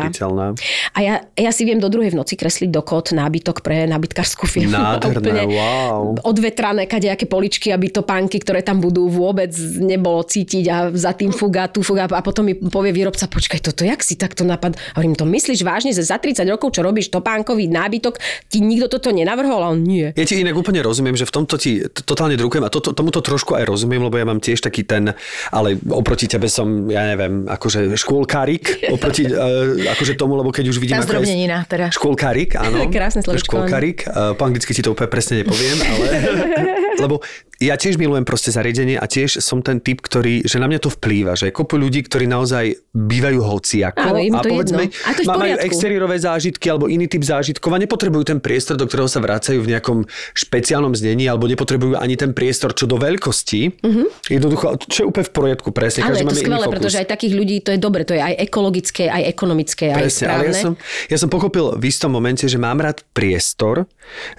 A 0.96 0.98
ja, 1.04 1.14
ja 1.36 1.52
si 1.52 1.68
viem 1.68 1.78
do 1.78 1.92
druhej 1.92 2.16
v 2.16 2.18
noci 2.18 2.40
kresliť 2.40 2.72
do 2.72 2.82
kód 2.82 3.12
nábytok 3.12 3.62
pre 3.62 3.86
nábytkárskú 3.86 4.48
firmu. 4.48 4.74
Nádherné, 4.74 5.46
wow. 5.60 6.16
Odvetrané 6.26 6.88
kadejaké 6.90 7.30
poličky, 7.30 7.70
aby 7.70 7.92
to 7.92 8.02
pánky, 8.02 8.42
ktoré 8.42 8.64
tam 8.64 8.82
budú, 8.82 9.12
vôbec 9.12 9.52
nebolo 9.84 10.24
cítiť 10.24 10.66
a 10.72 10.78
za 10.96 11.14
tým 11.14 11.36
fuga, 11.36 11.68
tu 11.70 11.84
fuga 11.86 12.08
a 12.10 12.22
potom 12.24 12.48
mi 12.48 12.56
povie 12.56 12.96
výrobca, 12.96 13.28
počkaj, 13.28 13.62
toto 13.62 13.84
jak 13.84 14.02
si 14.02 14.18
takto 14.18 14.48
napad? 14.48 14.80
Hovorím, 14.98 15.14
to 15.14 15.28
myslíš 15.28 15.62
vážne, 15.62 15.92
že 15.92 16.02
za 16.08 16.18
30 16.18 16.48
rokov, 16.50 16.74
čo 16.74 16.82
robíš 16.82 17.12
topánkový 17.12 17.68
nábytok, 17.68 18.18
ti 18.50 18.64
nikto 18.64 18.88
toto 18.98 19.12
nenavrhol? 19.12 19.62
A 19.62 19.70
on 19.76 19.84
nie. 19.84 20.10
Ja 20.16 20.26
ti 20.26 20.40
inak 20.40 20.56
úplne 20.56 20.82
rozumiem, 20.82 21.14
že 21.20 21.28
v 21.28 21.34
tomto 21.36 21.60
ti 21.60 21.84
totálne 21.86 22.40
drukujem 22.40 22.64
a 22.66 22.72
to, 22.72 22.80
to, 22.80 22.96
tomuto 22.96 23.20
trošku 23.20 23.54
aj 23.60 23.68
rozumiem, 23.68 24.02
lebo 24.02 24.15
ja 24.18 24.26
mám 24.26 24.40
tiež 24.40 24.64
taký 24.64 24.88
ten, 24.88 25.14
ale 25.52 25.80
oproti 25.92 26.26
tebe 26.26 26.50
som, 26.52 26.88
ja 26.92 27.06
neviem, 27.16 27.46
akože 27.48 27.96
škôlkarik, 27.96 28.64
oproti 28.96 29.28
uh, 29.28 29.76
akože 29.96 30.16
tomu, 30.20 30.40
lebo 30.40 30.50
keď 30.52 30.72
už 30.72 30.78
vidím... 30.80 30.98
Tá 30.98 31.04
ako 31.04 31.06
je- 31.06 31.12
zdrobnenina 31.22 31.58
teda. 31.68 31.88
Škôlkarik, 31.92 32.58
áno. 32.58 32.88
Krásne 32.96 33.22
slovičko, 33.22 33.52
Škôlkarik, 33.52 34.08
uh, 34.10 34.34
po 34.36 34.44
anglicky 34.48 34.72
ti 34.72 34.82
to 34.82 34.96
úplne 34.96 35.10
presne 35.12 35.44
nepoviem, 35.44 35.78
ale... 35.82 36.08
lebo 37.04 37.20
ja 37.60 37.76
tiež 37.80 37.96
milujem 37.96 38.28
proste 38.28 38.52
zariadenie 38.52 39.00
a 39.00 39.06
tiež 39.08 39.40
som 39.40 39.64
ten 39.64 39.80
typ, 39.80 40.04
ktorý, 40.04 40.44
že 40.44 40.60
na 40.60 40.68
mňa 40.68 40.80
to 40.84 40.90
vplýva, 40.92 41.40
že 41.40 41.52
kopu 41.56 41.80
ľudí, 41.80 42.04
ktorí 42.04 42.28
naozaj 42.28 42.76
bývajú 42.92 43.40
hociako 43.44 44.16
Áno, 44.16 44.20
im 44.20 44.34
a 44.36 44.44
to 44.44 44.50
povedzme, 44.52 44.84
jedno. 44.92 45.08
A 45.08 45.10
to 45.16 45.22
majú 45.30 45.56
exteriérové 45.64 46.18
zážitky 46.20 46.68
alebo 46.68 46.92
iný 46.92 47.08
typ 47.08 47.24
zážitkov 47.24 47.72
a 47.72 47.80
nepotrebujú 47.80 48.24
ten 48.28 48.40
priestor, 48.44 48.76
do 48.76 48.88
ktorého 48.88 49.08
sa 49.08 49.24
vracajú 49.24 49.60
v 49.64 49.72
nejakom 49.72 50.04
špeciálnom 50.36 50.92
znení 50.96 51.28
alebo 51.28 51.48
nepotrebujú 51.48 51.96
ani 51.96 52.16
ten 52.20 52.36
priestor 52.36 52.76
čo 52.76 52.88
do 52.88 53.00
veľkosti. 53.00 53.84
Jednoducho, 54.28 54.76
čo 54.88 55.04
je 55.04 55.08
úplne 55.08 55.26
v 55.28 55.34
poriadku, 55.34 55.70
presne. 55.72 56.04
Áno, 56.08 56.16
je 56.18 56.28
to 56.28 56.36
skvelé, 56.40 56.66
pretože 56.68 56.98
aj 57.00 57.08
takých 57.08 57.34
ľudí 57.36 57.56
to 57.64 57.72
je 57.72 57.80
dobre, 57.80 58.04
to 58.04 58.16
je 58.16 58.22
aj 58.22 58.36
ekologické, 58.42 59.08
aj 59.08 59.24
ekonomické, 59.32 59.96
aj 59.96 60.02
Presne, 60.02 60.26
ale 60.28 60.44
správne. 60.44 60.50
ja 60.50 60.54
som, 60.60 60.74
ja 61.12 61.18
som 61.22 61.30
pochopil 61.32 61.66
v 61.80 61.84
istom 61.88 62.12
momente, 62.12 62.46
že 62.48 62.60
mám 62.60 62.82
rád 62.84 63.04
priestor, 63.16 63.88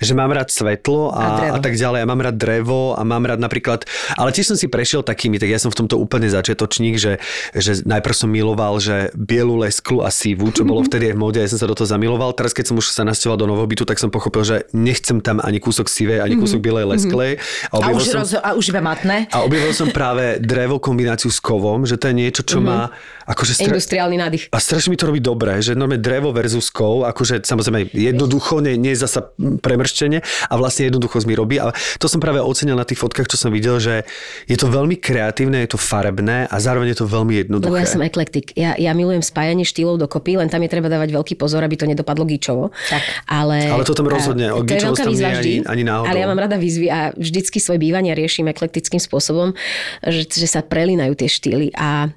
že 0.01 0.13
mám 0.13 0.31
rád 0.35 0.53
svetlo 0.53 1.11
A 1.15 1.23
drevo. 1.43 1.55
a, 1.55 1.57
a 1.57 1.61
tak 1.63 1.75
ďalej. 1.79 1.99
Ja 2.03 2.09
mám 2.09 2.23
rád 2.23 2.37
drevo 2.37 2.95
a 2.95 3.03
mám 3.07 3.25
rád 3.25 3.39
napríklad, 3.39 3.87
ale 4.15 4.35
tiež 4.35 4.53
som 4.53 4.57
si 4.59 4.67
prešiel 4.67 5.01
takými, 5.01 5.39
tak 5.39 5.49
ja 5.49 5.57
som 5.57 5.71
v 5.71 5.79
tomto 5.85 5.97
úplne 5.97 6.27
začiatočník, 6.27 6.99
že, 6.99 7.23
že 7.55 7.87
najprv 7.87 8.15
som 8.15 8.29
miloval, 8.29 8.83
že 8.83 9.15
bielu 9.15 9.55
lesklu 9.63 10.03
a 10.03 10.11
sívu, 10.11 10.51
čo 10.51 10.67
bolo 10.67 10.83
vtedy 10.89 11.11
aj 11.11 11.15
v 11.15 11.21
móde, 11.21 11.39
ja 11.39 11.49
som 11.49 11.63
sa 11.63 11.71
do 11.71 11.75
toho 11.79 11.87
zamiloval. 11.87 12.35
Teraz, 12.35 12.53
keď 12.53 12.75
som 12.75 12.77
už 12.77 12.91
sa 12.91 13.07
nasťahoval 13.07 13.39
do 13.39 13.47
novobytu, 13.47 13.87
tak 13.87 14.03
som 14.03 14.11
pochopil, 14.11 14.43
že 14.43 14.57
nechcem 14.75 15.23
tam 15.23 15.39
ani 15.39 15.63
kúsok 15.63 15.87
sivej, 15.87 16.21
ani 16.21 16.35
kúsok 16.37 16.59
bielej 16.59 16.85
lesklej. 16.91 17.39
A 17.71 17.79
objavil 17.79 18.03
už, 18.03 18.07
som- 18.11 18.19
roz, 18.21 18.31
a 18.37 18.51
už 18.53 18.65
iba 18.75 18.83
matné. 18.83 19.31
a 19.31 19.47
objavil 19.47 19.71
som 19.71 19.89
práve 19.95 20.43
drevo 20.43 20.83
kombináciu 20.83 21.31
s 21.31 21.39
kovom, 21.39 21.87
že 21.87 21.95
to 21.95 22.11
je 22.11 22.15
niečo, 22.17 22.43
čo 22.43 22.59
má 22.59 22.91
akože 23.27 23.53
stra- 23.59 23.71
Industriálny 23.71 24.17
nádych. 24.17 24.45
a 24.51 24.59
strašne 24.59 24.95
mi 24.95 24.99
to 24.99 25.11
robí 25.11 25.19
dobre, 25.21 25.59
že 25.61 25.75
normálne 25.75 26.03
drevo 26.03 26.31
versus 26.31 26.71
kov, 26.71 27.05
akože 27.07 27.43
samozrejme 27.43 27.91
jednoducho, 27.93 28.63
nie, 28.63 28.79
nie 28.79 28.95
zasa 28.95 29.31
premrštenie 29.61 30.23
a 30.49 30.55
vlastne 30.57 30.89
jednoducho 30.89 31.19
mi 31.27 31.35
robí. 31.35 31.59
A 31.59 31.75
to 31.99 32.07
som 32.07 32.23
práve 32.23 32.39
ocenil 32.39 32.79
na 32.79 32.87
tých 32.87 32.96
fotkách, 32.97 33.29
čo 33.29 33.37
som 33.37 33.53
videl, 33.53 33.77
že 33.77 34.09
je 34.49 34.57
to 34.57 34.67
veľmi 34.67 34.97
kreatívne, 34.97 35.61
je 35.63 35.77
to 35.77 35.81
farebné 35.81 36.49
a 36.49 36.57
zároveň 36.57 36.97
je 36.97 36.99
to 37.05 37.07
veľmi 37.07 37.45
jednoduché. 37.45 37.69
Lebo 37.71 37.79
ja 37.79 37.87
som 37.87 38.03
eklektik. 38.03 38.57
Ja, 38.57 38.73
ja 38.75 38.97
milujem 38.97 39.21
spájanie 39.21 39.69
štýlov 39.69 40.01
dokopy, 40.01 40.41
len 40.41 40.49
tam 40.49 40.65
je 40.65 40.71
treba 40.73 40.89
dávať 40.89 41.13
veľký 41.13 41.35
pozor, 41.37 41.61
aby 41.61 41.77
to 41.77 41.85
nedopadlo 41.85 42.25
gíčovo. 42.25 42.73
Tak. 42.89 43.03
Ale, 43.29 43.69
Ale 43.69 43.85
to 43.85 43.93
tam 43.93 44.09
rozhodne, 44.09 44.49
o 44.51 44.65
to 44.65 44.73
je 44.73 44.81
veľká 44.81 45.05
výzva 45.07 45.31
vždy, 45.37 45.53
ani- 45.63 45.67
ani 45.69 45.83
náhodou. 45.85 46.09
Ale 46.11 46.19
ja 46.19 46.27
mám 46.27 46.41
rada 46.41 46.57
výzvy 46.57 46.87
a 46.89 47.13
vždycky 47.13 47.61
svoje 47.61 47.79
bývania 47.79 48.17
riešim 48.17 48.49
eklektickým 48.49 48.99
spôsobom, 48.99 49.53
že, 50.01 50.25
že 50.25 50.49
sa 50.49 50.65
prelínajú 50.65 51.13
tie 51.15 51.29
štýly 51.29 51.77
a 51.77 52.09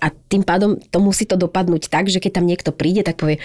a 0.00 0.08
tým 0.08 0.40
pádom 0.40 0.80
to 0.88 1.04
musí 1.04 1.28
to 1.28 1.36
dopadnúť 1.36 1.92
tak, 1.92 2.08
že 2.08 2.16
keď 2.16 2.40
tam 2.40 2.48
niekto 2.48 2.72
príde, 2.72 3.04
tak 3.04 3.20
povie, 3.20 3.36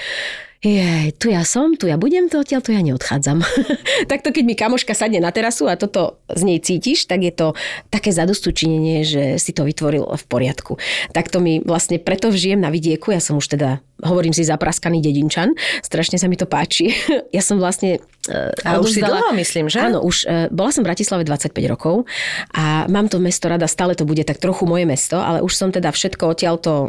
jej, 0.66 1.14
tu 1.22 1.30
ja 1.30 1.46
som, 1.46 1.78
tu 1.78 1.86
ja 1.86 1.96
budem, 1.96 2.26
to 2.26 2.42
odtiaľ 2.42 2.62
tu 2.66 2.74
ja 2.74 2.82
neodchádzam. 2.82 3.46
Takto 4.12 4.34
keď 4.34 4.44
mi 4.44 4.58
kamoška 4.58 4.98
sadne 4.98 5.22
na 5.22 5.30
terasu 5.30 5.70
a 5.70 5.78
toto 5.78 6.18
z 6.28 6.42
nej 6.42 6.58
cítiš, 6.58 7.06
tak 7.06 7.22
je 7.22 7.34
to 7.34 7.48
také 7.94 8.10
zadostučinenie, 8.10 9.06
že 9.06 9.24
si 9.38 9.54
to 9.54 9.64
vytvoril 9.64 10.10
v 10.10 10.24
poriadku. 10.26 10.82
Takto 11.14 11.38
mi 11.38 11.62
vlastne 11.62 12.02
preto 12.02 12.34
žijem 12.34 12.60
na 12.60 12.74
vidieku, 12.74 13.14
ja 13.14 13.22
som 13.22 13.38
už 13.38 13.54
teda, 13.54 13.86
hovorím 14.04 14.36
si, 14.36 14.44
zapraskaný 14.44 15.00
dedinčan, 15.00 15.56
strašne 15.80 16.20
sa 16.20 16.28
mi 16.28 16.36
to 16.36 16.50
páči. 16.50 16.92
Ja 17.36 17.44
som 17.44 17.60
vlastne 17.60 18.00
e, 18.32 18.64
A 18.64 18.80
už 18.80 18.96
si 18.96 19.02
dlho, 19.04 19.36
myslím, 19.36 19.68
že? 19.68 19.84
Áno, 19.84 20.00
už 20.00 20.24
e, 20.24 20.48
bola 20.56 20.72
som 20.72 20.88
v 20.88 20.92
Bratislave 20.92 21.28
25 21.28 21.52
rokov 21.68 22.08
a 22.56 22.88
mám 22.88 23.12
to 23.12 23.20
mesto 23.20 23.52
rada, 23.52 23.68
stále 23.68 23.92
to 23.92 24.08
bude 24.08 24.24
tak 24.24 24.40
trochu 24.40 24.64
moje 24.64 24.88
mesto, 24.88 25.20
ale 25.20 25.44
už 25.44 25.52
som 25.52 25.68
teda 25.68 25.92
všetko 25.92 26.32
odtiaľ 26.32 26.56
to 26.60 26.88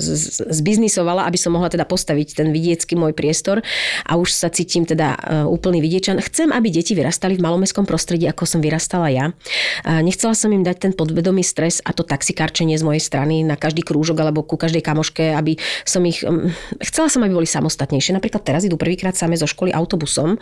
z- 0.00 0.16
z- 0.16 0.40
zbiznisovala, 0.48 1.28
aby 1.28 1.36
som 1.36 1.52
mohla 1.52 1.68
teda 1.68 1.84
postaviť 1.84 2.40
ten 2.40 2.48
vidiecký 2.56 2.96
môj 2.96 3.12
priestor 3.12 3.60
a 4.08 4.12
už 4.16 4.32
sa 4.32 4.48
cítim 4.48 4.88
teda 4.88 5.12
e, 5.12 5.44
úplný 5.44 5.84
vidiečan. 5.84 6.16
Chcem, 6.24 6.48
aby 6.48 6.72
deti 6.72 6.96
vyrastali 6.96 7.36
v 7.36 7.44
malomestskom 7.44 7.84
prostredí, 7.84 8.24
ako 8.24 8.48
som 8.48 8.64
vyrastala 8.64 9.12
ja. 9.12 9.36
A 9.84 10.00
nechcela 10.00 10.32
som 10.32 10.48
im 10.48 10.64
dať 10.64 10.88
ten 10.88 10.92
podvedomý 10.96 11.44
stres 11.44 11.84
a 11.84 11.92
to 11.92 12.00
taxikárčenie 12.00 12.80
z 12.80 12.84
mojej 12.86 13.02
strany 13.02 13.44
na 13.44 13.60
každý 13.60 13.84
krúžok 13.84 14.24
alebo 14.24 14.40
ku 14.40 14.56
každej 14.56 14.80
kamoške, 14.80 15.36
aby 15.36 15.60
som 15.84 16.00
ich... 16.08 16.24
mm, 16.24 16.41
Chcela 16.80 17.08
som, 17.12 17.20
aby 17.22 17.32
boli 17.34 17.48
samostatnejšie. 17.48 18.16
Napríklad 18.16 18.42
teraz 18.42 18.66
idú 18.66 18.80
prvýkrát 18.80 19.14
same 19.14 19.38
zo 19.38 19.46
školy 19.46 19.70
autobusom. 19.70 20.36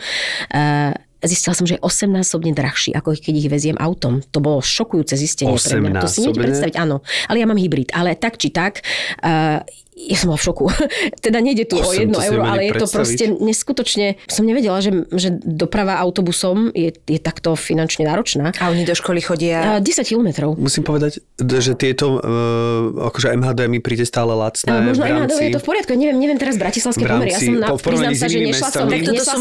E, 0.50 0.96
Zistila 1.20 1.52
som, 1.52 1.68
že 1.68 1.76
je 1.76 1.84
8-násobne 1.84 2.56
drahší, 2.56 2.96
ako 2.96 3.12
keď 3.12 3.34
ich 3.36 3.48
veziem 3.52 3.76
autom. 3.76 4.24
To 4.32 4.40
bolo 4.40 4.64
šokujúce 4.64 5.20
zistenie 5.20 5.52
pre 5.52 5.76
mňa. 5.76 6.00
To 6.00 6.08
si 6.08 6.24
Osemnásobne? 6.24 6.40
predstaviť, 6.48 6.74
áno. 6.80 7.04
Ale 7.28 7.44
ja 7.44 7.46
mám 7.46 7.60
hybrid. 7.60 7.92
Ale 7.92 8.16
tak 8.16 8.40
či 8.40 8.48
tak, 8.48 8.80
uh, 9.20 9.60
ja 10.08 10.16
som 10.16 10.32
bola 10.32 10.40
v 10.40 10.44
šoku. 10.46 10.64
teda 11.26 11.38
nejde 11.44 11.68
tu 11.68 11.76
o 11.76 11.90
jedno 11.92 12.18
euro, 12.22 12.46
ale 12.46 12.70
je 12.70 12.74
to 12.78 12.86
proste 12.88 13.24
neskutočne... 13.36 14.16
Som 14.30 14.48
nevedela, 14.48 14.80
že, 14.80 15.04
že 15.12 15.34
doprava 15.44 16.00
autobusom 16.00 16.72
je, 16.72 16.94
je 17.04 17.20
takto 17.20 17.58
finančne 17.58 18.08
náročná. 18.08 18.56
A 18.56 18.72
oni 18.72 18.88
do 18.88 18.96
školy 18.96 19.20
chodia... 19.20 19.76
Uh, 19.76 19.84
10 19.84 20.06
kilometrov. 20.06 20.56
Musím 20.56 20.86
povedať, 20.86 21.20
že 21.40 21.72
tieto 21.76 22.16
uh, 22.16 23.10
akože 23.10 23.34
MHD 23.36 23.60
mi 23.68 23.82
príde 23.82 24.06
stále 24.06 24.32
lacné 24.32 24.70
Ale 24.70 24.94
možno 24.94 25.04
rámci... 25.04 25.16
náhodou 25.16 25.38
je 25.42 25.50
to 25.50 25.60
v 25.60 25.66
poriadku. 25.66 25.90
Neviem, 25.98 26.16
neviem 26.16 26.38
teraz 26.38 26.54
bratislavské 26.56 27.04
pomery. 27.04 27.30
Ja 27.34 27.40
som 27.42 27.54
na, 27.58 27.68
po- 27.68 27.80
priznám 27.82 28.14
sa, 28.16 28.26
že 28.30 28.38
nešla 28.40 28.68
som, 28.70 28.86
tak 28.86 29.00
toto 29.04 29.22
sú 29.26 29.38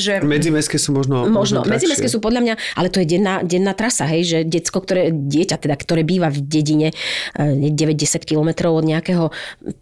že... 0.00 0.14
Medzimestské 0.20 0.76
sú 0.76 0.90
možno... 0.92 1.24
Možno. 1.30 1.62
drahšie. 1.62 1.86
Medzimestské 1.86 2.08
sú 2.10 2.18
podľa 2.18 2.40
mňa, 2.42 2.54
ale 2.76 2.88
to 2.90 2.98
je 3.02 3.06
denná, 3.16 3.44
denná 3.46 3.72
trasa, 3.72 4.04
hej, 4.10 4.22
že 4.26 4.38
decko, 4.42 4.82
ktoré, 4.82 5.14
dieťa 5.14 5.56
teda, 5.60 5.76
ktoré 5.78 6.02
býva 6.02 6.28
v 6.32 6.42
dedine 6.42 6.88
eh, 6.90 7.70
9-10 7.70 8.26
kilometrov 8.26 8.74
od 8.74 8.84
nejakého 8.84 9.30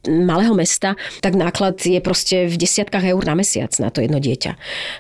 malého 0.07 0.55
mesta, 0.55 0.95
tak 1.21 1.35
náklad 1.39 1.79
je 1.81 2.01
proste 2.01 2.47
v 2.49 2.55
desiatkách 2.57 3.05
eur 3.13 3.23
na 3.25 3.35
mesiac 3.39 3.71
na 3.81 3.89
to 3.93 4.03
jedno 4.03 4.19
dieťa. 4.19 4.57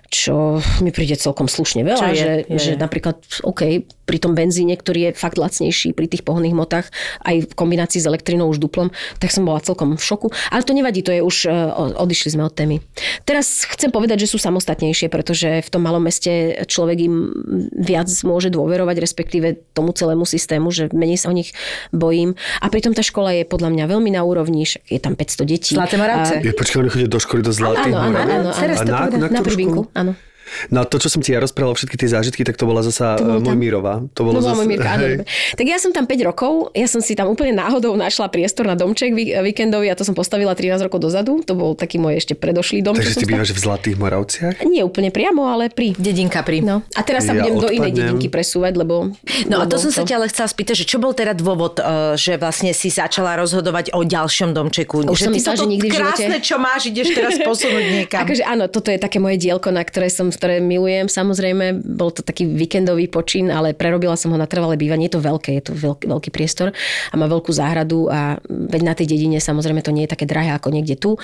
Čo 0.08 0.60
mi 0.84 0.90
príde 0.90 1.16
celkom 1.16 1.46
slušne 1.46 1.82
veľa, 1.84 2.00
Čo 2.00 2.08
je, 2.12 2.16
že, 2.16 2.32
je, 2.46 2.58
že 2.58 2.72
napríklad, 2.76 3.18
OK, 3.44 3.84
pri 4.08 4.16
tom 4.16 4.32
benzíne, 4.32 4.72
ktorý 4.72 5.12
je 5.12 5.20
fakt 5.20 5.36
lacnejší 5.36 5.92
pri 5.92 6.08
tých 6.08 6.24
pohonných 6.24 6.56
motách, 6.56 6.88
aj 7.28 7.44
v 7.44 7.52
kombinácii 7.52 8.00
s 8.00 8.08
elektrinou 8.08 8.48
už 8.48 8.56
duplom, 8.56 8.88
tak 9.20 9.28
som 9.28 9.44
bola 9.44 9.60
celkom 9.60 10.00
v 10.00 10.02
šoku. 10.02 10.32
Ale 10.48 10.64
to 10.64 10.72
nevadí, 10.72 11.04
to 11.04 11.12
je 11.12 11.20
už, 11.20 11.36
o- 11.52 11.92
odišli 12.00 12.32
sme 12.32 12.48
od 12.48 12.56
témy. 12.56 12.80
Teraz 13.28 13.68
chcem 13.68 13.92
povedať, 13.92 14.24
že 14.24 14.32
sú 14.32 14.40
samostatnejšie, 14.40 15.12
pretože 15.12 15.60
v 15.60 15.68
tom 15.68 15.84
malom 15.84 16.00
meste 16.00 16.56
človek 16.64 16.98
im 17.04 17.14
viac 17.76 18.08
môže 18.24 18.48
dôverovať, 18.48 18.96
respektíve 18.96 19.60
tomu 19.76 19.92
celému 19.92 20.24
systému, 20.24 20.72
že 20.72 20.88
menej 20.96 21.20
sa 21.20 21.28
o 21.28 21.36
nich 21.36 21.52
bojím. 21.92 22.32
A 22.64 22.72
pritom 22.72 22.96
tá 22.96 23.04
škola 23.04 23.36
je 23.36 23.44
podľa 23.44 23.76
mňa 23.76 23.84
veľmi 23.92 24.10
na 24.16 24.24
úrovni, 24.24 24.64
však 24.80 24.90
je 24.90 25.00
tam 25.00 25.14
500 25.14 25.44
detí. 25.44 25.72
Zlaté 25.74 25.96
Moravce. 25.96 26.34
A- 26.34 26.40
Je, 26.40 26.52
počkaj, 26.52 26.76
oni 26.78 26.90
chodia 26.90 27.08
do 27.08 27.18
školy 27.18 27.40
do 27.40 27.50
Zlatých 27.50 27.90
Áno, 27.90 27.98
áno, 27.98 28.10
Moraviec? 28.10 28.30
áno, 28.30 28.48
áno. 28.48 28.58
Teraz 28.58 28.76
A 28.76 28.80
to 28.80 28.88
na, 28.88 28.98
povedal. 28.98 29.18
na, 29.18 29.24
Na 29.24 29.28
ktorú 29.30 29.46
prvinku, 29.46 29.80
školu? 29.84 29.92
áno. 29.94 30.12
No 30.68 30.82
to, 30.82 30.96
čo 30.96 31.08
som 31.08 31.18
ti 31.18 31.30
ja 31.30 31.38
rozprával, 31.38 31.72
všetky 31.72 31.96
tie 31.96 32.08
zážitky, 32.08 32.42
tak 32.42 32.54
to 32.54 32.64
bola 32.64 32.80
zasa 32.80 33.14
To 33.14 33.18
to 33.18 33.24
bolo 33.24 33.38
tam? 33.38 33.46
Mojmírova. 33.50 33.94
To 34.12 34.20
No, 34.28 34.40
zasa, 34.40 34.54
Mojmírka, 34.54 34.88
áno, 34.90 35.04
dobre. 35.04 35.24
Tak 35.54 35.64
ja 35.64 35.76
som 35.76 35.90
tam 35.90 36.04
5 36.04 36.20
rokov, 36.24 36.52
ja 36.72 36.84
som 36.84 37.00
si 37.00 37.12
tam 37.12 37.26
úplne 37.26 37.52
náhodou 37.52 37.94
našla 37.94 38.28
priestor 38.28 38.64
na 38.64 38.74
domček 38.74 39.10
vík- 39.10 39.32
víkendový 39.34 39.88
a 39.88 39.94
to 39.94 40.02
som 40.02 40.12
postavila 40.12 40.52
13 40.52 40.80
rokov 40.82 41.00
dozadu. 41.00 41.40
To 41.42 41.52
bol 41.52 41.72
taký 41.72 41.96
môj 41.96 42.18
ešte 42.18 42.34
predošlý 42.34 42.80
dom. 42.80 42.92
Takže 42.92 43.16
ty 43.16 43.26
bývaš 43.26 43.50
v 43.50 43.60
Zlatých 43.60 43.96
Moravciach? 43.96 44.54
Nie 44.64 44.82
úplne 44.82 45.08
priamo, 45.08 45.46
ale 45.46 45.68
pri. 45.68 45.94
Dedinka 45.94 46.40
pri. 46.40 46.60
No. 46.60 46.84
A 46.92 47.00
teraz 47.00 47.24
sa 47.24 47.32
Ja 47.32 47.42
budem 47.42 47.56
do 47.56 47.68
inej 47.68 47.90
odpadnem. 47.90 48.06
dedinky 48.14 48.28
presúvať, 48.28 48.72
lebo... 48.74 49.12
No 49.46 49.56
a 49.58 49.64
to 49.64 49.74
lebo 49.74 49.80
som 49.80 49.90
sa 49.90 50.02
ťa 50.02 50.14
ale 50.16 50.26
chcela 50.28 50.46
spýtať, 50.46 50.74
že 50.76 50.86
čo 50.86 50.98
bol 50.98 51.12
teda 51.12 51.32
dôvod, 51.32 51.78
eh, 51.78 51.84
že 52.14 52.36
vlastne 52.36 52.70
si 52.72 52.88
začala 52.88 53.36
rozhodovať 53.36 53.92
o 53.92 54.02
ďalšom 54.02 54.52
domčeku? 54.52 55.04
Už 55.04 55.16
že 55.16 55.24
som 55.24 55.32
myslela, 55.32 55.56
že 55.56 55.66
nikdy 55.66 55.88
v 55.88 55.92
živote- 55.92 56.06
krásne, 56.20 56.36
čo 56.38 56.56
máš, 56.56 56.82
ideš 56.86 57.08
teraz 57.10 57.34
posunúť 57.48 57.84
niekam. 57.88 58.20
Akože 58.20 58.42
áno, 58.42 58.64
toto 58.66 58.88
je 58.88 58.98
také 58.98 59.18
moje 59.18 59.38
dielko, 59.38 59.70
na 59.70 59.80
ktoré 59.80 60.08
som, 60.08 60.28
ktoré 60.38 60.62
milujem. 60.62 61.10
Samozrejme, 61.10 61.82
bol 61.82 62.14
to 62.14 62.22
taký 62.22 62.46
víkendový 62.46 63.10
počin, 63.10 63.50
ale 63.50 63.74
prerobila 63.74 64.14
som 64.14 64.30
ho 64.30 64.38
na 64.38 64.46
trvalé 64.46 64.78
bývanie. 64.78 65.10
Je 65.10 65.18
to 65.18 65.22
veľké, 65.26 65.50
je 65.58 65.64
to 65.66 65.72
veľký, 65.74 66.06
veľký 66.06 66.30
priestor 66.30 66.70
a 67.10 67.14
má 67.18 67.26
veľkú 67.26 67.50
záhradu 67.50 68.06
a 68.06 68.38
veď 68.46 68.82
na 68.86 68.94
tej 68.94 69.10
dedine 69.10 69.42
samozrejme 69.42 69.82
to 69.82 69.90
nie 69.90 70.06
je 70.06 70.14
také 70.14 70.28
drahé 70.28 70.54
ako 70.54 70.70
niekde 70.70 70.94
tu, 70.94 71.16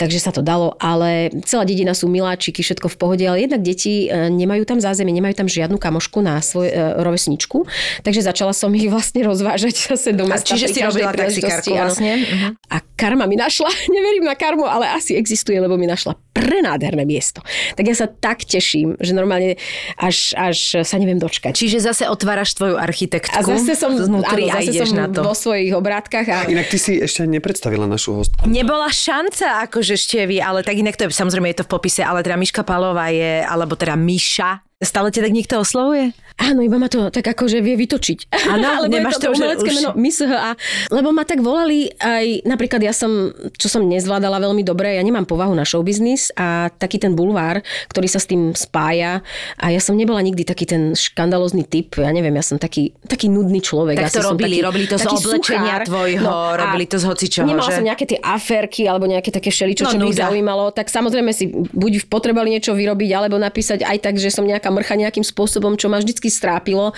takže 0.00 0.18
sa 0.18 0.32
to 0.32 0.40
dalo, 0.40 0.74
ale 0.80 1.28
celá 1.44 1.68
dedina 1.68 1.92
sú 1.92 2.08
miláčiky, 2.08 2.64
všetko 2.64 2.88
v 2.88 2.96
pohode, 2.96 3.24
ale 3.28 3.44
jednak 3.44 3.60
deti 3.60 4.08
e, 4.08 4.32
nemajú 4.32 4.64
tam 4.64 4.80
zázemie, 4.80 5.12
nemajú 5.12 5.44
tam 5.44 5.48
žiadnu 5.48 5.76
kamošku 5.76 6.24
na 6.24 6.40
svoj 6.40 6.72
e, 6.72 6.74
rovesničku, 7.04 7.68
takže 8.02 8.24
začala 8.24 8.56
som 8.56 8.72
ich 8.72 8.88
vlastne 8.88 9.22
rozvážať 9.28 9.92
zase 9.92 10.16
do 10.16 10.24
A 10.26 10.40
čiže 10.40 10.72
si 10.72 10.80
robila 10.80 11.12
taxikárku 11.12 11.76
vlastne? 11.76 12.24
Mhm. 12.24 12.48
A 12.72 12.76
karma 12.96 13.28
mi 13.28 13.36
našla, 13.36 13.68
neverím 13.96 14.24
na 14.24 14.34
karmu, 14.34 14.64
ale 14.64 14.88
asi 14.96 15.14
existuje, 15.14 15.60
lebo 15.60 15.76
mi 15.76 15.84
našla 15.84 16.16
prenádherné 16.32 17.04
miesto. 17.04 17.44
Tak 17.76 17.84
ja 17.84 17.96
sa 17.96 18.06
tak 18.08 18.44
teším, 18.56 18.96
že 18.96 19.12
normálne 19.12 19.60
až, 20.00 20.32
až 20.32 20.80
sa 20.80 20.96
neviem 20.96 21.20
dočkať. 21.20 21.52
Čiže 21.52 21.84
zase 21.84 22.08
otváraš 22.08 22.56
tvoju 22.56 22.80
architektku 22.80 23.36
A 23.36 23.44
zase 23.44 23.76
som, 23.76 23.92
znútri 23.92 24.48
áno, 24.48 24.56
a 24.56 24.64
zase 24.64 24.72
ideš 24.72 24.90
som 24.96 25.04
na 25.04 25.06
to. 25.12 25.20
vo 25.20 25.36
svojich 25.36 25.72
obrátkach 25.76 26.26
a 26.26 26.38
Inak 26.48 26.72
ty 26.72 26.78
si 26.80 26.96
ešte 26.98 27.28
nepredstavila 27.28 27.84
našu 27.84 28.16
hostku. 28.16 28.48
Nebola 28.48 28.88
šanca, 28.88 29.68
akože 29.68 29.94
ešte 29.94 30.24
vy, 30.24 30.40
ale 30.40 30.64
tak 30.64 30.80
inak 30.80 30.96
to 30.96 31.06
je, 31.06 31.12
samozrejme 31.12 31.52
je 31.52 31.60
to 31.60 31.66
v 31.68 31.70
popise, 31.76 32.00
ale 32.00 32.24
teda 32.24 32.40
Miška 32.40 32.64
Palová 32.64 33.12
je, 33.12 33.44
alebo 33.44 33.76
teda 33.76 33.94
Miša, 33.98 34.65
Stále 34.76 35.08
ťa 35.08 35.24
tak 35.24 35.32
niekto 35.32 35.56
oslovuje? 35.56 36.12
Áno, 36.36 36.60
iba 36.60 36.76
ma 36.76 36.84
to 36.84 37.08
tak 37.08 37.24
akože 37.24 37.64
vie 37.64 37.80
vytočiť. 37.80 38.28
Áno, 38.52 38.84
Lebo 38.84 38.92
nemáš 38.92 39.16
to, 39.16 39.32
to, 39.32 39.32
umelecké 39.32 39.72
už- 39.72 39.76
meno 39.80 39.90
Miss 39.96 40.20
HA. 40.20 40.52
Lebo 40.92 41.16
ma 41.16 41.24
tak 41.24 41.40
volali 41.40 41.88
aj, 41.96 42.44
napríklad 42.44 42.84
ja 42.84 42.92
som, 42.92 43.32
čo 43.56 43.72
som 43.72 43.80
nezvládala 43.80 44.36
veľmi 44.36 44.60
dobre, 44.60 44.92
ja 44.92 45.00
nemám 45.00 45.24
povahu 45.24 45.56
na 45.56 45.64
showbiznis 45.64 46.28
a 46.36 46.68
taký 46.68 47.00
ten 47.00 47.16
bulvár, 47.16 47.64
ktorý 47.88 48.04
sa 48.04 48.20
s 48.20 48.28
tým 48.28 48.52
spája 48.52 49.24
a 49.56 49.72
ja 49.72 49.80
som 49.80 49.96
nebola 49.96 50.20
nikdy 50.20 50.44
taký 50.44 50.68
ten 50.68 50.92
škandalózny 50.92 51.64
typ, 51.64 51.96
ja 51.96 52.12
neviem, 52.12 52.36
ja 52.36 52.44
som 52.44 52.60
taký, 52.60 52.92
taký 53.00 53.32
nudný 53.32 53.64
človek. 53.64 53.96
Tak 53.96 54.12
Asi 54.12 54.16
to 54.20 54.28
som 54.28 54.36
robili, 54.36 54.60
taký, 54.60 54.66
robili 54.68 54.86
to 54.86 54.96
z 55.00 55.06
oblečenia 55.08 55.72
suchár. 55.72 55.88
tvojho, 55.88 56.26
a 56.28 56.56
robili 56.60 56.84
to 56.84 56.96
z 57.00 57.04
hocičoho, 57.08 57.48
Nemala 57.48 57.64
že? 57.64 57.80
som 57.80 57.86
nejaké 57.88 58.04
tie 58.04 58.20
aférky 58.20 58.84
alebo 58.84 59.08
nejaké 59.08 59.32
také 59.32 59.48
všeličo, 59.48 59.88
No, 59.88 59.90
čo 59.90 59.96
by 59.96 60.12
zaujímalo, 60.12 60.68
tak 60.68 60.92
samozrejme 60.92 61.32
si 61.32 61.48
buď 61.48 62.12
potrebovali 62.12 62.52
niečo 62.52 62.76
vyrobiť, 62.76 63.10
alebo 63.16 63.40
napísať 63.40 63.80
aj 63.80 64.04
tak, 64.04 64.20
že 64.20 64.28
som 64.28 64.44
nejaká 64.44 64.65
mrcha 64.70 64.94
nejakým 64.98 65.24
spôsobom, 65.24 65.74
čo 65.74 65.90
ma 65.90 65.98
vždycky 66.00 66.28
strápilo. 66.28 66.92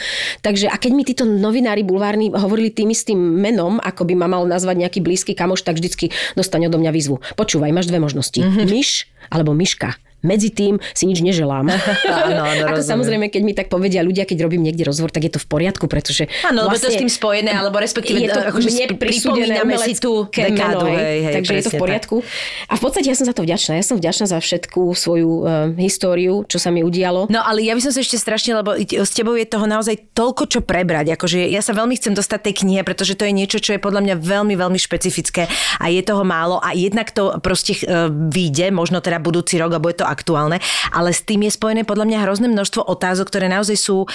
Takže 0.45 0.69
a 0.69 0.77
keď 0.77 0.93
mi 0.95 1.03
títo 1.07 1.25
novinári 1.29 1.85
bulvárni 1.85 2.33
hovorili 2.33 2.73
tým 2.73 2.91
istým 2.93 3.19
menom, 3.19 3.79
ako 3.81 4.09
by 4.09 4.15
ma 4.17 4.27
mal 4.29 4.45
nazvať 4.45 4.87
nejaký 4.87 5.01
blízky 5.05 5.33
kamoš, 5.33 5.65
tak 5.65 5.79
vždycky 5.79 6.11
dostane 6.35 6.67
odo 6.67 6.81
mňa 6.81 6.93
výzvu. 6.93 7.21
Počúvaj, 7.37 7.71
máš 7.73 7.91
dve 7.91 8.01
možnosti. 8.03 8.39
Mhm. 8.39 8.49
Mm-hmm. 8.49 8.69
Myš 8.73 8.91
alebo 9.29 9.53
myška. 9.53 10.08
Medzi 10.23 10.51
tým 10.51 10.83
si 10.95 11.07
nič 11.07 11.23
neželám. 11.23 11.71
Áno, 12.09 12.43
áno, 12.45 12.65
Ako 12.67 12.83
rozumiem. 12.83 12.91
samozrejme, 12.91 13.27
keď 13.31 13.43
mi 13.45 13.53
tak 13.55 13.71
povedia 13.71 14.03
ľudia, 14.03 14.27
keď 14.27 14.49
robím 14.49 14.67
niekde 14.67 14.83
rozhovor, 14.83 15.15
tak 15.15 15.29
je 15.29 15.33
to 15.39 15.41
v 15.41 15.47
poriadku, 15.47 15.87
pretože 15.87 16.27
Áno, 16.43 16.67
lebo 16.67 16.75
to 16.75 16.89
vlastne 16.89 16.99
s 16.99 17.03
tým 17.07 17.13
spojené, 17.13 17.51
alebo 17.55 17.79
respektíve 17.79 18.19
je 18.27 18.31
to 18.33 18.41
akože 18.43 18.69
mne 18.69 18.87
pripomíname 18.99 19.75
si 19.79 19.93
tú 19.97 20.27
dekádu, 20.29 20.91
hej, 20.91 21.19
hej, 21.23 21.35
takže 21.39 21.53
je 21.55 21.63
to 21.69 21.73
v 21.77 21.81
poriadku. 21.81 22.17
A 22.67 22.75
v 22.75 22.81
podstate 22.81 23.07
ja 23.07 23.17
som 23.17 23.25
za 23.29 23.35
to 23.35 23.47
vďačná. 23.47 23.79
Ja 23.79 23.85
som 23.87 23.97
vďačná 23.97 24.27
za 24.27 24.39
všetku 24.43 24.81
svoju 24.97 25.31
uh, 25.45 25.47
históriu, 25.79 26.43
čo 26.51 26.59
sa 26.59 26.75
mi 26.75 26.83
udialo. 26.83 27.31
No 27.31 27.45
ale 27.45 27.63
ja 27.63 27.79
by 27.79 27.81
som 27.85 27.93
sa 27.95 28.01
ešte 28.03 28.19
strašne, 28.19 28.59
lebo 28.59 28.75
s 28.77 29.13
tebou 29.15 29.39
je 29.39 29.47
toho 29.47 29.65
naozaj 29.69 30.13
toľko 30.17 30.51
čo 30.51 30.61
prebrať. 30.65 31.15
Akože 31.15 31.47
ja 31.47 31.63
sa 31.63 31.77
veľmi 31.77 31.95
chcem 31.95 32.13
dostať 32.17 32.51
tej 32.51 32.55
knihe, 32.67 32.83
pretože 32.83 33.15
to 33.15 33.29
je 33.29 33.33
niečo, 33.33 33.63
čo 33.63 33.77
je 33.77 33.81
podľa 33.81 34.03
mňa 34.03 34.15
veľmi, 34.19 34.55
veľmi 34.59 34.79
špecifické 34.81 35.47
a 35.79 35.87
je 35.93 36.03
toho 36.03 36.27
málo 36.27 36.59
a 36.59 36.75
jednak 36.75 37.13
to 37.15 37.39
proste 37.39 37.79
uh, 37.85 38.11
vyjde, 38.11 38.75
možno 38.75 38.99
teda 38.99 39.23
budúci 39.23 39.61
rok 39.61 39.77
a 39.77 39.83
bude 39.83 40.01
to 40.01 40.08
aktuálne, 40.09 40.59
ale 40.91 41.13
s 41.13 41.23
tým 41.23 41.45
je 41.45 41.53
spojené 41.55 41.85
podľa 41.85 42.09
mňa 42.09 42.25
hrozné 42.25 42.49
množstvo 42.49 42.85
otázok, 42.89 43.29
ktoré 43.29 43.47
naozaj 43.53 43.77
sú, 43.77 44.09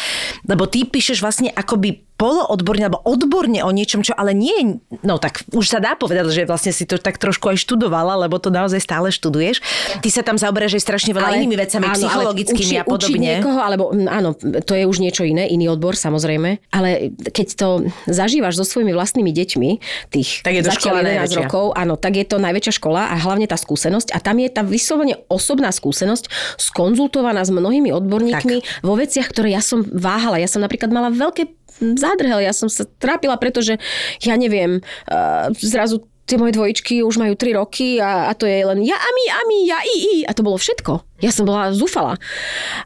lebo 0.50 0.66
ty 0.66 0.84
píšeš 0.90 1.22
vlastne 1.22 1.54
akoby 1.54 2.04
poloodborne 2.24 2.88
alebo 2.88 3.04
odborne 3.04 3.60
o 3.68 3.72
niečom, 3.76 4.00
čo 4.00 4.16
ale 4.16 4.32
nie 4.32 4.80
no 5.04 5.20
tak 5.20 5.44
už 5.52 5.66
sa 5.68 5.84
dá 5.84 6.00
povedať, 6.00 6.32
že 6.32 6.48
vlastne 6.48 6.72
si 6.72 6.88
to 6.88 6.96
tak 6.96 7.20
trošku 7.20 7.52
aj 7.52 7.60
študovala, 7.60 8.16
lebo 8.26 8.40
to 8.40 8.48
naozaj 8.48 8.80
stále 8.80 9.12
študuješ. 9.12 9.60
Ty 10.00 10.10
sa 10.10 10.22
tam 10.24 10.40
zaoberáš 10.40 10.80
aj 10.80 10.84
strašne 10.88 11.12
veľa 11.12 11.36
inými 11.42 11.60
vecami, 11.60 11.84
áno, 11.84 11.92
ale 11.92 12.00
psychologickými 12.00 12.64
uči- 12.64 12.80
a 12.80 12.84
podobne. 12.88 13.04
Učiť 13.04 13.20
niekoho, 13.20 13.60
alebo 13.60 13.84
áno, 13.92 14.30
to 14.40 14.74
je 14.78 14.84
už 14.88 15.04
niečo 15.04 15.28
iné, 15.28 15.50
iný 15.52 15.68
odbor 15.74 16.00
samozrejme, 16.00 16.64
ale 16.72 17.12
keď 17.20 17.48
to 17.60 17.68
zažívaš 18.08 18.62
so 18.62 18.66
svojimi 18.66 18.96
vlastnými 18.96 19.32
deťmi, 19.34 19.70
tých 20.14 20.46
Tak 20.46 20.54
je 20.56 20.64
to 20.64 20.72
škola 20.72 21.04
zatiaľ 21.04 21.04
11 21.04 21.10
najväčšia. 21.10 21.40
rokov, 21.44 21.66
áno, 21.76 21.94
tak 22.00 22.14
je 22.16 22.26
to 22.30 22.38
najväčšia 22.40 22.74
škola 22.80 23.02
a 23.12 23.16
hlavne 23.20 23.46
tá 23.50 23.58
skúsenosť 23.58 24.16
a 24.16 24.18
tam 24.24 24.40
je 24.40 24.48
tá 24.48 24.62
vyslovene 24.64 25.20
osobná 25.28 25.74
skúsenosť 25.74 26.56
skonzultovaná 26.62 27.44
s 27.44 27.52
mnohými 27.52 27.92
odborníkmi 27.92 28.86
vo 28.86 28.94
veciach, 28.96 29.28
ktoré 29.28 29.58
ja 29.58 29.62
som 29.64 29.82
váhala. 29.84 30.40
Ja 30.40 30.48
som 30.48 30.62
napríklad 30.62 30.94
mala 30.94 31.10
veľké 31.10 31.63
zádrhel, 31.80 32.44
ja 32.44 32.54
som 32.54 32.70
sa 32.70 32.86
trápila, 33.00 33.38
pretože 33.38 33.80
ja 34.22 34.36
neviem, 34.38 34.84
uh, 35.10 35.50
zrazu 35.58 36.06
tie 36.24 36.40
moje 36.40 36.56
dvojičky 36.56 37.04
už 37.04 37.20
majú 37.20 37.36
3 37.36 37.60
roky 37.60 38.00
a, 38.00 38.32
a 38.32 38.34
to 38.34 38.48
je 38.48 38.64
len 38.64 38.80
ja, 38.88 38.96
ami, 38.96 39.26
ami, 39.28 39.58
ja, 39.68 39.80
i, 39.84 39.96
i. 40.00 40.16
A 40.24 40.32
to 40.32 40.46
bolo 40.46 40.56
všetko. 40.56 41.20
Ja 41.20 41.36
som 41.36 41.44
bola 41.44 41.76
zúfala. 41.76 42.16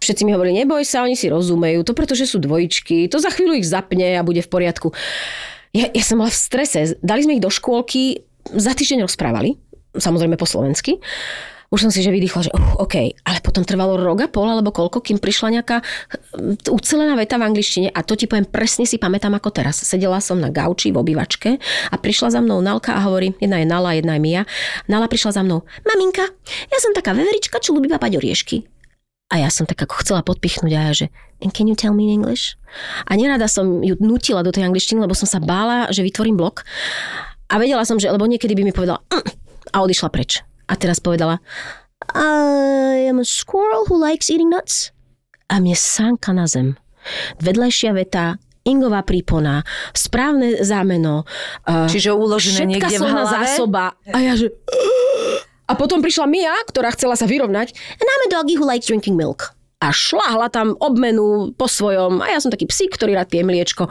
Všetci 0.01 0.25
mi 0.25 0.33
hovorili, 0.33 0.65
neboj 0.65 0.81
sa, 0.81 1.05
oni 1.05 1.13
si 1.13 1.29
rozumejú, 1.29 1.85
to 1.85 1.93
pretože 1.93 2.25
sú 2.25 2.41
dvojičky, 2.41 3.05
to 3.07 3.21
za 3.21 3.29
chvíľu 3.29 3.61
ich 3.61 3.69
zapne 3.69 4.17
a 4.17 4.25
bude 4.25 4.41
v 4.41 4.49
poriadku. 4.49 4.89
Ja, 5.75 5.85
ja 5.93 6.03
som 6.03 6.17
bola 6.17 6.33
v 6.33 6.41
strese. 6.41 6.97
Dali 7.05 7.21
sme 7.21 7.37
ich 7.37 7.45
do 7.45 7.53
škôlky, 7.53 8.25
za 8.57 8.73
týždeň 8.73 9.05
rozprávali, 9.05 9.59
samozrejme 9.93 10.39
po 10.39 10.49
slovensky. 10.49 10.97
Už 11.67 11.83
som 11.83 11.91
si 11.91 11.99
že 11.99 12.15
vydýchla, 12.15 12.47
že 12.47 12.51
uh, 12.55 12.79
OK, 12.79 12.95
ale 13.27 13.43
potom 13.43 13.67
trvalo 13.67 13.99
rok 13.99 14.23
a 14.23 14.31
pol 14.31 14.47
alebo 14.47 14.71
koľko, 14.71 15.03
kým 15.03 15.19
prišla 15.19 15.59
nejaká 15.59 15.83
hm, 15.83 16.71
ucelená 16.71 17.19
veta 17.19 17.35
v 17.35 17.43
angličtine 17.43 17.91
a 17.91 17.99
to 18.07 18.15
ti 18.15 18.23
poviem, 18.23 18.47
presne 18.47 18.87
si 18.87 18.95
pamätám 18.95 19.35
ako 19.35 19.51
teraz. 19.51 19.83
Sedela 19.83 20.23
som 20.23 20.39
na 20.39 20.47
gauči 20.47 20.95
v 20.95 21.03
obývačke 21.03 21.59
a 21.91 21.95
prišla 21.99 22.31
za 22.31 22.39
mnou 22.39 22.63
Nalka 22.63 22.95
a 22.95 23.03
hovorí, 23.03 23.35
jedna 23.43 23.59
je 23.59 23.67
Nala, 23.67 23.99
jedna 23.99 24.15
je 24.15 24.21
Mia. 24.23 24.43
Nala 24.87 25.11
prišla 25.11 25.35
za 25.35 25.41
mnou, 25.43 25.67
maminka, 25.83 26.23
ja 26.71 26.77
som 26.79 26.95
taká 26.95 27.11
veverička, 27.11 27.59
čo 27.59 27.75
ľubí 27.75 27.91
papať 27.91 28.15
oriešky. 28.15 28.63
A 29.27 29.43
ja 29.43 29.51
som 29.51 29.67
tak 29.67 29.83
ako 29.83 30.07
chcela 30.07 30.23
podpichnúť 30.23 30.71
a 30.71 30.79
ja, 30.87 30.91
že 30.95 31.07
And 31.43 31.51
can 31.51 31.67
you 31.67 31.75
tell 31.75 31.91
me 31.91 32.07
in 32.07 32.23
English? 32.23 32.55
A 33.05 33.19
nerada 33.19 33.51
som 33.51 33.83
ju 33.83 33.99
nutila 33.99 34.39
do 34.39 34.55
tej 34.55 34.65
angličtiny, 34.65 35.03
lebo 35.03 35.13
som 35.13 35.27
sa 35.27 35.43
bála, 35.43 35.91
že 35.91 36.01
vytvorím 36.01 36.39
blok. 36.39 36.63
A 37.51 37.59
vedela 37.59 37.83
som, 37.83 37.99
že, 37.99 38.07
lebo 38.07 38.23
niekedy 38.23 38.55
by 38.55 38.63
mi 38.63 38.73
povedala 38.73 39.03
"Mm", 39.11 39.27
a 39.75 39.77
odišla 39.83 40.09
preč. 40.09 40.46
A 40.67 40.73
teraz 40.75 40.99
povedala 40.99 41.39
I 42.13 43.07
am 43.09 43.19
a 43.19 43.25
squirrel 43.25 43.87
who 43.87 43.97
likes 43.97 44.29
eating 44.29 44.51
nuts. 44.51 44.91
A 45.47 45.59
mne 45.63 45.75
sánka 45.75 46.35
na 46.35 46.47
zem. 46.47 46.75
Vedľajšia 47.39 47.91
veta, 47.95 48.35
ingová 48.67 49.01
prípona, 49.07 49.63
správne 49.95 50.59
zámeno. 50.59 51.23
Čiže 51.63 52.11
uložené 52.11 52.67
niekde 52.67 52.99
v 52.99 53.07
hlave? 53.07 53.47
zásoba. 53.47 53.95
A 54.11 54.17
ja 54.19 54.35
že... 54.35 54.51
A 55.67 55.75
potom 55.75 55.99
prišla 55.99 56.31
Mia, 56.31 56.55
ktorá 56.63 56.95
chcela 56.95 57.19
sa 57.19 57.27
vyrovnať. 57.27 57.75
And 57.75 58.07
I'm 58.07 58.23
a 58.23 58.39
doggy 58.39 58.55
who 58.55 58.63
likes 58.63 58.87
drinking 58.87 59.19
milk. 59.19 59.51
A 59.77 59.93
šláhla 59.93 60.49
tam 60.49 60.73
obmenu 60.73 61.53
po 61.53 61.69
svojom. 61.69 62.17
A 62.17 62.33
ja 62.33 62.41
som 62.41 62.49
taký 62.49 62.65
psík, 62.65 62.97
ktorý 62.97 63.13
rád 63.13 63.29
pije 63.29 63.45
mliečko. 63.45 63.85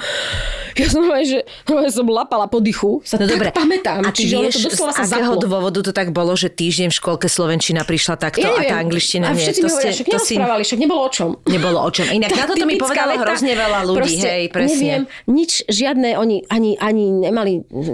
Ja 0.74 0.90
som 0.90 1.00
normálne, 1.00 1.24
že 1.24 1.38
normálne 1.62 1.94
som 2.02 2.06
lapala 2.06 2.50
po 2.50 2.58
dychu. 2.58 3.06
Sa 3.06 3.14
No 3.16 3.22
tak 3.22 3.30
dobre, 3.30 3.48
pamätám. 3.54 4.02
a 4.02 4.10
ty 4.10 4.26
Čiže 4.26 4.34
vieš, 4.36 4.54
to 4.60 4.74
doslova 4.74 4.92
z 4.92 4.98
sa 4.98 5.02
akého 5.06 5.30
zaplo. 5.30 5.42
dôvodu 5.46 5.78
to 5.80 5.92
tak 5.94 6.10
bolo, 6.10 6.34
že 6.34 6.50
týždeň 6.50 6.90
v 6.90 6.96
škôlke 6.96 7.30
Slovenčina 7.30 7.86
prišla 7.86 8.18
takto 8.18 8.42
Ja 8.42 8.58
a 8.58 8.66
tá 8.66 8.76
angličtina 8.82 9.30
a 9.30 9.32
nie. 9.32 9.46
všetci 9.46 9.60
mi 9.62 9.68
hovoria, 9.70 9.92
však 9.94 10.06
to 10.06 10.18
si 10.18 10.34
nerozprávali, 10.34 10.62
však 10.66 10.78
nebolo 10.82 11.00
o 11.00 11.10
čom. 11.14 11.28
nebolo 11.46 11.78
o 11.78 11.90
čom. 11.94 12.04
Inak 12.10 12.30
Tá 12.34 12.36
na 12.36 12.46
toto 12.50 12.64
mi 12.66 12.74
povedalo 12.76 13.10
veta, 13.14 13.22
hrozne 13.22 13.52
veľa 13.54 13.80
ľudí, 13.86 13.98
proste, 14.02 14.26
hej, 14.28 14.44
presne. 14.50 14.74
Neviem, 14.82 15.04
nič, 15.28 15.50
žiadne, 15.64 16.08
oni 16.18 16.36
ani, 16.48 16.70
ani 16.76 17.04
nemali 17.22 17.52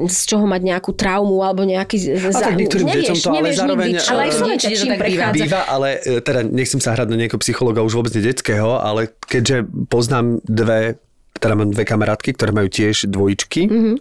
z 0.09 0.19
čoho 0.25 0.49
mať 0.49 0.61
nejakú 0.65 0.97
traumu 0.97 1.45
alebo 1.45 1.61
nejaký... 1.63 1.97
A 2.25 2.41
tak 2.41 2.57
niektorým 2.57 2.89
deťom 2.89 3.17
to 3.17 3.29
ale 3.29 3.53
zároveň- 3.53 4.01
ale 4.01 4.21
aj 4.23 4.31
to 4.33 4.45
tak 4.49 4.65
býva. 4.65 4.97
prechádza. 4.97 5.37
Býva, 5.37 5.61
ale 5.69 5.89
e, 6.01 6.19
teda 6.19 6.41
nechcem 6.43 6.81
sa 6.81 6.97
hrať 6.97 7.07
na 7.07 7.21
niekoho 7.21 7.37
psychologa 7.39 7.82
už 7.83 7.95
vôbec 7.95 8.13
nie 8.15 8.25
detského, 8.25 8.79
ale 8.79 9.11
keďže 9.27 9.63
poznám 9.87 10.39
dve, 10.47 10.97
teda 11.39 11.55
mám 11.55 11.71
dve 11.71 11.85
kamarátky, 11.85 12.35
ktoré 12.35 12.51
majú 12.51 12.69
tiež 12.69 13.11
dvojičky, 13.11 13.67
Mhm. 13.67 13.75
mm-hmm. 13.75 13.97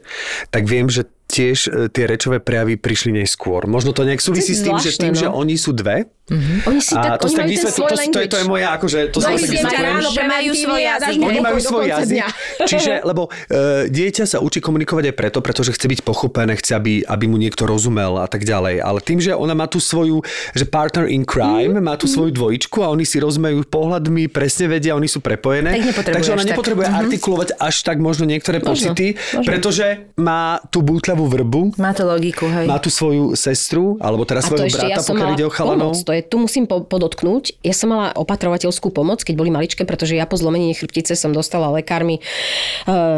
tak 0.50 0.64
viem, 0.66 0.88
že 0.88 1.06
tiež 1.32 1.58
e, 1.66 1.88
tie 1.88 2.04
rečové 2.06 2.44
prejavy 2.44 2.76
prišli 2.76 3.16
neskôr. 3.16 3.64
Možno 3.66 3.96
to 3.96 4.04
nejak 4.04 4.20
súvisí 4.20 4.52
s 4.52 4.62
tým, 4.62 4.76
že 4.76 4.92
tým, 4.94 5.16
že 5.16 5.32
no. 5.32 5.40
oni 5.40 5.56
sú 5.56 5.72
dve. 5.72 6.12
Oni 6.64 6.80
si 6.80 6.96
a 6.96 7.20
tak, 7.20 7.28
to 7.28 7.28
oni 7.28 7.36
tak 7.36 7.48
vysvetl- 7.52 7.88
to, 7.92 7.96
to, 8.08 8.20
je, 8.24 8.28
to 8.32 8.38
je 8.40 8.46
moja, 8.48 8.72
akože 8.80 9.12
to 9.12 9.20
sa 9.20 9.36
Majú 9.36 9.44
tak 9.44 9.52
si 9.52 9.84
ráno, 9.84 10.08
že 10.08 10.24
majú 10.24 10.52
svoj 10.56 10.80
a 10.80 10.88
jazyk. 10.96 11.18
Oni 11.20 11.40
majú 11.44 11.60
svoj 11.60 11.86
jazyk, 11.92 12.24
čiže, 12.72 12.94
lebo 13.04 13.28
uh, 13.28 13.84
dieťa 13.92 14.24
sa 14.24 14.40
učí 14.40 14.64
komunikovať 14.64 15.12
aj 15.12 15.16
preto, 15.20 15.44
pretože 15.44 15.76
chce 15.76 15.92
byť 15.92 16.00
pochopené, 16.08 16.56
chce, 16.56 16.72
aby, 16.80 17.04
aby 17.04 17.26
mu 17.28 17.36
niekto 17.36 17.68
rozumel 17.68 18.16
a 18.16 18.32
tak 18.32 18.48
ďalej. 18.48 18.80
Ale 18.80 19.04
tým, 19.04 19.20
že 19.20 19.36
ona 19.36 19.52
má 19.52 19.68
tú 19.68 19.84
svoju, 19.84 20.24
že 20.56 20.64
partner 20.64 21.12
in 21.12 21.28
crime, 21.28 21.76
Mhm. 21.76 21.84
má 21.84 22.00
tú 22.00 22.08
svoju 22.08 22.32
dvojičku 22.32 22.80
a 22.80 22.88
oni 22.88 23.04
si 23.04 23.20
rozumejú 23.20 23.68
pohľadmi, 23.68 24.32
presne 24.32 24.72
vedia, 24.72 24.96
oni 24.96 25.12
sú 25.12 25.20
prepojené. 25.20 25.84
Tak 25.84 26.16
takže 26.16 26.32
ona 26.32 26.48
nepotrebuje 26.48 26.88
Mhm. 26.88 26.96
artikulovať 26.96 27.50
až 27.60 27.76
tak 27.84 28.00
možno 28.00 28.24
niektoré 28.24 28.64
Možno, 28.64 28.72
pocity, 28.96 29.20
možno. 29.36 29.44
pretože 29.44 29.86
má 30.16 30.64
tú 30.72 30.80
bútľavú 30.80 31.21
vrbu, 31.28 31.76
Má 31.78 31.92
to 31.92 32.06
logiku, 32.06 32.46
hej. 32.48 32.66
má 32.70 32.78
tú 32.78 32.94
svoju 32.94 33.34
sestru, 33.36 33.98
alebo 34.02 34.24
to 34.24 34.38
svojho 34.40 34.68
ešte 34.70 34.86
brata, 34.88 34.94
ja 34.94 34.98
pokiaľ 35.02 35.30
ide 35.36 35.46
o 35.46 35.52
chalanov. 35.52 35.92
pomoc, 35.94 36.06
to 36.06 36.12
je, 36.16 36.22
tu 36.26 36.36
musím 36.40 36.64
po, 36.70 36.86
podotknúť. 36.86 37.62
Ja 37.66 37.74
som 37.76 37.92
mala 37.92 38.14
opatrovateľskú 38.16 38.94
pomoc, 38.94 39.22
keď 39.26 39.36
boli 39.36 39.50
maličké, 39.50 39.84
pretože 39.84 40.16
ja 40.16 40.26
po 40.30 40.38
zlomenení 40.38 40.78
chrbtice 40.78 41.18
som 41.18 41.34
dostala 41.36 41.70
lekármi 41.74 42.20
e, 42.20 42.22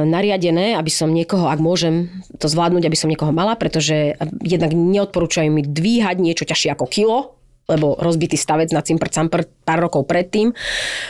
nariadené, 0.07 0.75
aby 0.79 0.91
som 0.91 1.11
niekoho, 1.11 1.47
ak 1.51 1.59
môžem 1.59 2.09
to 2.39 2.47
zvládnuť, 2.49 2.83
aby 2.87 2.97
som 2.97 3.11
niekoho 3.11 3.31
mala, 3.31 3.53
pretože 3.59 4.15
jednak 4.41 4.71
neodporúčajú 4.73 5.49
mi 5.51 5.61
dvíhať 5.61 6.17
niečo 6.19 6.43
ťažšie 6.47 6.73
ako 6.73 6.85
kilo, 6.87 7.17
lebo 7.63 7.95
rozbitý 7.95 8.35
stavec 8.35 8.75
na 8.75 8.83
cimpr 8.83 9.07
campr 9.07 9.47
pár 9.63 9.79
rokov 9.79 10.03
predtým. 10.03 10.51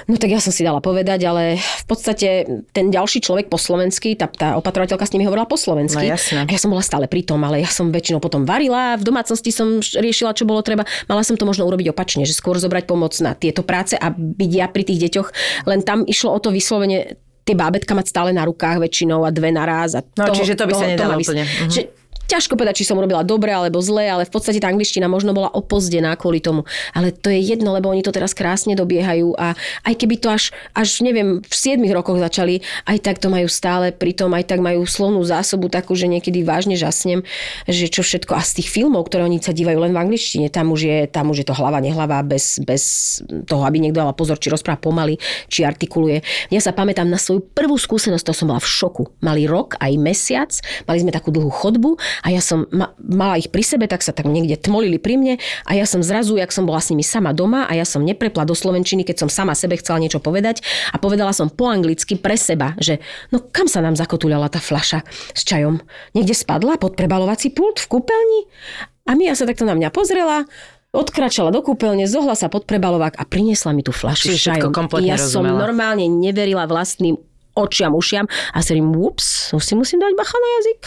No 0.06 0.16
tak 0.22 0.30
ja 0.30 0.38
som 0.38 0.54
si 0.54 0.62
dala 0.62 0.78
povedať, 0.86 1.26
ale 1.26 1.58
v 1.58 1.86
podstate 1.90 2.46
ten 2.70 2.94
ďalší 2.94 3.26
človek 3.26 3.50
po 3.50 3.58
slovensky, 3.58 4.14
tá, 4.14 4.30
tá 4.30 4.54
opatrovateľka 4.62 5.10
s 5.10 5.14
nimi 5.18 5.26
hovorila 5.26 5.50
po 5.50 5.58
slovensky. 5.58 6.06
No 6.06 6.14
jasné. 6.14 6.46
A 6.46 6.52
ja 6.54 6.62
som 6.62 6.70
bola 6.70 6.86
stále 6.86 7.10
pri 7.10 7.26
tom, 7.26 7.42
ale 7.42 7.66
ja 7.66 7.70
som 7.74 7.90
väčšinou 7.90 8.22
potom 8.22 8.46
varila, 8.46 8.94
v 9.02 9.04
domácnosti 9.04 9.50
som 9.50 9.82
riešila, 9.82 10.38
čo 10.38 10.46
bolo 10.46 10.62
treba. 10.62 10.86
Mala 11.10 11.26
som 11.26 11.34
to 11.34 11.50
možno 11.50 11.66
urobiť 11.66 11.90
opačne, 11.90 12.22
že 12.30 12.38
skôr 12.38 12.62
zobrať 12.62 12.86
pomoc 12.86 13.18
na 13.18 13.34
tieto 13.34 13.66
práce 13.66 13.98
a 13.98 14.14
byť 14.14 14.52
ja 14.54 14.70
pri 14.70 14.84
tých 14.86 15.10
deťoch. 15.10 15.30
Len 15.66 15.82
tam 15.82 16.06
išlo 16.06 16.38
o 16.38 16.40
to 16.40 16.54
vyslovene 16.54 17.18
tie 17.44 17.56
bábetka 17.60 17.92
mať 17.92 18.08
stále 18.08 18.30
na 18.32 18.48
rukách 18.48 18.80
väčšinou 18.80 19.28
a 19.28 19.30
dve 19.34 19.52
naraz. 19.52 20.00
A 20.00 20.02
No, 20.16 20.32
čiže 20.32 20.56
to 20.56 20.64
by 20.64 20.74
sa 20.78 20.88
nedalo 20.88 21.20
úplne. 21.20 21.44
Mhm. 21.44 21.70
Že 21.70 21.82
ťažko 22.34 22.58
povedať, 22.58 22.82
či 22.82 22.90
som 22.90 22.98
robila 22.98 23.22
dobre 23.22 23.54
alebo 23.54 23.78
zle, 23.78 24.10
ale 24.10 24.26
v 24.26 24.34
podstate 24.34 24.58
tá 24.58 24.74
angličtina 24.74 25.06
možno 25.06 25.38
bola 25.38 25.54
opozdená 25.54 26.18
kvôli 26.18 26.42
tomu. 26.42 26.66
Ale 26.98 27.14
to 27.14 27.30
je 27.30 27.38
jedno, 27.38 27.78
lebo 27.78 27.94
oni 27.94 28.02
to 28.02 28.10
teraz 28.10 28.34
krásne 28.34 28.74
dobiehajú 28.74 29.38
a 29.38 29.54
aj 29.86 29.94
keby 29.94 30.18
to 30.18 30.34
až, 30.34 30.50
až 30.74 31.06
neviem, 31.06 31.46
v 31.46 31.54
7 31.54 31.78
rokoch 31.94 32.18
začali, 32.18 32.66
aj 32.90 32.98
tak 33.06 33.22
to 33.22 33.30
majú 33.30 33.46
stále, 33.46 33.94
pritom 33.94 34.34
aj 34.34 34.50
tak 34.50 34.60
majú 34.66 34.82
slovnú 34.90 35.22
zásobu 35.22 35.70
takú, 35.70 35.94
že 35.94 36.10
niekedy 36.10 36.42
vážne 36.42 36.74
žasnem, 36.74 37.22
že 37.70 37.86
čo 37.86 38.02
všetko 38.02 38.34
a 38.34 38.42
z 38.42 38.64
tých 38.64 38.74
filmov, 38.74 39.06
ktoré 39.06 39.30
oni 39.30 39.38
sa 39.38 39.54
dívajú 39.54 39.78
len 39.78 39.94
v 39.94 40.02
angličtine, 40.02 40.50
tam 40.50 40.74
už 40.74 40.82
je, 40.82 40.98
tam 41.06 41.30
už 41.30 41.46
je 41.46 41.48
to 41.48 41.54
hlava, 41.54 41.78
nehlava, 41.78 42.26
bez, 42.26 42.58
bez 42.66 42.84
toho, 43.46 43.62
aby 43.62 43.78
niekto 43.78 44.02
dal 44.02 44.16
pozor, 44.18 44.42
či 44.42 44.50
rozpráva 44.50 44.82
pomaly, 44.82 45.22
či 45.52 45.62
artikuluje. 45.62 46.26
Ja 46.50 46.64
sa 46.64 46.74
pamätám 46.74 47.06
na 47.06 47.22
svoju 47.22 47.46
prvú 47.54 47.78
skúsenosť, 47.78 48.26
to 48.26 48.34
som 48.34 48.50
bola 48.50 48.64
v 48.64 48.70
šoku. 48.70 49.04
Mali 49.22 49.46
rok 49.46 49.78
aj 49.78 49.92
mesiac, 50.00 50.52
mali 50.90 51.04
sme 51.04 51.14
takú 51.14 51.30
dlhú 51.30 51.54
chodbu 51.54 52.23
a 52.24 52.32
ja 52.32 52.40
som 52.40 52.66
ma, 52.72 52.96
mala 52.98 53.36
ich 53.36 53.52
pri 53.52 53.62
sebe, 53.62 53.86
tak 53.86 54.00
sa 54.00 54.16
tak 54.16 54.26
niekde 54.26 54.56
tmolili 54.56 54.98
pri 54.98 55.20
mne 55.20 55.34
a 55.68 55.72
ja 55.76 55.84
som 55.84 56.00
zrazu, 56.00 56.40
jak 56.40 56.56
som 56.56 56.64
bola 56.64 56.80
s 56.80 56.90
nimi 56.90 57.04
sama 57.04 57.36
doma 57.36 57.68
a 57.68 57.76
ja 57.76 57.84
som 57.84 58.00
neprepla 58.00 58.48
do 58.48 58.56
slovenčiny, 58.56 59.04
keď 59.04 59.28
som 59.28 59.30
sama 59.30 59.54
sebe 59.54 59.76
chcela 59.76 60.00
niečo 60.00 60.24
povedať 60.24 60.64
a 60.90 60.98
povedala 60.98 61.36
som 61.36 61.52
po 61.52 61.68
anglicky 61.68 62.16
pre 62.16 62.40
seba, 62.40 62.74
že 62.80 63.04
no 63.30 63.44
kam 63.44 63.68
sa 63.68 63.84
nám 63.84 64.00
zakotuľala 64.00 64.48
tá 64.48 64.64
fľaša 64.64 65.04
s 65.36 65.42
čajom? 65.44 65.84
Niekde 66.16 66.34
spadla 66.34 66.80
pod 66.80 66.96
prebalovací 66.96 67.52
pult 67.52 67.84
v 67.84 68.00
kúpeľni? 68.00 68.40
A 69.04 69.20
Mia 69.20 69.36
sa 69.36 69.44
takto 69.44 69.68
na 69.68 69.76
mňa 69.76 69.92
pozrela, 69.92 70.48
odkračala 70.96 71.52
do 71.52 71.60
kúpeľne, 71.60 72.08
zohla 72.08 72.40
sa 72.40 72.48
pod 72.48 72.64
prebalovák 72.64 73.20
a 73.20 73.24
priniesla 73.28 73.76
mi 73.76 73.84
tú 73.84 73.92
fľašu 73.92 74.32
s 74.32 74.48
čajom. 74.48 74.72
Ja 75.04 75.20
rozumela. 75.20 75.28
som 75.28 75.44
normálne 75.44 76.08
neverila 76.08 76.70
vlastným 76.70 77.20
očiam, 77.54 77.94
ušiam 77.94 78.26
a 78.28 78.58
si 78.62 78.74
hovorím, 78.74 78.98
ups, 78.98 79.54
si 79.62 79.74
musím 79.78 80.02
dať 80.02 80.14
bacha 80.18 80.38
na 80.38 80.50
jazyk. 80.60 80.82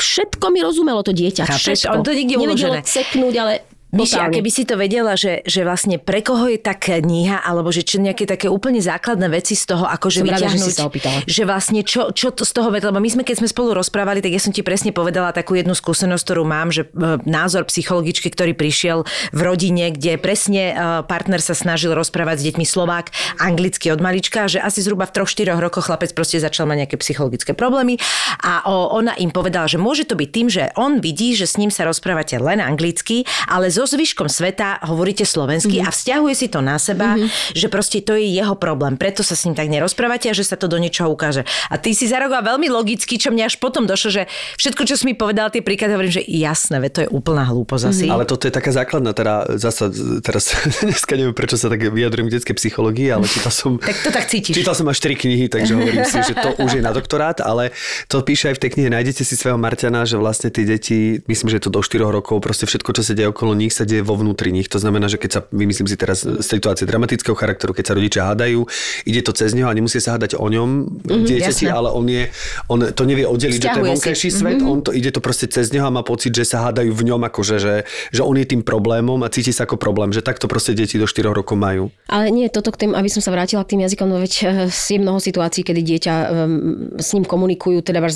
Všetko 0.00 0.46
mi 0.50 0.60
rozumelo 0.64 1.00
to 1.04 1.12
dieťa. 1.12 1.44
Chápeš? 1.44 1.86
Všetko. 1.86 1.92
On 1.92 2.02
to 2.02 2.12
niekde 2.16 2.34
Nevedelo 2.40 2.80
ceknúť, 2.80 3.34
ale 3.36 3.52
Myši, 3.96 4.18
a 4.20 4.28
keby 4.28 4.50
si 4.52 4.62
to 4.68 4.76
vedela, 4.76 5.16
že, 5.16 5.40
že 5.48 5.64
vlastne 5.64 5.96
pre 5.96 6.20
koho 6.20 6.46
je 6.52 6.60
tá 6.60 6.76
kniha, 6.76 7.40
alebo 7.40 7.72
že 7.72 7.82
čo 7.82 7.98
nejaké 7.98 8.28
také 8.28 8.46
úplne 8.52 8.78
základné 8.78 9.28
veci 9.32 9.56
z 9.56 9.72
toho, 9.72 9.88
akože 9.88 10.20
vyťahnuť. 10.22 10.76
Rada, 10.76 11.24
že, 11.24 11.30
že 11.30 11.42
vlastne 11.48 11.80
čo, 11.82 12.12
čo 12.12 12.30
to 12.30 12.44
z 12.44 12.52
toho 12.52 12.68
vedela, 12.68 12.92
lebo 12.94 13.02
my 13.02 13.10
sme, 13.10 13.22
keď 13.24 13.42
sme 13.42 13.48
spolu 13.48 13.74
rozprávali, 13.74 14.20
tak 14.20 14.32
ja 14.32 14.40
som 14.40 14.52
ti 14.52 14.60
presne 14.60 14.92
povedala 14.92 15.32
takú 15.32 15.56
jednu 15.56 15.72
skúsenosť, 15.72 16.22
ktorú 16.22 16.44
mám, 16.46 16.70
že 16.70 16.86
e, 16.86 17.20
názor 17.26 17.66
psychologičky, 17.66 18.28
ktorý 18.30 18.52
prišiel 18.52 19.08
v 19.32 19.40
rodine, 19.40 19.90
kde 19.90 20.20
presne 20.20 20.62
e, 20.70 20.74
partner 21.04 21.40
sa 21.40 21.56
snažil 21.56 21.96
rozprávať 21.96 22.42
s 22.42 22.46
deťmi 22.52 22.66
Slovák 22.66 23.10
anglicky 23.40 23.90
od 23.90 24.00
malička, 24.04 24.46
že 24.46 24.60
asi 24.60 24.84
zhruba 24.84 25.08
v 25.08 25.22
3-4 25.24 25.56
rokoch 25.56 25.88
chlapec 25.88 26.12
proste 26.12 26.42
začal 26.42 26.68
mať 26.68 26.86
nejaké 26.86 26.96
psychologické 27.00 27.52
problémy. 27.56 27.98
A 28.42 28.66
ona 28.70 29.14
im 29.16 29.30
povedala, 29.30 29.70
že 29.70 29.80
môže 29.80 30.04
to 30.04 30.18
byť 30.18 30.28
tým, 30.30 30.48
že 30.50 30.62
on 30.74 30.98
vidí, 30.98 31.32
že 31.32 31.46
s 31.46 31.56
ním 31.56 31.70
sa 31.70 31.86
rozprávate 31.86 32.36
len 32.36 32.58
anglicky, 32.58 33.24
ale 33.46 33.70
so 33.86 33.94
zvyškom 33.94 34.26
sveta 34.26 34.82
hovoríte 34.82 35.22
slovensky 35.22 35.78
mm-hmm. 35.78 35.88
a 35.88 35.94
vzťahuje 35.94 36.34
si 36.34 36.46
to 36.50 36.58
na 36.58 36.76
seba, 36.76 37.14
mm-hmm. 37.14 37.54
že 37.54 37.66
proste 37.70 38.02
to 38.02 38.18
je 38.18 38.26
jeho 38.26 38.58
problém. 38.58 38.98
Preto 38.98 39.22
sa 39.22 39.38
s 39.38 39.46
ním 39.46 39.54
tak 39.54 39.70
nerozprávate 39.70 40.28
a 40.28 40.34
že 40.34 40.42
sa 40.42 40.58
to 40.58 40.66
do 40.66 40.76
niečoho 40.76 41.08
ukáže. 41.08 41.46
A 41.70 41.78
ty 41.78 41.94
si 41.94 42.10
zareagoval 42.10 42.58
veľmi 42.58 42.66
logicky, 42.66 43.16
čo 43.16 43.30
mňa 43.30 43.46
až 43.46 43.56
potom 43.62 43.86
došlo, 43.86 44.10
že 44.10 44.22
všetko, 44.58 44.82
čo 44.84 44.94
si 44.98 45.06
mi 45.06 45.14
povedal, 45.14 45.54
tie 45.54 45.62
príklady, 45.62 45.94
hovorím, 45.94 46.14
že 46.18 46.26
jasné, 46.26 46.82
ve, 46.82 46.90
to 46.90 47.06
je 47.06 47.08
úplná 47.08 47.46
hlúposť 47.46 47.84
asi. 47.86 48.04
Mm-hmm. 48.10 48.14
Ale 48.18 48.24
toto 48.26 48.50
je 48.50 48.52
taká 48.52 48.74
základná, 48.74 49.14
teda 49.14 49.56
zasa, 49.56 49.88
teraz 50.20 50.50
dneska 50.84 51.14
neviem, 51.14 51.32
prečo 51.32 51.54
sa 51.54 51.70
tak 51.70 51.86
vyjadrujem 51.86 52.26
k 52.28 52.34
detskej 52.36 52.56
psychológii, 52.58 53.08
ale 53.14 53.30
čítal 53.30 53.54
som... 53.54 53.78
tak 53.88 53.96
to 54.02 54.10
tak 54.10 54.26
cítiš. 54.26 54.58
Čítal 54.58 54.74
som 54.74 54.90
až 54.90 54.98
tri 54.98 55.14
knihy, 55.14 55.46
takže 55.46 55.72
hovorím 55.78 56.02
si, 56.02 56.18
že 56.26 56.34
to 56.34 56.58
už 56.58 56.80
je 56.80 56.82
na 56.82 56.90
doktorát, 56.90 57.38
ale 57.44 57.70
to 58.10 58.24
píše 58.24 58.50
aj 58.50 58.58
v 58.58 58.62
tej 58.66 58.70
knihe. 58.74 58.88
Nájdete 58.90 59.22
si 59.22 59.34
svojho 59.36 59.60
Marťana, 59.60 60.08
že 60.08 60.16
vlastne 60.16 60.48
tie 60.50 60.64
deti, 60.64 61.20
myslím, 61.28 61.52
že 61.52 61.62
to 61.62 61.68
do 61.68 61.84
4 61.84 62.02
rokov, 62.08 62.40
proste 62.40 62.64
všetko, 62.64 62.90
čo 62.96 63.02
sa 63.04 63.12
deje 63.12 63.28
okolo 63.28 63.52
nich, 63.52 63.75
sa 63.76 63.84
deje 63.84 64.00
vo 64.00 64.16
vnútri 64.16 64.48
nich. 64.48 64.72
To 64.72 64.80
znamená, 64.80 65.12
že 65.12 65.20
keď 65.20 65.30
sa, 65.30 65.40
vymyslím 65.52 65.84
si 65.84 65.96
teraz 66.00 66.24
situácie 66.24 66.88
dramatického 66.88 67.36
charakteru, 67.36 67.76
keď 67.76 67.84
sa 67.84 67.94
rodičia 67.94 68.22
hádajú, 68.32 68.64
ide 69.04 69.20
to 69.20 69.36
cez 69.36 69.52
neho 69.52 69.68
a 69.68 69.74
nemusia 69.76 70.00
sa 70.00 70.16
hádať 70.16 70.40
o 70.40 70.46
ňom, 70.48 70.68
mm-hmm, 71.04 71.24
dieťati, 71.28 71.68
ale 71.68 71.92
on, 71.92 72.06
je, 72.08 72.32
on 72.72 72.78
to 72.96 73.02
nevie 73.04 73.28
oddeliť, 73.28 73.60
že 73.60 73.68
to 73.68 73.80
je 73.84 73.92
vonkajší 73.92 74.28
svet, 74.32 74.58
mm-hmm. 74.58 74.72
on 74.72 74.78
to 74.80 74.90
ide 74.96 75.12
to 75.12 75.20
proste 75.20 75.52
cez 75.52 75.68
neho 75.70 75.84
a 75.84 75.92
má 75.92 76.00
pocit, 76.00 76.32
že 76.32 76.48
sa 76.48 76.70
hádajú 76.70 76.90
v 76.96 77.02
ňom, 77.12 77.20
akože, 77.28 77.56
že, 77.60 77.74
že 78.10 78.22
on 78.24 78.34
je 78.40 78.46
tým 78.48 78.64
problémom 78.64 79.20
a 79.20 79.28
cíti 79.28 79.52
sa 79.52 79.68
ako 79.68 79.76
problém, 79.76 80.10
že 80.16 80.24
takto 80.24 80.48
proste 80.48 80.72
deti 80.72 80.96
do 80.96 81.04
4 81.04 81.28
rokov 81.30 81.58
majú. 81.58 81.92
Ale 82.08 82.32
nie, 82.32 82.48
toto 82.48 82.72
k 82.72 82.86
tým, 82.86 82.92
aby 82.96 83.10
som 83.12 83.20
sa 83.20 83.34
vrátila 83.34 83.66
k 83.66 83.76
tým 83.76 83.84
jazykom, 83.84 84.06
no 84.08 84.16
veď 84.22 84.32
eh, 84.46 84.70
je 84.70 84.98
mnoho 85.02 85.20
situácií, 85.20 85.66
kedy 85.66 85.80
dieťa 85.82 86.14
um, 86.14 86.96
s 86.96 87.12
ním 87.12 87.26
komunikujú, 87.26 87.82
teda 87.82 88.00
v 88.00 88.06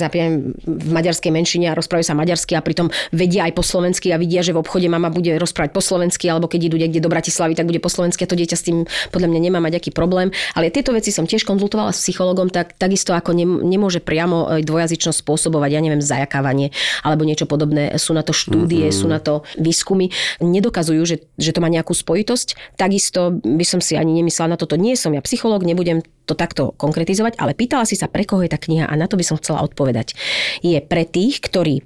maďarskej 0.66 1.30
menšine 1.34 1.66
a 1.68 1.76
rozprávajú 1.76 2.06
sa 2.06 2.16
maďarsky 2.16 2.54
a 2.54 2.62
pritom 2.62 2.88
vedia 3.10 3.44
aj 3.48 3.52
po 3.52 3.62
slovensky 3.66 4.14
a 4.14 4.20
vidia, 4.20 4.40
že 4.40 4.54
v 4.54 4.62
obchode 4.62 4.86
mama 4.86 5.10
bude 5.10 5.34
rozprávať 5.40 5.72
po 5.72 5.82
slovensky 5.82 6.28
alebo 6.28 6.46
keď 6.46 6.70
idú 6.70 6.76
niekde 6.76 7.00
do 7.00 7.08
Bratislavy, 7.08 7.56
tak 7.56 7.66
bude 7.66 7.80
po 7.80 7.88
slovensky 7.88 8.24
a 8.24 8.30
to 8.30 8.36
dieťa 8.36 8.56
s 8.56 8.66
tým 8.66 8.84
podľa 9.10 9.28
mňa 9.32 9.40
nemá 9.40 9.58
mať 9.58 9.80
aký 9.80 9.90
problém. 9.90 10.28
Ale 10.54 10.68
tieto 10.68 10.92
veci 10.92 11.10
som 11.10 11.24
tiež 11.24 11.48
konzultovala 11.48 11.96
s 11.96 12.04
psychologom, 12.04 12.52
tak 12.52 12.76
takisto 12.76 13.16
ako 13.16 13.32
ne, 13.32 13.46
nemôže 13.46 14.04
priamo 14.04 14.60
e, 14.60 14.62
dvojazyčnosť 14.62 15.24
spôsobovať, 15.24 15.70
ja 15.72 15.80
neviem, 15.80 16.04
zajakávanie 16.04 16.70
alebo 17.02 17.24
niečo 17.24 17.48
podobné. 17.48 17.90
Sú 17.96 18.12
na 18.12 18.20
to 18.20 18.36
štúdie, 18.36 18.88
mm-hmm. 18.88 19.00
sú 19.00 19.06
na 19.08 19.18
to 19.18 19.42
výskumy. 19.56 20.12
Nedokazujú, 20.38 21.02
že, 21.08 21.16
že 21.40 21.50
to 21.56 21.64
má 21.64 21.72
nejakú 21.72 21.96
spojitosť. 21.96 22.76
Takisto 22.76 23.40
by 23.40 23.64
som 23.64 23.80
si 23.80 23.96
ani 23.96 24.12
nemyslela 24.20 24.54
na 24.54 24.58
toto. 24.60 24.76
Nie 24.76 24.94
som 24.94 25.16
ja 25.16 25.24
psychológ, 25.24 25.64
nebudem 25.64 26.04
to 26.28 26.38
takto 26.38 26.70
konkretizovať, 26.78 27.42
ale 27.42 27.58
pýtala 27.58 27.82
si 27.82 27.98
sa, 27.98 28.06
pre 28.06 28.22
koho 28.22 28.46
je 28.46 28.52
tá 28.54 28.58
kniha 28.60 28.86
a 28.86 28.94
na 28.94 29.10
to 29.10 29.18
by 29.18 29.24
som 29.26 29.40
chcela 29.42 29.66
odpovedať. 29.66 30.14
Je 30.62 30.78
pre 30.78 31.02
tých, 31.02 31.42
ktorí 31.42 31.82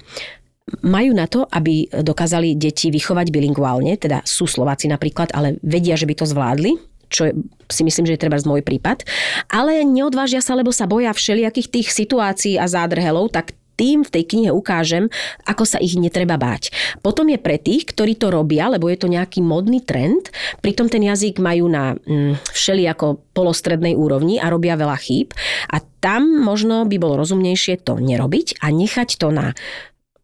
majú 0.81 1.12
na 1.12 1.29
to, 1.29 1.45
aby 1.53 1.89
dokázali 1.93 2.57
deti 2.57 2.89
vychovať 2.89 3.29
bilinguálne, 3.29 4.01
teda 4.01 4.25
sú 4.25 4.49
Slováci 4.49 4.89
napríklad, 4.89 5.33
ale 5.37 5.61
vedia, 5.61 5.93
že 5.93 6.09
by 6.09 6.15
to 6.17 6.25
zvládli, 6.25 6.73
čo 7.12 7.31
si 7.69 7.83
myslím, 7.85 8.09
že 8.09 8.17
je 8.17 8.23
treba 8.25 8.41
z 8.41 8.49
môj 8.49 8.65
prípad, 8.65 9.05
ale 9.53 9.85
neodvážia 9.85 10.41
sa, 10.41 10.57
lebo 10.57 10.73
sa 10.73 10.89
boja 10.89 11.12
všelijakých 11.12 11.69
tých 11.69 11.89
situácií 11.93 12.57
a 12.57 12.65
zádrhelov, 12.65 13.29
tak 13.31 13.53
tým 13.75 14.07
v 14.07 14.12
tej 14.15 14.25
knihe 14.31 14.51
ukážem, 14.55 15.11
ako 15.51 15.67
sa 15.67 15.83
ich 15.83 15.99
netreba 15.99 16.39
báť. 16.39 16.71
Potom 17.03 17.27
je 17.27 17.39
pre 17.43 17.59
tých, 17.59 17.91
ktorí 17.91 18.15
to 18.15 18.31
robia, 18.31 18.71
lebo 18.71 18.87
je 18.87 18.99
to 18.99 19.11
nejaký 19.11 19.43
modný 19.43 19.83
trend, 19.83 20.31
pritom 20.62 20.87
ten 20.87 21.03
jazyk 21.03 21.43
majú 21.43 21.67
na 21.67 21.99
mm, 21.99 22.39
všelijako 22.55 23.35
polostrednej 23.35 23.99
úrovni 23.99 24.39
a 24.39 24.47
robia 24.47 24.79
veľa 24.79 24.95
chýb 25.03 25.35
a 25.75 25.83
tam 25.99 26.39
možno 26.39 26.87
by 26.87 26.97
bolo 27.03 27.19
rozumnejšie 27.19 27.83
to 27.83 27.99
nerobiť 27.99 28.62
a 28.62 28.71
nechať 28.71 29.19
to 29.19 29.35
na 29.35 29.59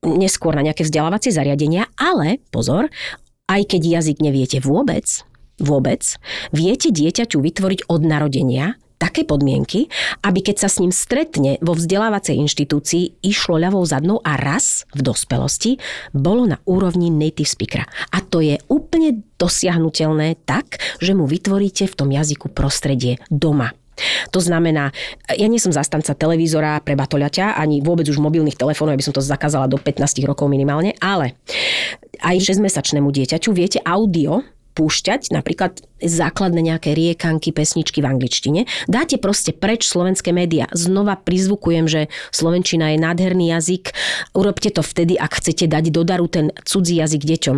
neskôr 0.05 0.57
na 0.57 0.65
nejaké 0.65 0.85
vzdelávacie 0.85 1.33
zariadenia, 1.33 1.89
ale 2.01 2.41
pozor, 2.49 2.89
aj 3.51 3.63
keď 3.67 4.01
jazyk 4.01 4.19
neviete 4.25 4.59
vôbec, 4.63 5.05
vôbec, 5.61 6.17
viete 6.55 6.89
dieťaťu 6.89 7.37
vytvoriť 7.41 7.81
od 7.91 8.01
narodenia 8.07 8.81
také 9.01 9.25
podmienky, 9.25 9.89
aby 10.21 10.45
keď 10.45 10.57
sa 10.61 10.69
s 10.69 10.77
ním 10.77 10.93
stretne 10.93 11.57
vo 11.65 11.73
vzdelávacej 11.73 12.37
inštitúcii, 12.37 13.25
išlo 13.25 13.57
ľavou 13.57 13.81
zadnou 13.89 14.21
a 14.21 14.37
raz 14.37 14.85
v 14.93 15.01
dospelosti 15.01 15.81
bolo 16.13 16.45
na 16.45 16.61
úrovni 16.69 17.09
native 17.09 17.49
speakera. 17.49 17.89
A 18.13 18.21
to 18.21 18.45
je 18.45 18.61
úplne 18.69 19.25
dosiahnutelné 19.41 20.37
tak, 20.45 20.77
že 21.01 21.17
mu 21.17 21.25
vytvoríte 21.25 21.89
v 21.89 21.97
tom 21.97 22.13
jazyku 22.13 22.53
prostredie 22.53 23.17
doma. 23.33 23.73
To 24.31 24.41
znamená, 24.41 24.93
ja 25.31 25.47
nie 25.49 25.63
som 25.63 25.73
zastanca 25.75 26.13
televízora 26.17 26.81
pre 26.85 26.95
batoľaťa, 26.97 27.57
ani 27.57 27.81
vôbec 27.81 28.07
už 28.09 28.21
mobilných 28.21 28.57
telefónov, 28.57 28.97
aby 28.97 29.05
som 29.05 29.15
to 29.15 29.23
zakázala 29.25 29.67
do 29.67 29.81
15 29.81 30.21
rokov 30.27 30.47
minimálne, 30.51 30.97
ale 31.01 31.39
aj 32.21 32.37
6-mesačnému 32.37 33.09
dieťaťu 33.09 33.51
viete 33.57 33.79
audio 33.83 34.45
púšťať 34.81 35.29
napríklad 35.29 35.85
základné 36.01 36.65
nejaké 36.65 36.97
riekanky, 36.97 37.53
pesničky 37.53 38.01
v 38.01 38.09
angličtine. 38.09 38.65
Dáte 38.89 39.21
proste 39.21 39.53
preč 39.53 39.85
slovenské 39.85 40.33
médiá. 40.33 40.65
Znova 40.73 41.21
prizvukujem, 41.21 41.85
že 41.85 42.09
slovenčina 42.33 42.97
je 42.97 42.99
nádherný 43.05 43.53
jazyk. 43.53 43.93
Urobte 44.33 44.73
to 44.73 44.81
vtedy, 44.81 45.21
ak 45.21 45.45
chcete 45.45 45.69
dať 45.69 45.93
do 45.93 46.01
daru 46.01 46.25
ten 46.33 46.49
cudzí 46.65 46.97
jazyk 46.97 47.21
deťom. 47.21 47.57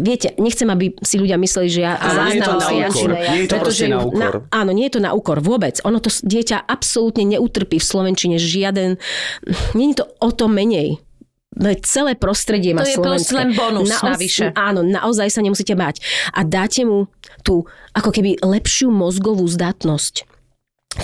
Viete, 0.00 0.32
nechcem, 0.40 0.72
aby 0.72 0.96
si 1.04 1.20
ľudia 1.20 1.36
mysleli, 1.36 1.68
že 1.68 1.80
ja 1.84 2.00
záznam. 2.00 2.56
Nie 2.64 3.44
je 3.44 3.48
to 3.52 3.60
pretože 3.60 3.84
na 3.84 4.00
úkor. 4.00 4.16
Na, 4.16 4.28
áno, 4.48 4.72
nie 4.72 4.88
je 4.88 4.96
to 4.96 5.00
na 5.04 5.12
úkor 5.12 5.44
vôbec. 5.44 5.76
Ono 5.84 6.00
to 6.00 6.08
dieťa 6.08 6.64
absolútne 6.64 7.28
neutrpí 7.36 7.76
v 7.76 7.84
slovenčine 7.84 8.40
žiaden... 8.40 8.96
Není 9.76 10.00
to 10.00 10.08
o 10.24 10.32
to 10.32 10.48
menej 10.48 11.04
celé 11.86 12.18
prostredie 12.18 12.74
má 12.74 12.82
To 12.82 12.90
je 12.90 12.98
len 13.30 13.54
bonus 13.54 13.88
Naoz, 13.90 14.18
navyše. 14.18 14.50
Áno, 14.58 14.82
naozaj 14.82 15.30
sa 15.30 15.40
nemusíte 15.40 15.78
báť. 15.78 16.02
A 16.34 16.42
dáte 16.42 16.82
mu 16.82 17.06
tú 17.46 17.64
ako 17.94 18.10
keby 18.10 18.42
lepšiu 18.42 18.90
mozgovú 18.90 19.46
zdatnosť 19.46 20.33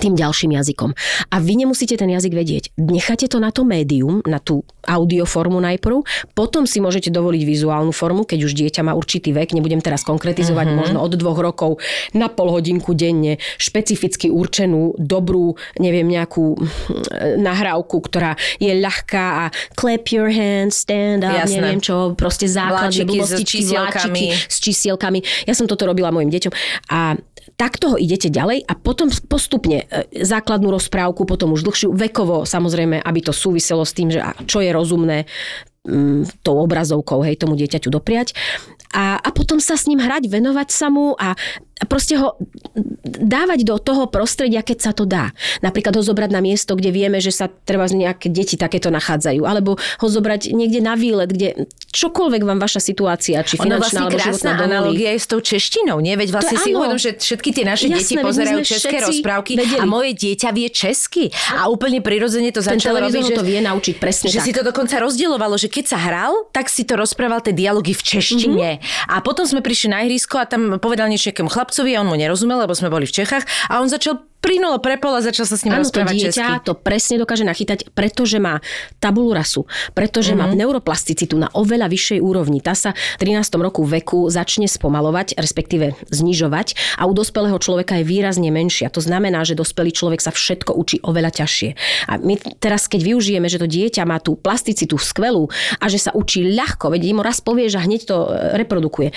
tým 0.01 0.17
ďalším 0.17 0.57
jazykom. 0.57 0.91
A 1.31 1.37
vy 1.39 1.53
nemusíte 1.61 1.95
ten 2.01 2.09
jazyk 2.09 2.33
vedieť. 2.33 2.65
Necháte 2.81 3.29
to 3.29 3.37
na 3.37 3.53
to 3.53 3.69
médium, 3.69 4.25
na 4.25 4.41
tú 4.41 4.65
audioformu 4.89 5.61
najprv, 5.61 6.03
potom 6.33 6.65
si 6.65 6.81
môžete 6.81 7.13
dovoliť 7.13 7.43
vizuálnu 7.45 7.93
formu, 7.93 8.25
keď 8.25 8.49
už 8.49 8.53
dieťa 8.57 8.81
má 8.89 8.97
určitý 8.97 9.37
vek, 9.37 9.53
nebudem 9.53 9.85
teraz 9.85 10.03
konkretizovať, 10.03 10.67
uh-huh. 10.73 10.81
možno 10.81 10.99
od 11.05 11.13
dvoch 11.21 11.37
rokov 11.37 11.79
na 12.17 12.33
pol 12.33 12.49
hodinku 12.49 12.97
denne, 12.97 13.37
špecificky 13.61 14.33
určenú, 14.33 14.97
dobrú, 14.97 15.61
neviem, 15.77 16.09
nejakú 16.09 16.57
hm, 16.57 17.45
nahrávku, 17.45 18.01
ktorá 18.01 18.41
je 18.57 18.73
ľahká 18.73 19.25
a 19.37 19.55
clap 19.77 20.09
your 20.09 20.33
hands, 20.33 20.81
stand 20.81 21.23
up, 21.23 21.45
Jasné. 21.45 21.61
neviem 21.61 21.81
čo, 21.85 22.17
proste 22.17 22.49
základné 22.49 23.05
blbostičky, 23.05 23.69
s 24.49 24.57
čísielkami. 24.59 25.21
Ja 25.45 25.53
som 25.53 25.69
toto 25.69 25.85
robila 25.85 26.09
mojim 26.09 26.33
deťom 26.33 26.53
a 26.89 27.21
takto 27.61 27.93
ho 27.93 27.97
idete 28.01 28.33
ďalej 28.33 28.65
a 28.65 28.73
potom 28.73 29.13
postupne 29.29 29.85
základnú 30.15 30.71
rozprávku, 30.71 31.27
potom 31.27 31.55
už 31.55 31.67
dlhšiu, 31.67 31.89
vekovo 31.93 32.47
samozrejme, 32.47 33.03
aby 33.03 33.21
to 33.21 33.35
súviselo 33.35 33.83
s 33.83 33.93
tým, 33.93 34.15
že 34.15 34.23
čo 34.47 34.63
je 34.63 34.71
rozumné 34.71 35.27
mm, 35.87 36.43
tou 36.47 36.63
obrazovkou, 36.63 37.27
hej, 37.27 37.39
tomu 37.39 37.59
dieťaťu 37.59 37.91
dopriať. 37.91 38.33
A, 38.91 39.23
a 39.23 39.29
potom 39.31 39.63
sa 39.63 39.79
s 39.79 39.87
ním 39.87 40.03
hrať, 40.03 40.27
venovať 40.27 40.69
sa 40.75 40.91
mu 40.91 41.15
a 41.15 41.39
proste 41.89 42.21
ho 42.21 42.37
dávať 43.05 43.65
do 43.65 43.77
toho 43.81 44.09
prostredia, 44.13 44.61
keď 44.61 44.79
sa 44.81 44.93
to 44.93 45.09
dá. 45.09 45.33
Napríklad 45.65 45.97
ho 45.97 46.03
zobrať 46.05 46.31
na 46.33 46.41
miesto, 46.45 46.77
kde 46.77 46.93
vieme, 46.93 47.23
že 47.23 47.33
sa 47.33 47.49
treba 47.49 47.89
nejaké 47.89 48.29
deti 48.29 48.61
takéto 48.61 48.93
nachádzajú. 48.93 49.43
Alebo 49.45 49.81
ho 49.81 50.07
zobrať 50.09 50.53
niekde 50.53 50.85
na 50.85 50.95
výlet, 50.97 51.33
kde 51.33 51.69
čokoľvek 51.91 52.43
vám 52.45 52.59
vaša 52.61 52.81
situácia, 52.85 53.41
či 53.43 53.57
finančná 53.57 53.81
vlastne 53.81 54.01
alebo 54.07 54.19
životná 54.21 54.53
analogia 54.61 55.11
je 55.17 55.21
s 55.21 55.29
tou 55.29 55.41
češtinou, 55.41 55.99
nie? 55.99 56.15
Veď 56.15 56.29
vlastne 56.37 56.57
si 56.61 56.71
uvedom, 56.77 56.99
že 57.01 57.17
všetky 57.17 57.51
tie 57.51 57.65
naše 57.65 57.87
Jasné, 57.89 57.99
deti 57.99 58.15
pozerajú 58.21 58.59
české 58.63 58.97
rozprávky 59.01 59.53
vedeli. 59.59 59.81
a 59.81 59.85
moje 59.89 60.11
dieťa 60.15 60.49
vie 60.53 60.69
česky. 60.71 61.33
A 61.57 61.67
úplne 61.73 62.05
prirodzene 62.05 62.53
to 62.53 62.61
začalo 62.61 63.01
robiť, 63.01 63.33
že, 63.33 63.35
to 63.35 63.45
vie 63.45 63.61
naučiť 63.65 63.95
presne 63.99 64.29
že 64.31 64.39
tak. 64.39 64.47
si 64.47 64.53
to 64.55 64.63
dokonca 64.63 64.95
rozdielovalo, 65.01 65.57
že 65.59 65.67
keď 65.67 65.85
sa 65.91 65.99
hral, 65.99 66.47
tak 66.55 66.71
si 66.71 66.87
to 66.87 66.95
rozprával 66.95 67.43
tie 67.43 67.57
dialógy 67.57 67.97
v 67.97 68.03
češtine. 68.03 68.69
Mm-hmm. 68.79 69.11
A 69.11 69.25
potom 69.25 69.43
sme 69.49 69.65
prišli 69.65 69.89
na 69.91 70.07
ihrisko 70.07 70.39
a 70.39 70.47
tam 70.47 70.79
povedal 70.79 71.11
niečo 71.11 71.33
chlap 71.51 71.70
chlapcovi 71.71 71.95
a 71.95 72.03
on 72.03 72.11
mu 72.11 72.19
nerozumel, 72.19 72.67
lebo 72.67 72.75
sme 72.75 72.91
boli 72.91 73.07
v 73.07 73.15
Čechách 73.15 73.47
a 73.71 73.79
on 73.79 73.87
začal 73.87 74.19
plynulo 74.41 74.81
prepol 74.81 75.17
a 75.17 75.21
začal 75.21 75.45
sa 75.45 75.57
s 75.57 75.63
ním 75.69 75.77
ano, 75.77 75.85
rozprávať 75.85 76.13
to 76.13 76.19
dieťa 76.19 76.47
česky. 76.49 76.67
to 76.67 76.73
presne 76.77 77.17
dokáže 77.21 77.45
nachytať, 77.45 77.79
pretože 77.93 78.41
má 78.41 78.65
tabulu 78.99 79.37
rasu, 79.37 79.69
pretože 79.93 80.33
mm-hmm. 80.33 80.49
má 80.49 80.53
mhm. 80.53 80.57
neuroplasticitu 80.65 81.37
na 81.37 81.49
oveľa 81.53 81.93
vyššej 81.93 82.19
úrovni. 82.25 82.65
Tá 82.65 82.73
sa 82.73 82.97
v 83.21 83.31
13. 83.31 83.45
roku 83.61 83.85
veku 83.85 84.27
začne 84.33 84.67
spomalovať, 84.67 85.37
respektíve 85.37 85.95
znižovať 86.09 86.99
a 86.99 87.07
u 87.07 87.13
dospelého 87.13 87.61
človeka 87.61 88.01
je 88.01 88.05
výrazne 88.09 88.49
menšia. 88.49 88.89
To 88.91 89.05
znamená, 89.05 89.45
že 89.45 89.55
dospelý 89.55 89.93
človek 89.93 90.21
sa 90.25 90.33
všetko 90.33 90.73
učí 90.73 90.99
oveľa 91.05 91.45
ťažšie. 91.45 91.71
A 92.09 92.17
my 92.17 92.41
teraz, 92.59 92.89
keď 92.89 93.01
využijeme, 93.05 93.47
že 93.47 93.61
to 93.61 93.69
dieťa 93.69 94.09
má 94.09 94.19
tú 94.19 94.35
plasticitu 94.41 94.97
skvelú 94.97 95.53
a 95.79 95.85
že 95.93 96.01
sa 96.01 96.11
učí 96.17 96.43
ľahko, 96.57 96.89
veď 96.91 97.13
mu 97.13 97.23
raz 97.23 97.45
povie, 97.45 97.69
že 97.69 97.83
hneď 97.83 98.01
to 98.09 98.17
e, 98.29 98.57
reprodukuje, 98.57 99.13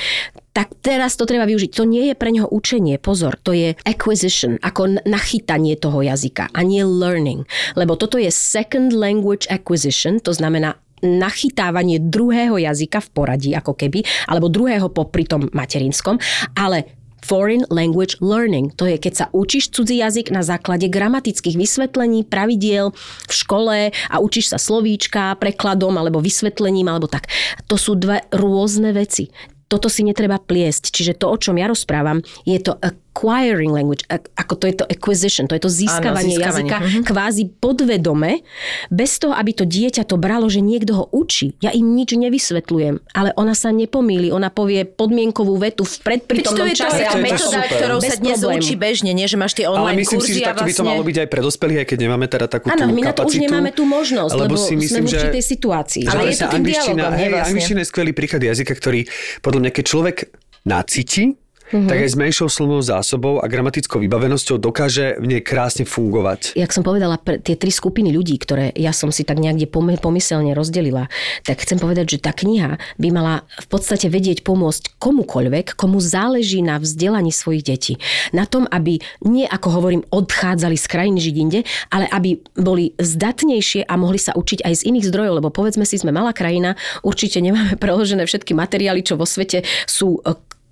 tak 0.53 0.69
teraz 0.85 1.17
to 1.17 1.25
treba 1.25 1.49
využiť. 1.49 1.71
To 1.73 1.83
nie 1.83 2.13
je 2.13 2.15
pre 2.15 2.29
neho 2.29 2.45
učenie, 2.45 3.01
pozor, 3.01 3.41
to 3.41 3.57
je 3.57 3.73
acquisition, 3.89 4.61
ako 4.61 5.01
nachytanie 5.13 5.77
toho 5.77 6.01
jazyka 6.01 6.49
a 6.49 6.59
nie 6.65 6.81
learning. 6.81 7.45
Lebo 7.77 7.93
toto 7.93 8.17
je 8.17 8.33
second 8.33 8.89
language 8.89 9.45
acquisition, 9.53 10.17
to 10.17 10.33
znamená 10.33 10.73
nachytávanie 11.03 11.99
druhého 11.99 12.57
jazyka 12.57 13.03
v 13.03 13.09
poradí, 13.11 13.51
ako 13.53 13.75
keby, 13.75 14.01
alebo 14.25 14.47
druhého 14.49 14.89
popri 14.89 15.27
tom 15.27 15.51
materinskom, 15.53 16.17
ale 16.57 17.03
Foreign 17.23 17.63
language 17.71 18.19
learning. 18.19 18.75
To 18.75 18.83
je, 18.83 18.99
keď 18.99 19.13
sa 19.15 19.25
učíš 19.31 19.71
cudzí 19.71 20.03
jazyk 20.03 20.27
na 20.35 20.43
základe 20.43 20.91
gramatických 20.91 21.55
vysvetlení, 21.55 22.27
pravidiel 22.27 22.91
v 23.31 23.33
škole 23.33 23.77
a 23.95 24.15
učíš 24.19 24.51
sa 24.51 24.59
slovíčka, 24.59 25.39
prekladom 25.39 25.95
alebo 25.95 26.19
vysvetlením 26.19 26.91
alebo 26.91 27.07
tak. 27.07 27.31
To 27.71 27.79
sú 27.79 27.95
dve 27.95 28.27
rôzne 28.35 28.91
veci 28.91 29.31
toto 29.73 29.89
si 29.89 30.05
netreba 30.05 30.37
pliesť. 30.37 30.93
Čiže 30.93 31.17
to, 31.17 31.33
o 31.33 31.37
čom 31.41 31.57
ja 31.57 31.65
rozprávam, 31.65 32.21
je 32.45 32.61
to 32.61 32.77
acquiring 33.13 33.69
language, 33.69 34.01
ako 34.09 34.57
to 34.57 34.65
je 34.65 34.75
to 34.81 34.85
acquisition, 34.89 35.45
to 35.45 35.53
je 35.53 35.61
to 35.61 35.69
získavanie, 35.69 36.33
Áno, 36.33 36.41
získavanie. 36.41 36.65
jazyka 36.65 36.77
mm-hmm. 36.81 37.03
kvázi 37.05 37.43
podvedome, 37.61 38.41
bez 38.89 39.21
toho, 39.21 39.37
aby 39.37 39.53
to 39.53 39.69
dieťa 39.69 40.09
to 40.09 40.17
bralo, 40.17 40.49
že 40.49 40.65
niekto 40.65 40.97
ho 40.97 41.05
učí. 41.13 41.53
Ja 41.61 41.69
im 41.69 41.93
nič 41.93 42.17
nevysvetľujem, 42.17 43.05
ale 43.13 43.29
ona 43.37 43.53
sa 43.53 43.69
nepomýli, 43.69 44.33
ona 44.33 44.49
povie 44.49 44.89
podmienkovú 44.89 45.61
vetu 45.61 45.85
v 45.85 45.93
predprítomnom 46.01 46.73
čase. 46.73 47.05
To 47.05 47.05
je 47.05 47.05
tá 47.05 47.19
metóda, 47.21 47.61
ktorou 47.69 47.99
sa 48.01 48.17
dnes 48.17 48.41
problému. 48.41 48.65
učí 48.65 48.73
bežne, 48.73 49.13
nie, 49.13 49.29
že 49.29 49.37
máš 49.37 49.53
tie 49.53 49.69
online 49.69 49.93
ale 49.93 50.01
myslím 50.01 50.19
kurzy 50.19 50.33
si, 50.33 50.39
že 50.41 50.49
takto 50.49 50.65
vlastne... 50.65 50.65
by 50.65 50.73
to 50.73 50.81
vlastne- 50.81 50.89
malo 50.89 51.03
byť 51.05 51.17
aj 51.21 51.27
pre 51.29 51.41
dospelých, 51.45 51.79
aj 51.85 51.87
keď 51.93 51.97
nemáme 52.01 52.25
teda 52.25 52.45
takú 52.49 52.65
Áno, 52.73 52.85
my 52.89 53.01
na 53.05 53.13
to 53.13 53.21
už 53.29 53.35
nemáme 53.37 53.69
tú 53.69 53.83
možnosť, 53.85 54.33
lebo, 54.33 54.57
lebo 54.57 54.57
si 54.57 54.73
myslím, 54.73 55.05
sme 55.05 55.13
v 55.13 55.13
určitej 55.13 55.43
situácii. 55.45 56.03
Ale 56.09 56.33
je 56.33 56.37
to 56.41 56.47
tým 56.49 56.63
dialogom, 56.65 57.13
hej, 57.13 57.29
vlastne. 57.29 57.45
Angličtina 57.53 57.79
je 57.85 57.87
skvelý 57.93 58.11
príklad 58.17 58.41
jazyka, 58.41 58.73
ktorý 58.73 59.05
podľa 59.45 59.59
mňa, 59.61 59.71
keď 59.71 59.85
človek 59.85 60.17
nacíti, 60.65 61.42
mm-hmm. 61.71 61.89
tak 61.89 61.97
aj 62.03 62.09
s 62.09 62.17
menšou 62.17 62.47
slovnou 62.49 62.81
zásobou 62.83 63.39
a 63.39 63.45
gramatickou 63.47 64.01
vybavenosťou 64.03 64.57
dokáže 64.59 65.21
v 65.21 65.25
nej 65.37 65.41
krásne 65.41 65.87
fungovať. 65.87 66.57
Jak 66.57 66.73
som 66.73 66.83
povedala, 66.83 67.21
pre 67.21 67.39
tie 67.39 67.55
tri 67.55 67.71
skupiny 67.71 68.11
ľudí, 68.11 68.35
ktoré 68.41 68.73
ja 68.75 68.91
som 68.91 69.13
si 69.13 69.23
tak 69.23 69.39
niekde 69.39 69.69
pomyselne 69.71 70.51
rozdelila, 70.57 71.07
tak 71.47 71.63
chcem 71.63 71.79
povedať, 71.79 72.17
že 72.17 72.23
tá 72.23 72.31
kniha 72.35 72.81
by 72.99 73.07
mala 73.13 73.45
v 73.61 73.67
podstate 73.69 74.09
vedieť 74.09 74.41
pomôcť 74.43 74.97
komukoľvek, 74.99 75.77
komu 75.77 76.01
záleží 76.03 76.59
na 76.59 76.81
vzdelaní 76.81 77.31
svojich 77.31 77.63
detí. 77.63 77.93
Na 78.35 78.43
tom, 78.49 78.67
aby 78.69 78.99
nie, 79.23 79.45
ako 79.47 79.67
hovorím, 79.79 80.03
odchádzali 80.09 80.75
z 80.75 80.85
krajiny 80.89 81.19
žiť 81.21 81.35
inde, 81.37 81.59
ale 81.93 82.05
aby 82.09 82.39
boli 82.57 82.95
zdatnejšie 82.97 83.85
a 83.87 83.93
mohli 83.99 84.19
sa 84.19 84.33
učiť 84.33 84.65
aj 84.65 84.83
z 84.83 84.85
iných 84.89 85.09
zdrojov, 85.09 85.43
lebo 85.43 85.49
povedzme 85.53 85.85
si, 85.85 85.99
sme 85.99 86.15
malá 86.15 86.31
krajina, 86.31 86.75
určite 87.05 87.39
nemáme 87.39 87.75
preložené 87.83 88.25
všetky 88.25 88.55
materiály, 88.55 89.05
čo 89.05 89.19
vo 89.19 89.27
svete 89.27 89.65
sú 89.85 90.19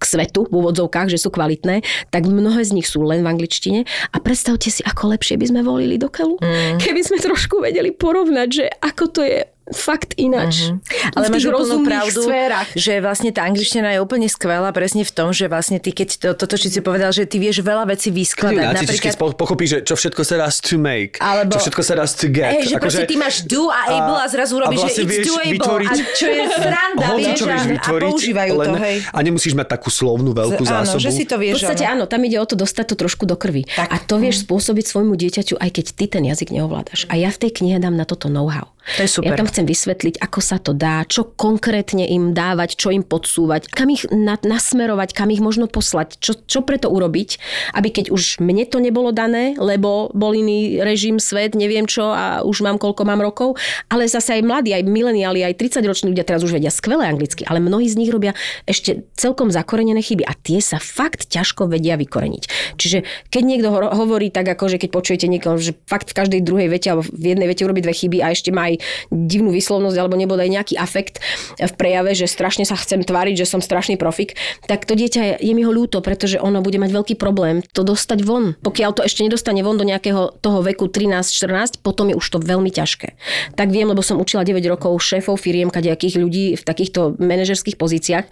k 0.02 0.04
svetu, 0.10 0.50
v 0.50 0.54
úvodzovkách, 0.66 1.14
že 1.14 1.22
sú 1.22 1.30
kvalitné, 1.30 1.86
tak 2.10 2.26
mnohé 2.26 2.66
z 2.66 2.74
nich 2.74 2.90
sú 2.90 3.06
len 3.06 3.22
v 3.22 3.30
angličtine. 3.30 3.86
A 3.86 4.18
predstavte 4.18 4.74
si, 4.74 4.82
ako 4.82 5.14
lepšie 5.14 5.38
by 5.38 5.46
sme 5.54 5.62
volili 5.62 6.02
do 6.02 6.10
keľu, 6.10 6.42
mm. 6.42 6.82
keby 6.82 7.06
sme 7.06 7.22
trošku 7.22 7.62
vedeli 7.62 7.94
porovnať, 7.94 8.48
že 8.50 8.66
ako 8.82 9.04
to 9.14 9.22
je 9.22 9.46
fakt 9.72 10.16
ináč. 10.20 10.72
Uh-huh. 10.72 11.16
Ale 11.18 11.32
máš 11.32 11.48
úplnú 11.48 11.84
pravdu, 11.84 12.22
sférach. 12.24 12.70
že 12.76 13.00
vlastne 13.00 13.32
tá 13.32 13.48
angličtina 13.48 13.96
je 13.96 14.00
úplne 14.04 14.28
skvelá 14.28 14.70
presne 14.72 15.04
v 15.08 15.12
tom, 15.12 15.32
že 15.32 15.48
vlastne 15.48 15.80
ty, 15.80 15.96
keď 15.96 16.10
to, 16.20 16.30
toto, 16.36 16.56
či 16.60 16.68
si 16.72 16.80
povedal, 16.84 17.12
že 17.12 17.26
ty 17.26 17.40
vieš 17.40 17.64
veľa 17.64 17.88
vecí 17.90 18.12
vyskladať. 18.12 18.64
Ty, 18.64 18.78
napríklad... 18.86 19.14
Pochopíš, 19.36 19.70
že 19.70 19.80
čo 19.88 19.96
všetko 19.98 20.22
sa 20.28 20.36
dá 20.44 20.48
to 20.52 20.76
make, 20.78 21.18
alebo, 21.18 21.56
čo 21.58 21.68
všetko 21.68 21.82
sa 21.82 21.94
dá 21.98 22.06
to 22.06 22.28
get. 22.30 22.52
Hey, 22.52 22.68
že 22.68 22.76
ako 22.78 22.86
proste 22.86 23.04
že... 23.04 23.10
ty 23.10 23.16
máš 23.16 23.36
do 23.48 23.72
a 23.72 23.82
able 23.90 24.18
a, 24.20 24.24
a 24.24 24.28
zrazu 24.28 24.54
robíš, 24.60 24.80
vlastne 24.84 25.04
že 25.08 25.16
it's 25.16 25.28
doable. 25.28 25.54
Vytvoriť, 25.56 25.90
a 25.90 25.96
čo 26.14 26.28
je 26.28 26.44
sranda, 26.62 27.08
vieš, 27.16 27.36
čo 27.40 27.46
vieš 27.48 27.66
vytvoriť, 27.72 28.06
a 28.06 28.12
používajú 28.12 28.52
len, 28.60 28.68
to, 28.68 28.76
hej. 28.84 28.96
A 29.10 29.18
nemusíš 29.24 29.54
mať 29.56 29.68
takú 29.80 29.90
slovnú 29.90 30.32
veľkú 30.36 30.64
zásobu. 30.64 31.00
Áno, 31.00 31.06
že 31.08 31.12
si 31.16 31.24
to 31.24 31.36
vieš. 31.40 31.64
V 31.64 31.72
podstate 31.72 31.86
áno, 31.88 32.04
tam 32.06 32.22
ide 32.28 32.38
o 32.38 32.46
to 32.46 32.60
dostať 32.60 32.86
to 32.94 32.96
trošku 33.08 33.24
do 33.24 33.40
krvi. 33.40 33.64
Tak. 33.66 33.88
A 33.88 33.96
to 34.04 34.20
vieš 34.20 34.44
spôsobiť 34.44 34.86
svojmu 34.86 35.16
dieťaťu, 35.16 35.56
aj 35.58 35.70
keď 35.72 35.86
ty 35.96 36.06
ten 36.12 36.24
jazyk 36.28 36.52
neovládaš. 36.52 37.08
A 37.08 37.16
ja 37.16 37.32
v 37.32 37.48
tej 37.48 37.52
knihe 37.62 37.78
dám 37.80 37.96
na 37.96 38.04
toto 38.04 38.28
know-how. 38.28 38.68
To 38.98 39.06
je 39.06 39.10
super. 39.10 39.30
Ja 39.30 39.38
tam 39.38 39.46
chcem 39.46 39.70
vysvetliť, 39.70 40.18
ako 40.18 40.40
sa 40.42 40.58
to 40.58 40.74
dá, 40.74 41.06
čo 41.06 41.30
konkrétne 41.38 42.02
im 42.10 42.34
dávať, 42.34 42.76
čo 42.82 42.90
im 42.90 43.06
podsúvať, 43.06 43.70
kam 43.70 43.94
ich 43.94 44.10
na, 44.10 44.42
nasmerovať, 44.42 45.14
kam 45.14 45.30
ich 45.30 45.40
možno 45.40 45.70
poslať, 45.70 46.18
čo, 46.18 46.34
čo 46.34 46.66
preto 46.66 46.90
urobiť, 46.90 47.38
aby 47.78 47.94
keď 47.94 48.06
už 48.10 48.42
mne 48.42 48.66
to 48.66 48.82
nebolo 48.82 49.14
dané, 49.14 49.54
lebo 49.62 50.10
bol 50.18 50.34
iný 50.34 50.82
režim, 50.82 51.22
svet, 51.22 51.54
neviem 51.54 51.86
čo 51.86 52.10
a 52.10 52.42
už 52.42 52.66
mám 52.66 52.82
koľko 52.82 53.06
mám 53.06 53.22
rokov, 53.22 53.54
ale 53.86 54.10
zase 54.10 54.42
aj 54.42 54.44
mladí, 54.44 54.74
aj 54.74 54.84
mileniáli, 54.90 55.46
aj 55.46 55.62
30-roční 55.62 56.18
ľudia 56.18 56.26
teraz 56.26 56.42
už 56.42 56.58
vedia 56.58 56.74
skvelé 56.74 57.06
anglicky, 57.06 57.46
ale 57.46 57.62
mnohí 57.62 57.86
z 57.86 58.02
nich 58.02 58.10
robia 58.10 58.34
ešte 58.66 59.06
celkom 59.14 59.54
zakorenené 59.54 60.02
chyby 60.02 60.26
a 60.26 60.34
tie 60.34 60.58
sa 60.58 60.82
fakt 60.82 61.30
ťažko 61.30 61.70
vedia 61.70 62.02
vykoreniť. 62.02 62.76
Čiže 62.82 63.06
keď 63.30 63.44
niekto 63.46 63.70
hovorí 63.70 64.34
tak, 64.34 64.50
ako 64.50 64.74
že 64.74 64.82
keď 64.82 64.90
počujete 64.90 65.28
niekoho, 65.30 65.62
že 65.62 65.78
fakt 65.86 66.10
v 66.12 66.18
každej 66.18 66.42
druhej 66.42 66.68
vete 66.74 66.90
alebo 66.90 67.06
v 67.06 67.38
jednej 67.38 67.46
vete 67.46 67.62
urobí 67.62 67.86
dve 67.86 67.94
chyby 67.94 68.26
a 68.26 68.34
ešte 68.34 68.50
má 68.50 68.72
aj 68.72 68.81
divnú 69.10 69.54
výslovnosť 69.54 69.98
alebo 69.98 70.16
nebodaj 70.18 70.48
nejaký 70.50 70.76
afekt 70.78 71.24
v 71.58 71.74
prejave, 71.76 72.14
že 72.18 72.30
strašne 72.30 72.68
sa 72.68 72.76
chcem 72.78 73.02
tváriť, 73.02 73.44
že 73.44 73.50
som 73.50 73.62
strašný 73.64 73.96
profik, 73.96 74.36
tak 74.68 74.86
to 74.86 74.98
dieťa 74.98 75.42
je 75.42 75.54
mi 75.54 75.64
ho 75.64 75.72
ľúto, 75.72 76.00
pretože 76.04 76.42
ono 76.42 76.60
bude 76.64 76.78
mať 76.80 76.92
veľký 76.92 77.16
problém 77.16 77.64
to 77.72 77.86
dostať 77.86 78.20
von. 78.26 78.58
Pokiaľ 78.60 78.92
to 78.98 79.02
ešte 79.06 79.26
nedostane 79.26 79.62
von 79.62 79.78
do 79.78 79.86
nejakého 79.88 80.38
toho 80.40 80.60
veku 80.66 80.88
13-14, 80.90 81.80
potom 81.82 82.12
je 82.12 82.16
už 82.18 82.28
to 82.28 82.38
veľmi 82.40 82.70
ťažké. 82.70 83.16
Tak 83.56 83.68
viem, 83.70 83.90
lebo 83.90 84.02
som 84.06 84.18
učila 84.20 84.46
9 84.48 84.62
rokov 84.68 84.98
šéfov 85.02 85.38
firiem, 85.38 85.74
kadejakých 85.74 86.16
ľudí 86.20 86.46
v 86.58 86.64
takýchto 86.64 87.18
manažerských 87.20 87.76
pozíciách. 87.76 88.26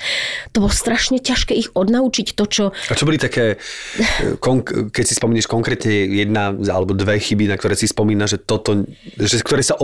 To 0.56 0.66
bolo 0.66 0.74
strašne 0.74 1.20
ťažké 1.20 1.54
ich 1.56 1.70
odnaučiť 1.74 2.34
to, 2.36 2.44
čo... 2.48 2.64
A 2.72 2.94
čo 2.96 3.08
boli 3.08 3.20
také, 3.22 3.58
keď 4.94 5.04
si 5.06 5.14
spomínaš 5.16 5.48
konkrétne 5.50 5.92
jedna 5.92 6.54
alebo 6.54 6.96
dve 6.96 7.20
chyby, 7.20 7.50
na 7.50 7.58
ktoré 7.58 7.76
si 7.76 7.90
spomína, 7.90 8.26
že 8.30 8.40
toto, 8.40 8.86
že, 9.18 9.42
ktoré 9.42 9.64
sa 9.64 9.76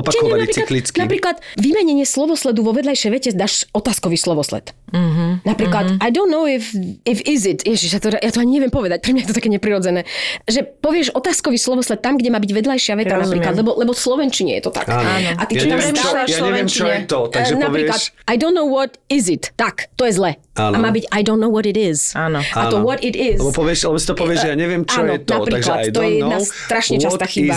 opakovali 0.45 0.77
napríklad, 0.77 0.85
cyklicky. 0.85 0.97
napríklad 1.01 1.35
vymenenie 1.57 2.05
slovosledu 2.05 2.61
vo 2.61 2.71
vedľajšej 2.77 3.09
vete 3.09 3.29
dáš 3.33 3.65
otázkový 3.73 4.15
slovosled. 4.21 4.77
Mm-hmm. 4.93 5.31
Napríklad, 5.43 5.85
mm-hmm. 5.97 6.05
I 6.05 6.09
don't 6.13 6.29
know 6.29 6.45
if, 6.45 6.71
if 7.03 7.25
is 7.25 7.49
it, 7.49 7.65
ježiš, 7.65 7.97
ja 7.97 7.99
to, 7.99 8.13
ja 8.13 8.31
to 8.31 8.39
ani 8.39 8.61
neviem 8.61 8.71
povedať, 8.71 9.01
pre 9.01 9.11
mňa 9.17 9.25
je 9.25 9.29
to 9.33 9.35
také 9.41 9.49
neprirodzené, 9.49 10.05
že 10.45 10.61
povieš 10.63 11.17
otázkový 11.17 11.57
slovosled 11.57 11.99
tam, 12.05 12.21
kde 12.21 12.29
má 12.29 12.37
byť 12.37 12.51
vedľajšia 12.53 12.93
veta 12.93 13.17
Rozumiem. 13.17 13.25
napríklad, 13.25 13.53
lebo, 13.57 13.71
lebo 13.73 13.91
v 13.91 13.99
Slovenčine 13.99 14.55
je 14.61 14.63
to 14.69 14.71
tak. 14.71 14.85
Áno. 14.85 15.09
A 15.35 15.43
ty 15.49 15.57
ja, 15.57 15.65
čo 15.65 15.67
tam 15.67 15.79
neviem, 15.81 15.95
čo, 15.97 16.07
ja 16.13 16.39
neviem, 16.45 16.67
čo 16.69 16.85
je 16.85 16.99
to, 17.09 17.19
takže 17.33 17.55
Eh, 17.55 17.63
napríklad, 17.63 17.99
povieš... 17.99 18.27
I 18.27 18.35
don't 18.35 18.55
know 18.55 18.67
what 18.67 18.97
is 19.07 19.31
it. 19.31 19.51
Tak, 19.55 19.87
to 19.95 20.05
je 20.05 20.13
zle. 20.19 20.31
Áno. 20.55 20.75
A 20.75 20.77
má 20.79 20.89
byť 20.91 21.05
I 21.11 21.21
don't 21.23 21.39
know 21.39 21.51
what 21.51 21.67
it 21.67 21.75
is. 21.75 22.15
Áno. 22.15 22.39
A 22.39 22.71
to 22.71 22.79
what 22.83 23.03
it 23.03 23.15
is. 23.15 23.39
Lebo 23.39 23.51
povieš, 23.51 23.91
lebo 23.91 23.99
si 23.99 24.07
to 24.07 24.15
povieš, 24.15 24.37
že 24.43 24.47
ja 24.51 24.57
neviem, 24.59 24.87
čo 24.87 25.03
Áno, 25.03 25.15
je 25.15 25.19
to, 25.23 25.35
takže 25.47 25.71
napríklad, 25.71 25.77
I 25.79 25.83
to 25.83 25.87
je 25.87 25.91
don't 25.91 26.15
jedna 26.15 26.37
know 26.39 26.43
strašne 26.43 26.95
častá 26.99 27.25
chyba. 27.27 27.55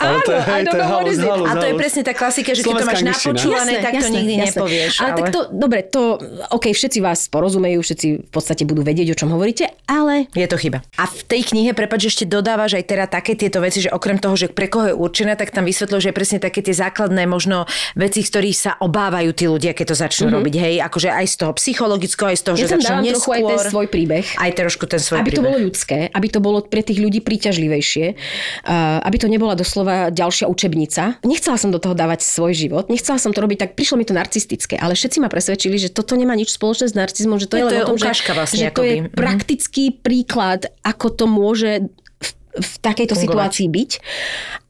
Áno, 0.00 0.18
I 0.28 0.60
don't 0.64 0.80
know 0.80 0.92
what 0.92 1.08
is 1.08 1.20
it. 1.20 1.28
A 1.28 1.52
to 1.56 1.66
je 1.68 1.74
presne 1.76 2.02
tá 2.04 2.12
klasika, 2.24 2.50
že 2.56 2.62
keď 2.64 2.74
to 2.80 2.86
máš 2.88 3.02
napočúvané, 3.04 3.72
tak 3.84 3.92
to 4.00 4.08
nikdy 4.08 4.34
nepovieš. 4.40 4.92
Ale, 5.04 5.12
tak 5.20 5.24
to, 5.28 5.40
dobre, 5.52 5.84
to, 5.84 6.16
OK, 6.50 6.72
všetci 6.72 6.98
vás 7.04 7.28
porozumejú, 7.28 7.84
všetci 7.84 8.06
v 8.24 8.30
podstate 8.32 8.64
budú 8.64 8.80
vedieť, 8.80 9.12
o 9.12 9.16
čom 9.16 9.28
hovoríte, 9.36 9.68
ale 9.84 10.26
Je 10.32 10.46
to 10.48 10.56
chyba. 10.56 10.80
A 10.96 11.04
v 11.04 11.20
tej 11.28 11.52
knihe, 11.52 11.76
prepáč, 11.76 12.08
že 12.08 12.10
ešte 12.18 12.24
dodávaš 12.26 12.80
aj 12.80 12.84
teda 12.88 13.04
také 13.10 13.36
tieto 13.36 13.60
veci, 13.60 13.84
že 13.84 13.92
okrem 13.92 14.16
toho, 14.16 14.34
že 14.34 14.48
pre 14.48 14.72
koho 14.72 14.90
je 14.90 14.94
určená, 14.96 15.36
tak 15.36 15.52
tam 15.52 15.68
vysvetľuje, 15.68 16.10
že 16.10 16.12
presne 16.16 16.38
také 16.40 16.64
tie 16.64 16.72
základné 16.72 17.28
možno 17.28 17.68
veci, 17.98 18.24
z 18.24 18.28
ktorých 18.30 18.56
sa 18.56 18.72
obávajú 18.80 19.30
tí 19.34 19.44
ľudia, 19.50 19.76
keď 19.76 19.92
to 19.92 19.96
začnú 19.98 20.30
mm-hmm. 20.30 20.36
robiť. 20.38 20.54
Hej, 20.54 20.74
akože 20.86 21.08
aj 21.10 21.26
z 21.28 21.36
toho 21.44 21.52
psychologického, 21.58 22.28
aj 22.30 22.38
z 22.38 22.42
toho, 22.46 22.54
ja 22.56 22.62
že 22.62 22.66
tam 22.70 22.80
začnú 22.80 23.02
neskôr. 23.04 23.18
trochu 23.18 23.30
aj 23.34 23.42
ten 23.42 23.60
svoj 23.68 23.86
príbeh. 23.90 24.26
Aj 24.38 24.50
trošku 24.54 24.84
ten 24.86 25.00
svoj 25.02 25.18
aby 25.20 25.30
to 25.30 25.42
príbeh. 25.42 25.46
bolo 25.50 25.56
ľudské, 25.60 25.98
aby 26.14 26.26
to 26.30 26.40
bolo 26.40 26.58
pre 26.64 26.82
tých 26.86 26.98
ľudí 27.02 27.20
príťažlivejšie, 27.20 28.06
uh, 28.14 29.06
aby 29.06 29.16
to 29.18 29.26
nebola 29.26 29.58
doslova 29.58 30.14
ďalšia 30.14 30.46
učebnica. 30.46 31.18
Nechcela 31.26 31.58
som 31.58 31.74
do 31.74 31.82
toho 31.82 31.98
dávať 31.98 32.13
svoj 32.22 32.52
život, 32.54 32.86
nechcela 32.92 33.18
som 33.18 33.32
to 33.32 33.40
robiť, 33.42 33.58
tak 33.66 33.70
prišlo 33.74 33.98
mi 33.98 34.06
to 34.06 34.14
narcistické, 34.14 34.76
ale 34.78 34.94
všetci 34.94 35.18
ma 35.18 35.32
presvedčili, 35.32 35.80
že 35.80 35.90
toto 35.90 36.14
nemá 36.14 36.36
nič 36.36 36.54
spoločné 36.54 36.92
s 36.92 36.94
narcizmom, 36.94 37.40
že 37.40 37.48
to 37.48 37.56
Je 37.58 37.62
je 37.62 37.64
to 37.64 37.70
len 37.70 37.74
je 37.74 37.82
o 37.82 37.88
tom, 37.90 37.98
že, 37.98 38.06
vlastne 38.36 38.58
že 38.60 38.70
to 38.70 38.82
je 38.84 38.94
akoby. 38.94 38.96
Mhm. 39.00 39.08
praktický 39.16 39.84
príklad, 39.98 40.70
ako 40.84 41.06
to 41.10 41.24
môže 41.26 41.88
v, 42.54 42.70
takejto 42.80 43.14
Fungovať. 43.14 43.24
situácii 43.26 43.66
byť. 43.70 43.90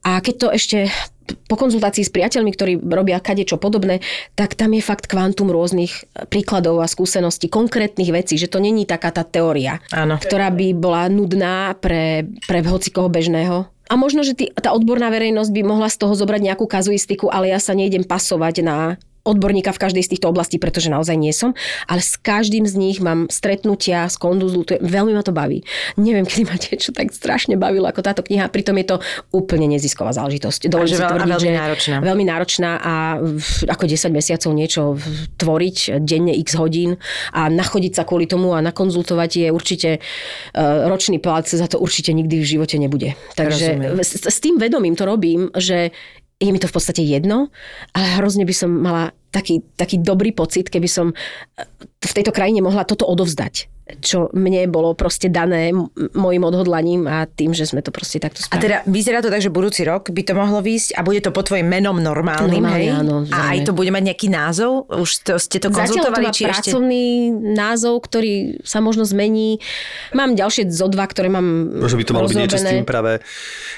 A 0.05 0.21
keď 0.21 0.35
to 0.37 0.47
ešte 0.53 0.77
po 1.25 1.57
konzultácii 1.57 2.05
s 2.05 2.13
priateľmi, 2.13 2.53
ktorí 2.53 2.73
robia 2.85 3.17
kadečo 3.17 3.57
podobné, 3.57 4.01
tak 4.37 4.53
tam 4.53 4.77
je 4.77 4.81
fakt 4.85 5.09
kvantum 5.09 5.49
rôznych 5.49 6.05
príkladov 6.29 6.81
a 6.81 6.87
skúseností, 6.89 7.49
konkrétnych 7.49 8.13
vecí, 8.13 8.37
že 8.37 8.45
to 8.45 8.61
není 8.61 8.85
taká 8.85 9.09
tá 9.09 9.25
teória, 9.25 9.81
Áno. 9.89 10.21
ktorá 10.21 10.53
by 10.53 10.77
bola 10.77 11.09
nudná 11.09 11.73
pre, 11.81 12.29
pre 12.45 12.61
hocikoho 12.61 13.09
bežného. 13.09 13.65
A 13.85 13.93
možno, 13.97 14.25
že 14.25 14.33
tý, 14.33 14.49
tá 14.53 14.73
odborná 14.73 15.13
verejnosť 15.13 15.51
by 15.53 15.61
mohla 15.61 15.89
z 15.93 15.97
toho 16.01 16.13
zobrať 16.17 16.41
nejakú 16.41 16.65
kazuistiku, 16.65 17.29
ale 17.29 17.53
ja 17.53 17.61
sa 17.61 17.77
nejdem 17.77 18.05
pasovať 18.05 18.65
na 18.65 18.77
odborníka 19.25 19.73
v 19.73 19.81
každej 19.81 20.03
z 20.05 20.09
týchto 20.15 20.29
oblastí, 20.29 20.61
pretože 20.61 20.93
naozaj 20.93 21.17
nie 21.17 21.33
som, 21.33 21.57
ale 21.89 21.99
s 21.99 22.15
každým 22.15 22.69
z 22.69 22.77
nich 22.77 22.97
mám 23.01 23.25
stretnutia, 23.27 24.05
skonzultujem, 24.05 24.85
veľmi 24.85 25.17
ma 25.17 25.25
to 25.25 25.33
baví. 25.33 25.65
Neviem, 25.97 26.29
kedy 26.29 26.43
ma 26.45 26.55
niečo 26.55 26.93
tak 26.93 27.09
strašne 27.09 27.57
bavilo 27.57 27.89
ako 27.89 28.05
táto 28.05 28.21
kniha, 28.21 28.53
pritom 28.53 28.77
je 28.79 28.95
to 28.95 28.97
úplne 29.33 29.65
nezisková 29.65 30.13
záležitosť. 30.13 30.69
Dovolím 30.69 30.93
si 30.93 31.01
tvrdiť, 31.01 31.31
veľmi 31.33 31.41
že 31.41 31.57
náročná. 31.57 31.95
Veľmi 32.05 32.25
náročná 32.29 32.71
a 32.79 32.93
ako 33.65 33.83
10 33.89 34.13
mesiacov 34.13 34.51
niečo 34.53 34.81
tvoriť, 35.41 35.99
denne 36.05 36.37
x 36.37 36.53
hodín 36.55 37.01
a 37.33 37.49
nachodiť 37.49 37.97
sa 37.97 38.03
kvôli 38.05 38.29
tomu 38.29 38.53
a 38.53 38.61
nakonzultovať 38.61 39.31
je 39.41 39.47
určite 39.49 39.89
uh, 39.97 40.85
ročný 40.85 41.17
plat, 41.17 41.43
za 41.45 41.65
to 41.65 41.81
určite 41.81 42.13
nikdy 42.13 42.41
v 42.41 42.45
živote 42.45 42.77
nebude. 42.77 43.17
Takže 43.33 43.81
Rozumiem. 43.81 44.03
s, 44.05 44.13
s 44.21 44.37
tým 44.37 44.61
vedomím 44.61 44.93
to 44.93 45.07
robím, 45.07 45.49
že 45.55 45.89
je 46.39 46.51
mi 46.51 46.59
to 46.59 46.67
v 46.67 46.75
podstate 46.75 47.01
jedno, 47.01 47.47
ale 47.95 48.05
hrozne 48.19 48.43
by 48.43 48.55
som 48.55 48.69
mala 48.71 49.15
taký, 49.31 49.63
taký 49.79 50.03
dobrý 50.03 50.35
pocit, 50.35 50.67
keby 50.67 50.87
som 50.87 51.11
eh, 51.11 51.67
v 51.99 52.15
tejto 52.15 52.35
krajine 52.35 52.63
mohla 52.63 52.83
toto 52.87 53.07
odovzdať 53.07 53.74
čo 53.85 54.33
mne 54.33 54.65
bolo 54.65 54.93
proste 54.93 55.29
dané 55.29 55.69
mojim 56.11 56.41
odhodlaním 56.41 57.05
a 57.05 57.23
tým, 57.23 57.53
že 57.53 57.69
sme 57.69 57.79
to 57.79 57.89
proste 57.89 58.17
takto 58.17 58.41
A 58.41 58.49
spravili. 58.49 58.63
teda 58.63 58.77
vyzerá 58.83 59.21
to 59.21 59.29
tak, 59.29 59.39
že 59.39 59.47
budúci 59.47 59.85
rok 59.85 60.09
by 60.09 60.21
to 60.21 60.33
mohlo 60.33 60.57
výjsť 60.59 60.93
a 60.93 61.01
bude 61.01 61.21
to 61.21 61.29
pod 61.29 61.45
tvojim 61.45 61.63
menom 61.63 61.93
normálnym, 61.95 62.59
Normálne, 62.59 62.81
hej? 62.81 62.89
áno, 62.91 63.15
a 63.29 63.53
aj 63.53 63.61
to 63.61 63.71
bude 63.71 63.93
mať 63.93 64.03
nejaký 64.03 64.27
názov? 64.27 64.89
Už 64.89 65.09
to, 65.21 65.37
ste 65.37 65.61
to 65.61 65.69
Zatiaľ 65.69 65.77
to 65.77 65.77
konzultovali, 66.09 66.25
má 66.25 66.33
či 66.33 66.43
ešte... 66.43 66.49
pracovný 66.49 67.05
názov, 67.53 67.93
ktorý 68.01 68.33
sa 68.61 68.81
možno 68.81 69.05
zmení. 69.05 69.61
Mám 70.11 70.33
ďalšie 70.33 70.65
zo 70.67 70.89
dva, 70.89 71.05
ktoré 71.05 71.29
mám 71.29 71.45
Možno 71.77 72.01
by 72.01 72.05
to 72.05 72.13
malo 72.13 72.25
byť 72.25 72.35
niečo 72.35 72.57
s 72.57 72.65
rozrobené. 72.65 72.73
tým 72.73 72.85
práve 72.85 73.11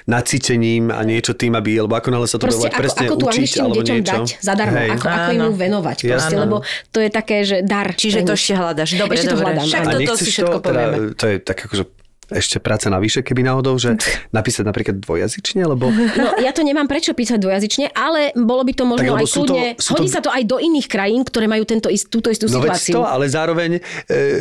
nacítením 0.05 0.87
a 0.87 1.03
niečo 1.03 1.33
tým, 1.33 1.53
aby, 1.53 1.81
lebo 1.81 1.93
ako 1.93 2.09
náhle 2.09 2.27
sa 2.27 2.37
to 2.37 2.47
Proste 2.47 2.63
bude 2.63 2.63
volať 2.63 2.73
ako, 2.73 2.81
presne 2.81 3.03
ako 3.03 3.11
tú 3.13 3.25
učiť 3.27 3.51
alebo 3.57 3.75
deťom 3.75 3.95
niečo. 3.97 4.07
dať 4.13 4.27
zadarmo, 4.39 4.77
Hej. 4.77 4.89
ako, 4.93 5.05
ako 5.05 5.27
im 5.27 5.35
Áno. 5.35 5.43
ju 5.43 5.53
venovať 5.57 5.97
proste, 6.05 6.35
lebo 6.37 6.55
to 6.89 6.99
je 6.99 7.09
také, 7.11 7.37
že 7.43 7.57
dar. 7.61 7.87
Čiže 7.91 8.23
to 8.23 8.33
ešte 8.33 8.53
hľadaš. 8.55 8.89
Dobre, 8.95 9.15
Ešte 9.17 9.29
to 9.29 9.37
hľadám, 9.37 9.65
Nechceš 10.01 10.27
všetko 10.29 10.57
to, 10.59 10.65
teda, 10.69 10.81
povieme. 10.87 11.13
to 11.17 11.25
je 11.27 11.35
tak 11.41 11.57
akože 11.65 11.83
ešte 12.29 12.57
práca 12.57 12.87
navyše, 12.87 13.19
keby 13.19 13.41
náhodou, 13.41 13.75
že 13.75 13.95
napísať 14.31 14.63
napríklad 14.63 14.97
dvojazyčne, 14.97 15.63
lebo 15.63 15.89
No, 15.89 16.35
ja 16.37 16.49
to 16.49 16.61
nemám 16.61 16.85
prečo 16.85 17.11
písať 17.11 17.37
dvojazyčne, 17.37 17.85
ale 17.89 18.31
bolo 18.33 18.61
by 18.61 18.73
to 18.73 18.83
možno 18.83 19.03
lebo 19.05 19.17
aj 19.17 19.25
to- 19.25 19.33
kľudne... 19.33 19.63
sú 19.75 19.89
to- 19.89 19.95
Hodí 19.97 20.07
sa 20.07 20.19
to 20.19 20.29
aj 20.29 20.43
do 20.43 20.57
iných 20.57 20.85
krajín, 20.85 21.21
ktoré 21.21 21.45
majú 21.45 21.63
tento, 21.63 21.87
ist- 21.87 22.07
túto 22.07 22.27
istú 22.27 22.45
No 22.45 22.59
situáciu. 22.59 22.93
to, 22.93 23.03
ale 23.03 23.25
zároveň 23.25 23.79
e, 24.05 24.31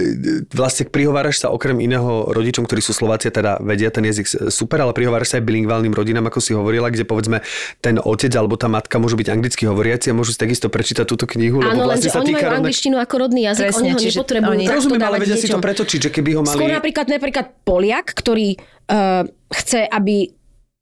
vlastne 0.48 0.84
prihováraš 0.84 1.38
sa 1.38 1.48
okrem 1.48 1.78
iného 1.78 2.06
rodičom, 2.28 2.62
ktorí 2.62 2.80
sú 2.80 2.92
Slováci, 2.92 3.28
teda 3.28 3.58
vedia 3.60 3.88
ten 3.88 4.02
jazyk 4.02 4.26
super, 4.48 4.80
ale 4.80 4.92
prihováraš 4.92 5.28
sa 5.28 5.36
aj 5.36 5.44
bilingválnym 5.44 5.92
rodinám, 5.92 6.26
ako 6.26 6.38
si 6.38 6.52
hovorila, 6.52 6.88
kde 6.88 7.04
povedzme 7.04 7.42
ten 7.78 7.98
otec 7.98 8.32
alebo 8.32 8.54
tá 8.54 8.66
matka 8.66 8.96
môžu 8.96 9.14
byť 9.14 9.28
anglicky 9.28 9.62
hovoriaci 9.64 10.10
a 10.10 10.14
môžu 10.14 10.32
si 10.32 10.38
takisto 10.38 10.66
prečítať 10.66 11.04
túto 11.04 11.26
knihu, 11.28 11.58
lebo 11.58 11.72
Áno, 11.72 11.86
vlastne 11.86 12.02
lenže 12.02 12.10
sa 12.10 12.18
oni 12.18 12.26
týka 12.26 12.36
majú 12.36 12.46
rovnak... 12.48 12.60
angličtinu 12.62 12.96
ako 12.96 13.14
rodný 13.18 13.40
jazyk, 13.44 13.62
Presne, 13.62 13.78
oni 13.78 13.90
ho 13.90 13.98
nepotrebujú 14.00 14.52
oni- 14.52 14.66
Rozumiem, 14.68 15.02
ale 15.02 15.16
vedia 15.18 15.36
si 15.36 15.46
to 15.46 15.58
pretočiť, 15.58 15.98
že 16.00 16.10
keby 16.10 16.30
ho 16.32 16.42
mali... 16.42 16.56
Skôr 16.56 16.70
napríklad, 16.72 17.06
napríklad 17.08 17.46
Poliak, 17.76 18.16
ktorý 18.16 18.56
uh, 18.56 19.28
chce, 19.52 19.84
aby 19.84 20.32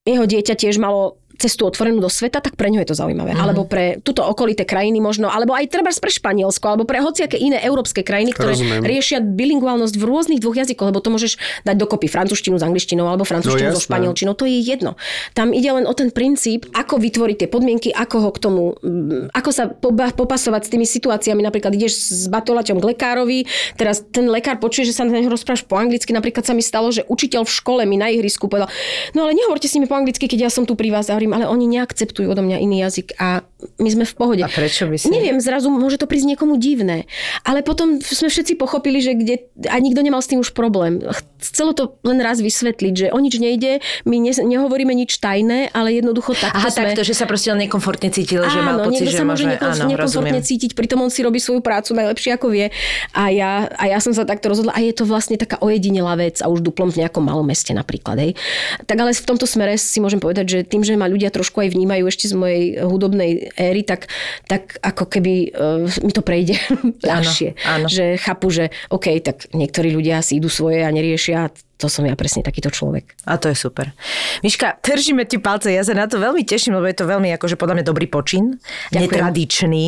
jeho 0.06 0.24
dieťa 0.30 0.54
tiež 0.54 0.78
malo 0.78 1.18
cestu 1.36 1.66
otvorenú 1.68 2.00
do 2.00 2.10
sveta, 2.10 2.40
tak 2.40 2.54
pre 2.54 2.70
ňo 2.70 2.80
je 2.84 2.88
to 2.90 2.96
zaujímavé. 2.96 3.34
Mm-hmm. 3.34 3.44
Alebo 3.44 3.62
pre 3.66 3.98
túto 4.00 4.24
okolité 4.24 4.64
krajiny 4.64 5.02
možno, 5.02 5.28
alebo 5.28 5.52
aj 5.52 5.68
treba 5.68 5.90
pre 5.90 6.10
Španielsko, 6.10 6.64
alebo 6.64 6.84
pre 6.86 7.02
hociaké 7.02 7.36
iné 7.36 7.60
európske 7.62 8.06
krajiny, 8.06 8.32
ktoré 8.32 8.54
Rozumiem. 8.56 8.82
riešia 8.86 9.18
bilingválnosť 9.20 9.94
v 9.98 10.04
rôznych 10.04 10.40
dvoch 10.40 10.56
jazykoch, 10.56 10.88
lebo 10.90 11.00
to 11.02 11.10
môžeš 11.10 11.38
dať 11.66 11.76
dokopy 11.76 12.06
francúzštinu 12.06 12.56
s 12.58 12.62
angličtinou 12.64 13.06
alebo 13.06 13.26
francúzštinu 13.26 13.74
No 13.74 13.76
so 13.76 13.82
španielčinou, 13.82 14.32
to 14.38 14.46
je 14.46 14.60
jedno. 14.60 14.94
Tam 15.32 15.50
ide 15.50 15.70
len 15.72 15.84
o 15.88 15.94
ten 15.96 16.14
princíp, 16.14 16.68
ako 16.70 17.00
vytvoriť 17.00 17.36
tie 17.44 17.48
podmienky, 17.48 17.88
ako 17.90 18.16
ho 18.28 18.30
k 18.30 18.38
tomu, 18.38 18.62
mm, 18.78 19.34
ako 19.34 19.50
sa 19.50 19.64
poba- 19.70 20.12
popasovať 20.14 20.68
s 20.68 20.70
tými 20.70 20.86
situáciami. 20.86 21.40
Napríklad 21.42 21.74
ideš 21.74 21.96
s 21.96 22.24
batolaťom 22.30 22.78
k 22.78 22.84
lekárovi, 22.94 23.38
teraz 23.74 24.04
ten 24.04 24.28
lekár 24.30 24.60
počuje, 24.60 24.90
že 24.90 24.94
sa 24.94 25.08
na 25.08 25.16
neho 25.16 25.32
rozprávaš 25.32 25.66
po 25.66 25.74
anglicky. 25.74 26.14
Napríklad 26.14 26.44
sa 26.46 26.54
mi 26.54 26.62
stalo, 26.62 26.92
že 26.92 27.02
učiteľ 27.08 27.48
v 27.48 27.52
škole 27.52 27.82
mi 27.88 27.98
na 27.98 28.12
ihrisku 28.12 28.46
povedal, 28.46 28.70
no 29.16 29.26
ale 29.26 29.34
nehovorte 29.34 29.66
s 29.66 29.74
nimi 29.74 29.88
po 29.88 29.96
anglicky, 29.98 30.28
keď 30.28 30.48
ja 30.48 30.50
som 30.52 30.68
tu 30.68 30.76
pri 30.78 30.92
vás. 30.92 31.08
A 31.08 31.16
hovorím, 31.24 31.40
ale 31.40 31.48
oni 31.48 31.66
neakceptujú 31.80 32.28
odo 32.28 32.44
mňa 32.44 32.58
iný 32.60 32.84
jazyk 32.84 33.16
a 33.16 33.40
my 33.74 33.88
sme 33.90 34.04
v 34.06 34.14
pohode. 34.14 34.42
A 34.42 34.50
prečo 34.50 34.86
by 34.86 34.94
si- 34.94 35.10
Neviem, 35.10 35.42
zrazu 35.42 35.66
môže 35.66 35.98
to 35.98 36.06
prísť 36.06 36.34
niekomu 36.34 36.58
divné. 36.58 37.10
Ale 37.42 37.66
potom 37.66 37.98
sme 37.98 38.30
všetci 38.30 38.54
pochopili, 38.54 39.02
že 39.02 39.18
kde... 39.18 39.50
A 39.66 39.82
nikto 39.82 39.98
nemal 40.00 40.22
s 40.22 40.30
tým 40.30 40.38
už 40.38 40.54
problém. 40.54 41.02
Chcelo 41.42 41.74
to 41.74 41.98
len 42.06 42.22
raz 42.22 42.38
vysvetliť, 42.38 42.94
že 42.94 43.06
o 43.10 43.18
nič 43.18 43.36
nejde, 43.42 43.82
my 44.06 44.16
ne, 44.22 44.32
nehovoríme 44.32 44.94
nič 44.94 45.18
tajné, 45.18 45.74
ale 45.74 45.98
jednoducho 45.98 46.38
takto 46.38 46.62
Aha, 46.62 46.70
sme... 46.70 46.94
takto, 46.94 47.02
že 47.02 47.14
sa 47.18 47.26
proste 47.26 47.50
nekomfortne 47.54 48.08
cítil, 48.14 48.46
že 48.46 48.58
mal 48.62 48.78
Áno, 48.78 48.88
pocit, 48.88 49.10
že 49.10 49.18
sa 49.18 49.26
môže 49.26 49.44
nekon, 49.44 49.74
áno, 49.74 49.90
nekomfortne 49.90 50.38
rozumiem. 50.38 50.42
cítiť, 50.42 50.72
pritom 50.78 51.02
on 51.02 51.10
si 51.10 51.20
robí 51.26 51.42
svoju 51.42 51.60
prácu 51.60 51.92
najlepšie 51.98 52.38
ako 52.38 52.46
vie. 52.50 52.70
A 53.12 53.28
ja, 53.34 53.66
a 53.74 53.84
ja 53.90 53.98
som 54.00 54.14
sa 54.14 54.22
takto 54.24 54.48
rozhodla 54.54 54.72
a 54.72 54.80
je 54.80 54.94
to 54.94 55.04
vlastne 55.04 55.34
taká 55.36 55.58
ojedinelá 55.60 56.14
vec 56.16 56.40
a 56.40 56.48
už 56.48 56.62
duplom 56.62 56.88
v 56.88 57.04
nejakom 57.04 57.22
malom 57.26 57.44
meste 57.44 57.74
napríklad. 57.74 58.16
Hej. 58.22 58.32
Tak 58.86 58.96
ale 58.96 59.12
v 59.12 59.26
tomto 59.26 59.44
smere 59.44 59.76
si 59.76 59.98
môžem 60.00 60.22
povedať, 60.22 60.46
že 60.46 60.58
tým, 60.64 60.80
že 60.86 60.94
ma 60.96 61.10
ľudia 61.10 61.28
trošku 61.28 61.60
aj 61.60 61.74
vnímajú 61.74 62.04
ešte 62.08 62.30
z 62.30 62.34
mojej 62.34 62.62
hudobnej 62.84 63.50
éry, 63.70 63.82
tak, 63.86 64.10
tak 64.44 64.76
ako 64.84 65.08
keby 65.08 65.54
uh, 65.54 65.84
mi 66.04 66.12
to 66.12 66.20
prejde 66.20 66.56
ľahšie. 67.10 67.56
áno. 67.64 67.86
Že 67.88 68.04
chápu, 68.20 68.46
že 68.52 68.64
OK, 68.92 69.06
tak 69.24 69.48
niektorí 69.56 69.92
ľudia 69.94 70.20
si 70.20 70.38
idú 70.38 70.52
svoje 70.52 70.84
a 70.84 70.90
neriešia. 70.92 71.48
To 71.76 71.86
som 71.86 72.02
ja 72.02 72.14
presne 72.14 72.40
takýto 72.40 72.68
človek. 72.68 73.18
A 73.24 73.34
to 73.34 73.46
je 73.46 73.56
super. 73.56 73.90
Miška, 74.40 74.78
držíme 74.78 75.22
ti 75.22 75.36
palce, 75.36 75.68
ja 75.68 75.82
sa 75.82 75.90
na 75.90 76.06
to 76.06 76.16
veľmi 76.16 76.42
teším, 76.42 76.72
lebo 76.72 76.86
je 76.86 76.94
to 76.94 77.04
veľmi 77.04 77.28
akože 77.32 77.54
podľa 77.54 77.74
mňa 77.76 77.84
dobrý 77.84 78.06
počin, 78.06 78.62
Ďakujem. 78.88 79.02
netradičný. 79.02 79.86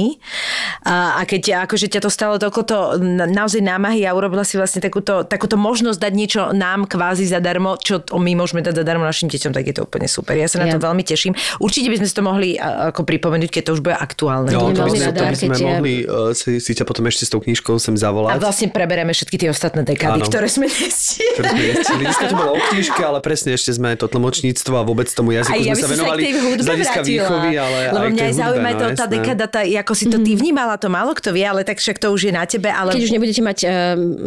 A, 0.83 1.17
a 1.17 1.23
keď 1.23 1.63
akože 1.63 1.87
ťa 1.89 2.01
to 2.01 2.11
stalo 2.11 2.37
toľkoto 2.37 2.75
na- 2.99 3.25
naozaj 3.25 3.61
námahy 3.61 4.03
a 4.03 4.13
urobila 4.13 4.43
si 4.43 4.55
vlastne 4.55 4.79
takúto, 4.79 5.23
takúto 5.23 5.55
možnosť 5.55 5.99
dať 6.01 6.13
niečo 6.13 6.41
nám 6.53 6.85
kvázi 6.85 7.23
zadarmo, 7.25 7.77
čo 7.77 7.99
to 7.99 8.17
my 8.17 8.35
môžeme 8.35 8.61
dať 8.61 8.77
zadarmo 8.77 9.03
našim 9.03 9.27
deťom, 9.27 9.53
tak 9.53 9.65
je 9.65 9.75
to 9.75 9.83
úplne 9.83 10.07
super. 10.07 10.35
Ja 10.35 10.47
sa 10.47 10.59
na 10.59 10.67
to 10.67 10.77
Ja. 10.77 10.85
veľmi 10.85 11.03
teším. 11.03 11.33
Určite 11.57 11.87
by 11.87 11.97
sme 11.97 12.07
si 12.07 12.15
to 12.15 12.25
mohli 12.25 12.49
a, 12.57 12.91
ako 12.91 13.07
pripomenúť, 13.07 13.49
keď 13.49 13.63
to 13.63 13.73
už 13.73 13.81
bude 13.81 13.95
aktuálne. 13.95 14.51
No, 14.51 14.69
to 14.69 14.83
by 14.83 14.91
sme, 14.93 15.07
to 15.09 15.23
by 15.23 15.37
sme 15.37 15.49
keď 15.49 15.55
je- 15.57 15.69
mohli 15.71 15.95
uh, 16.03 16.31
si, 16.33 16.59
si 16.59 16.73
ťa 16.73 16.83
potom 16.83 17.07
ešte 17.07 17.23
s 17.23 17.31
tou 17.31 17.39
knižkou 17.39 17.79
sem 17.79 17.95
A 17.95 18.01
zavolať. 18.03 18.39
vlastne 18.39 18.69
prebereme 18.69 19.11
všetky 19.11 19.37
tie 19.37 19.49
ostatné 19.49 19.83
dekády, 19.83 20.21
Áno. 20.21 20.27
ktoré 20.27 20.47
sme 20.47 20.67
nestihli. 20.67 21.76
Vždycky 21.77 22.25
to 22.31 22.37
bolo 22.37 22.53
o 22.57 22.61
knižke, 22.73 23.03
ale 23.03 23.19
presne 23.21 23.57
ešte 23.57 23.75
sme 23.77 23.93
to 23.97 24.07
tlmočníctvo 24.09 24.75
a 24.77 24.83
vôbec 24.83 25.09
tomu 25.13 25.37
jazyku 25.37 25.53
Aj 25.53 25.61
ja 25.61 25.75
sme 25.75 25.77
by 25.77 25.83
sa 25.83 25.87
som 25.87 25.89
sa 25.89 25.95
k 25.95 25.97
venovali 25.97 26.23
z 26.57 26.67
hľadiska 26.67 27.01
výchovy, 27.05 27.51
ale 27.57 27.79
Lebo 27.93 28.05
aj 28.05 28.13
mňa 28.13 28.25
aj 28.25 28.35
zaujíma 28.37 28.71
no, 28.71 28.79
to, 28.79 28.87
tá 28.97 29.07
dekada, 29.07 29.45
tá, 29.49 29.61
ako 29.65 29.93
si 29.97 30.05
to 30.09 30.19
ty 30.21 30.33
vnímala, 30.37 30.75
to 30.77 30.89
málo 30.93 31.13
kto 31.17 31.33
vie, 31.35 31.45
ale 31.45 31.63
tak 31.67 31.81
však 31.83 31.97
to 31.99 32.13
už 32.13 32.31
je 32.31 32.33
na 32.33 32.45
tebe. 32.47 32.69
Ale... 32.71 32.95
Keď 32.95 33.03
už 33.03 33.13
nebudete 33.13 33.43
mať, 33.43 33.59
eh, 33.65 33.73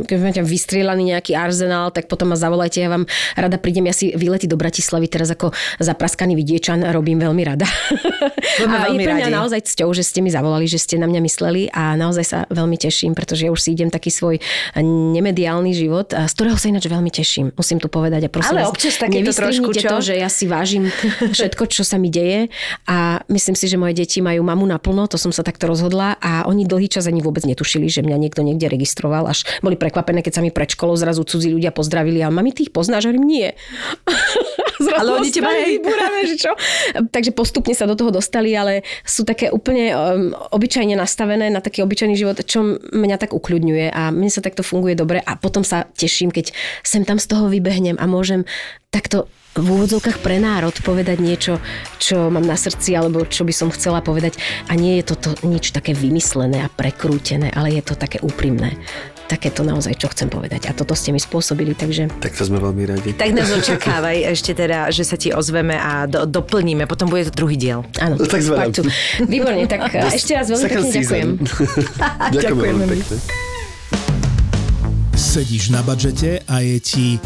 keď 0.06 0.18
máte 0.20 0.42
vystrieľaný 0.44 1.04
nejaký 1.16 1.34
arzenál, 1.38 1.94
tak 1.94 2.12
potom 2.12 2.34
ma 2.34 2.38
zavolajte, 2.38 2.84
ja 2.84 2.90
vám 2.90 3.06
rada 3.38 3.58
prídem, 3.62 3.88
ja 3.88 3.96
si 3.96 4.12
výlety 4.12 4.50
do 4.50 4.60
Bratislavy 4.60 5.08
teraz 5.08 5.32
ako 5.32 5.54
zapraskaný 5.80 6.36
vidiečan 6.36 6.84
robím 6.92 7.22
veľmi 7.22 7.44
rada. 7.46 7.66
Budeme 8.60 8.76
a 8.76 8.92
je 8.92 9.00
veľmi 9.00 9.06
pre 9.06 9.14
mňa 9.16 9.28
radi. 9.30 9.38
naozaj 9.40 9.62
cťou, 9.76 9.90
že 9.96 10.04
ste 10.04 10.20
mi 10.20 10.30
zavolali, 10.34 10.66
že 10.68 10.82
ste 10.82 11.00
na 11.00 11.08
mňa 11.08 11.22
mysleli 11.24 11.62
a 11.72 11.96
naozaj 11.96 12.26
sa 12.26 12.40
veľmi 12.52 12.76
teším, 12.76 13.16
pretože 13.16 13.48
ja 13.48 13.52
už 13.54 13.62
si 13.62 13.72
idem 13.72 13.88
taký 13.88 14.12
svoj 14.12 14.42
nemediálny 15.16 15.72
život, 15.72 16.12
z 16.12 16.34
ktorého 16.36 16.58
sa 16.60 16.68
ináč 16.68 16.92
veľmi 16.92 17.12
teším, 17.14 17.39
musím 17.48 17.80
tu 17.80 17.88
povedať. 17.88 18.26
A 18.26 18.30
prosím 18.30 18.60
Ale 18.60 18.62
vás, 18.68 18.74
občas 18.76 19.00
takéto 19.00 19.32
trošku, 19.32 19.72
čo? 19.72 19.88
to, 19.88 19.98
že 20.04 20.14
ja 20.20 20.28
si 20.28 20.46
vážim 20.46 20.92
všetko, 21.36 21.64
čo 21.72 21.88
sa 21.88 21.96
mi 21.96 22.12
deje 22.12 22.52
a 22.90 23.24
myslím 23.32 23.56
si, 23.56 23.66
že 23.72 23.80
moje 23.80 23.96
deti 23.96 24.20
majú 24.20 24.44
mamu 24.44 24.66
naplno, 24.68 25.08
to 25.08 25.16
som 25.16 25.32
sa 25.32 25.42
takto 25.46 25.70
rozhodla 25.70 26.20
a 26.20 26.46
oni 26.46 26.66
dlhý 26.66 26.92
čas 26.92 27.08
ani 27.08 27.24
vôbec 27.24 27.44
netušili, 27.48 27.88
že 27.88 28.04
mňa 28.04 28.18
niekto 28.20 28.42
niekde 28.44 28.68
registroval, 28.70 29.28
až 29.30 29.48
boli 29.64 29.80
prekvapené, 29.80 30.20
keď 30.20 30.40
sa 30.40 30.42
mi 30.44 30.52
pred 30.52 30.70
školou 30.70 30.96
zrazu 31.00 31.24
cudzí 31.24 31.50
ľudia 31.52 31.72
pozdravili 31.72 32.20
a 32.22 32.34
mami, 32.34 32.52
ty 32.52 32.68
ich 32.68 32.74
poznáš? 32.74 33.10
Hovorím, 33.10 33.26
nie. 33.26 33.48
Zrazu 34.80 34.96
Ale 34.96 35.10
oni 35.20 35.28
teba 35.28 35.52
aj- 35.52 35.76
vybúrané, 35.76 36.20
že 36.24 36.36
čo? 36.40 36.52
Takže 37.12 37.36
postupne 37.36 37.76
sa 37.76 37.84
do 37.84 38.00
toho 38.00 38.16
dostali, 38.16 38.56
ale 38.56 38.88
sú 39.04 39.28
také 39.28 39.52
úplne 39.52 39.92
um, 39.92 40.32
obyčajne 40.56 40.96
nastavené 40.96 41.52
na 41.52 41.60
taký 41.60 41.84
obyčajný 41.84 42.16
život, 42.16 42.40
čo 42.48 42.80
mňa 42.80 43.20
tak 43.20 43.36
ukľudňuje 43.36 43.92
a 43.92 44.08
mne 44.08 44.32
sa 44.32 44.40
takto 44.40 44.64
funguje 44.64 44.96
dobre 44.96 45.20
a 45.20 45.36
potom 45.36 45.68
sa 45.68 45.84
teším, 46.00 46.32
keď 46.32 46.56
sem 46.80 47.04
tam 47.04 47.20
toho 47.30 47.46
vybehnem 47.48 47.96
a 47.96 48.10
môžem 48.10 48.44
takto 48.90 49.30
v 49.54 49.66
úvodzovkách 49.66 50.22
pre 50.22 50.38
národ 50.38 50.72
povedať 50.82 51.20
niečo, 51.20 51.58
čo 51.98 52.30
mám 52.30 52.46
na 52.46 52.56
srdci 52.56 52.94
alebo 52.94 53.26
čo 53.26 53.44
by 53.44 53.52
som 53.52 53.70
chcela 53.74 54.00
povedať 54.00 54.38
a 54.70 54.78
nie 54.78 55.02
je 55.02 55.14
toto 55.14 55.34
nič 55.42 55.74
také 55.74 55.92
vymyslené 55.92 56.64
a 56.64 56.70
prekrútené, 56.70 57.52
ale 57.52 57.74
je 57.76 57.84
to 57.84 57.94
také 57.94 58.22
úprimné. 58.22 58.78
Také 59.30 59.54
to 59.54 59.62
naozaj, 59.62 59.94
čo 59.94 60.10
chcem 60.10 60.26
povedať. 60.26 60.66
A 60.66 60.74
toto 60.74 60.98
ste 60.98 61.14
mi 61.14 61.22
spôsobili, 61.22 61.78
takže 61.78 62.10
Tak 62.18 62.34
to 62.34 62.50
sme 62.50 62.58
veľmi 62.58 62.84
radi. 62.90 63.10
Tak 63.14 63.30
nás 63.30 63.54
očakávaj 63.54 64.26
ešte 64.34 64.58
teda, 64.58 64.90
že 64.90 65.06
sa 65.06 65.22
ti 65.22 65.30
ozveme 65.30 65.78
a 65.78 66.10
do, 66.10 66.26
doplníme. 66.26 66.90
Potom 66.90 67.14
bude 67.14 67.30
to 67.30 67.34
druhý 67.38 67.54
diel. 67.54 67.86
áno. 68.02 68.18
Tak 68.18 68.42
sme 68.42 68.58
part 68.58 68.74
two. 68.74 68.90
Výborne, 69.22 69.70
tak 69.70 69.86
ešte 70.18 70.34
raz 70.34 70.50
veľmi 70.50 70.66
pekne 70.66 70.82
ďakujem. 70.82 70.94
season. 70.98 71.28
Ďakujem 72.34 72.74
veľmi 72.82 72.86
pekne. 72.90 73.18
Sedíš 75.30 75.70
na 75.70 75.86
budžete 75.86 76.42
a 76.50 76.66
je 76.66 76.82
ti... 76.82 77.22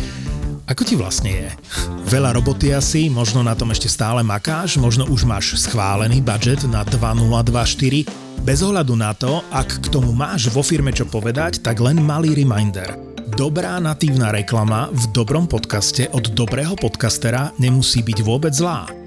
Ako 0.68 0.84
ti 0.84 1.00
vlastne 1.00 1.32
je? 1.32 1.50
Veľa 2.12 2.36
roboty 2.36 2.76
asi, 2.76 3.08
možno 3.08 3.40
na 3.48 3.56
tom 3.56 3.72
ešte 3.72 3.88
stále 3.88 4.20
makáš, 4.20 4.76
možno 4.76 5.08
už 5.08 5.24
máš 5.24 5.56
schválený 5.56 6.20
budget 6.20 6.68
na 6.68 6.84
2024. 6.84 8.44
Bez 8.44 8.60
ohľadu 8.60 9.00
na 9.00 9.16
to, 9.16 9.40
ak 9.56 9.88
k 9.88 9.88
tomu 9.88 10.12
máš 10.12 10.52
vo 10.52 10.60
firme 10.60 10.92
čo 10.92 11.08
povedať, 11.08 11.64
tak 11.64 11.80
len 11.80 12.04
malý 12.04 12.36
reminder. 12.36 12.92
Dobrá 13.40 13.80
natívna 13.80 14.36
reklama 14.36 14.92
v 14.92 15.04
dobrom 15.16 15.48
podcaste 15.48 16.12
od 16.12 16.36
dobrého 16.36 16.76
podcastera 16.76 17.56
nemusí 17.56 18.04
byť 18.04 18.20
vôbec 18.20 18.52
zlá. 18.52 19.03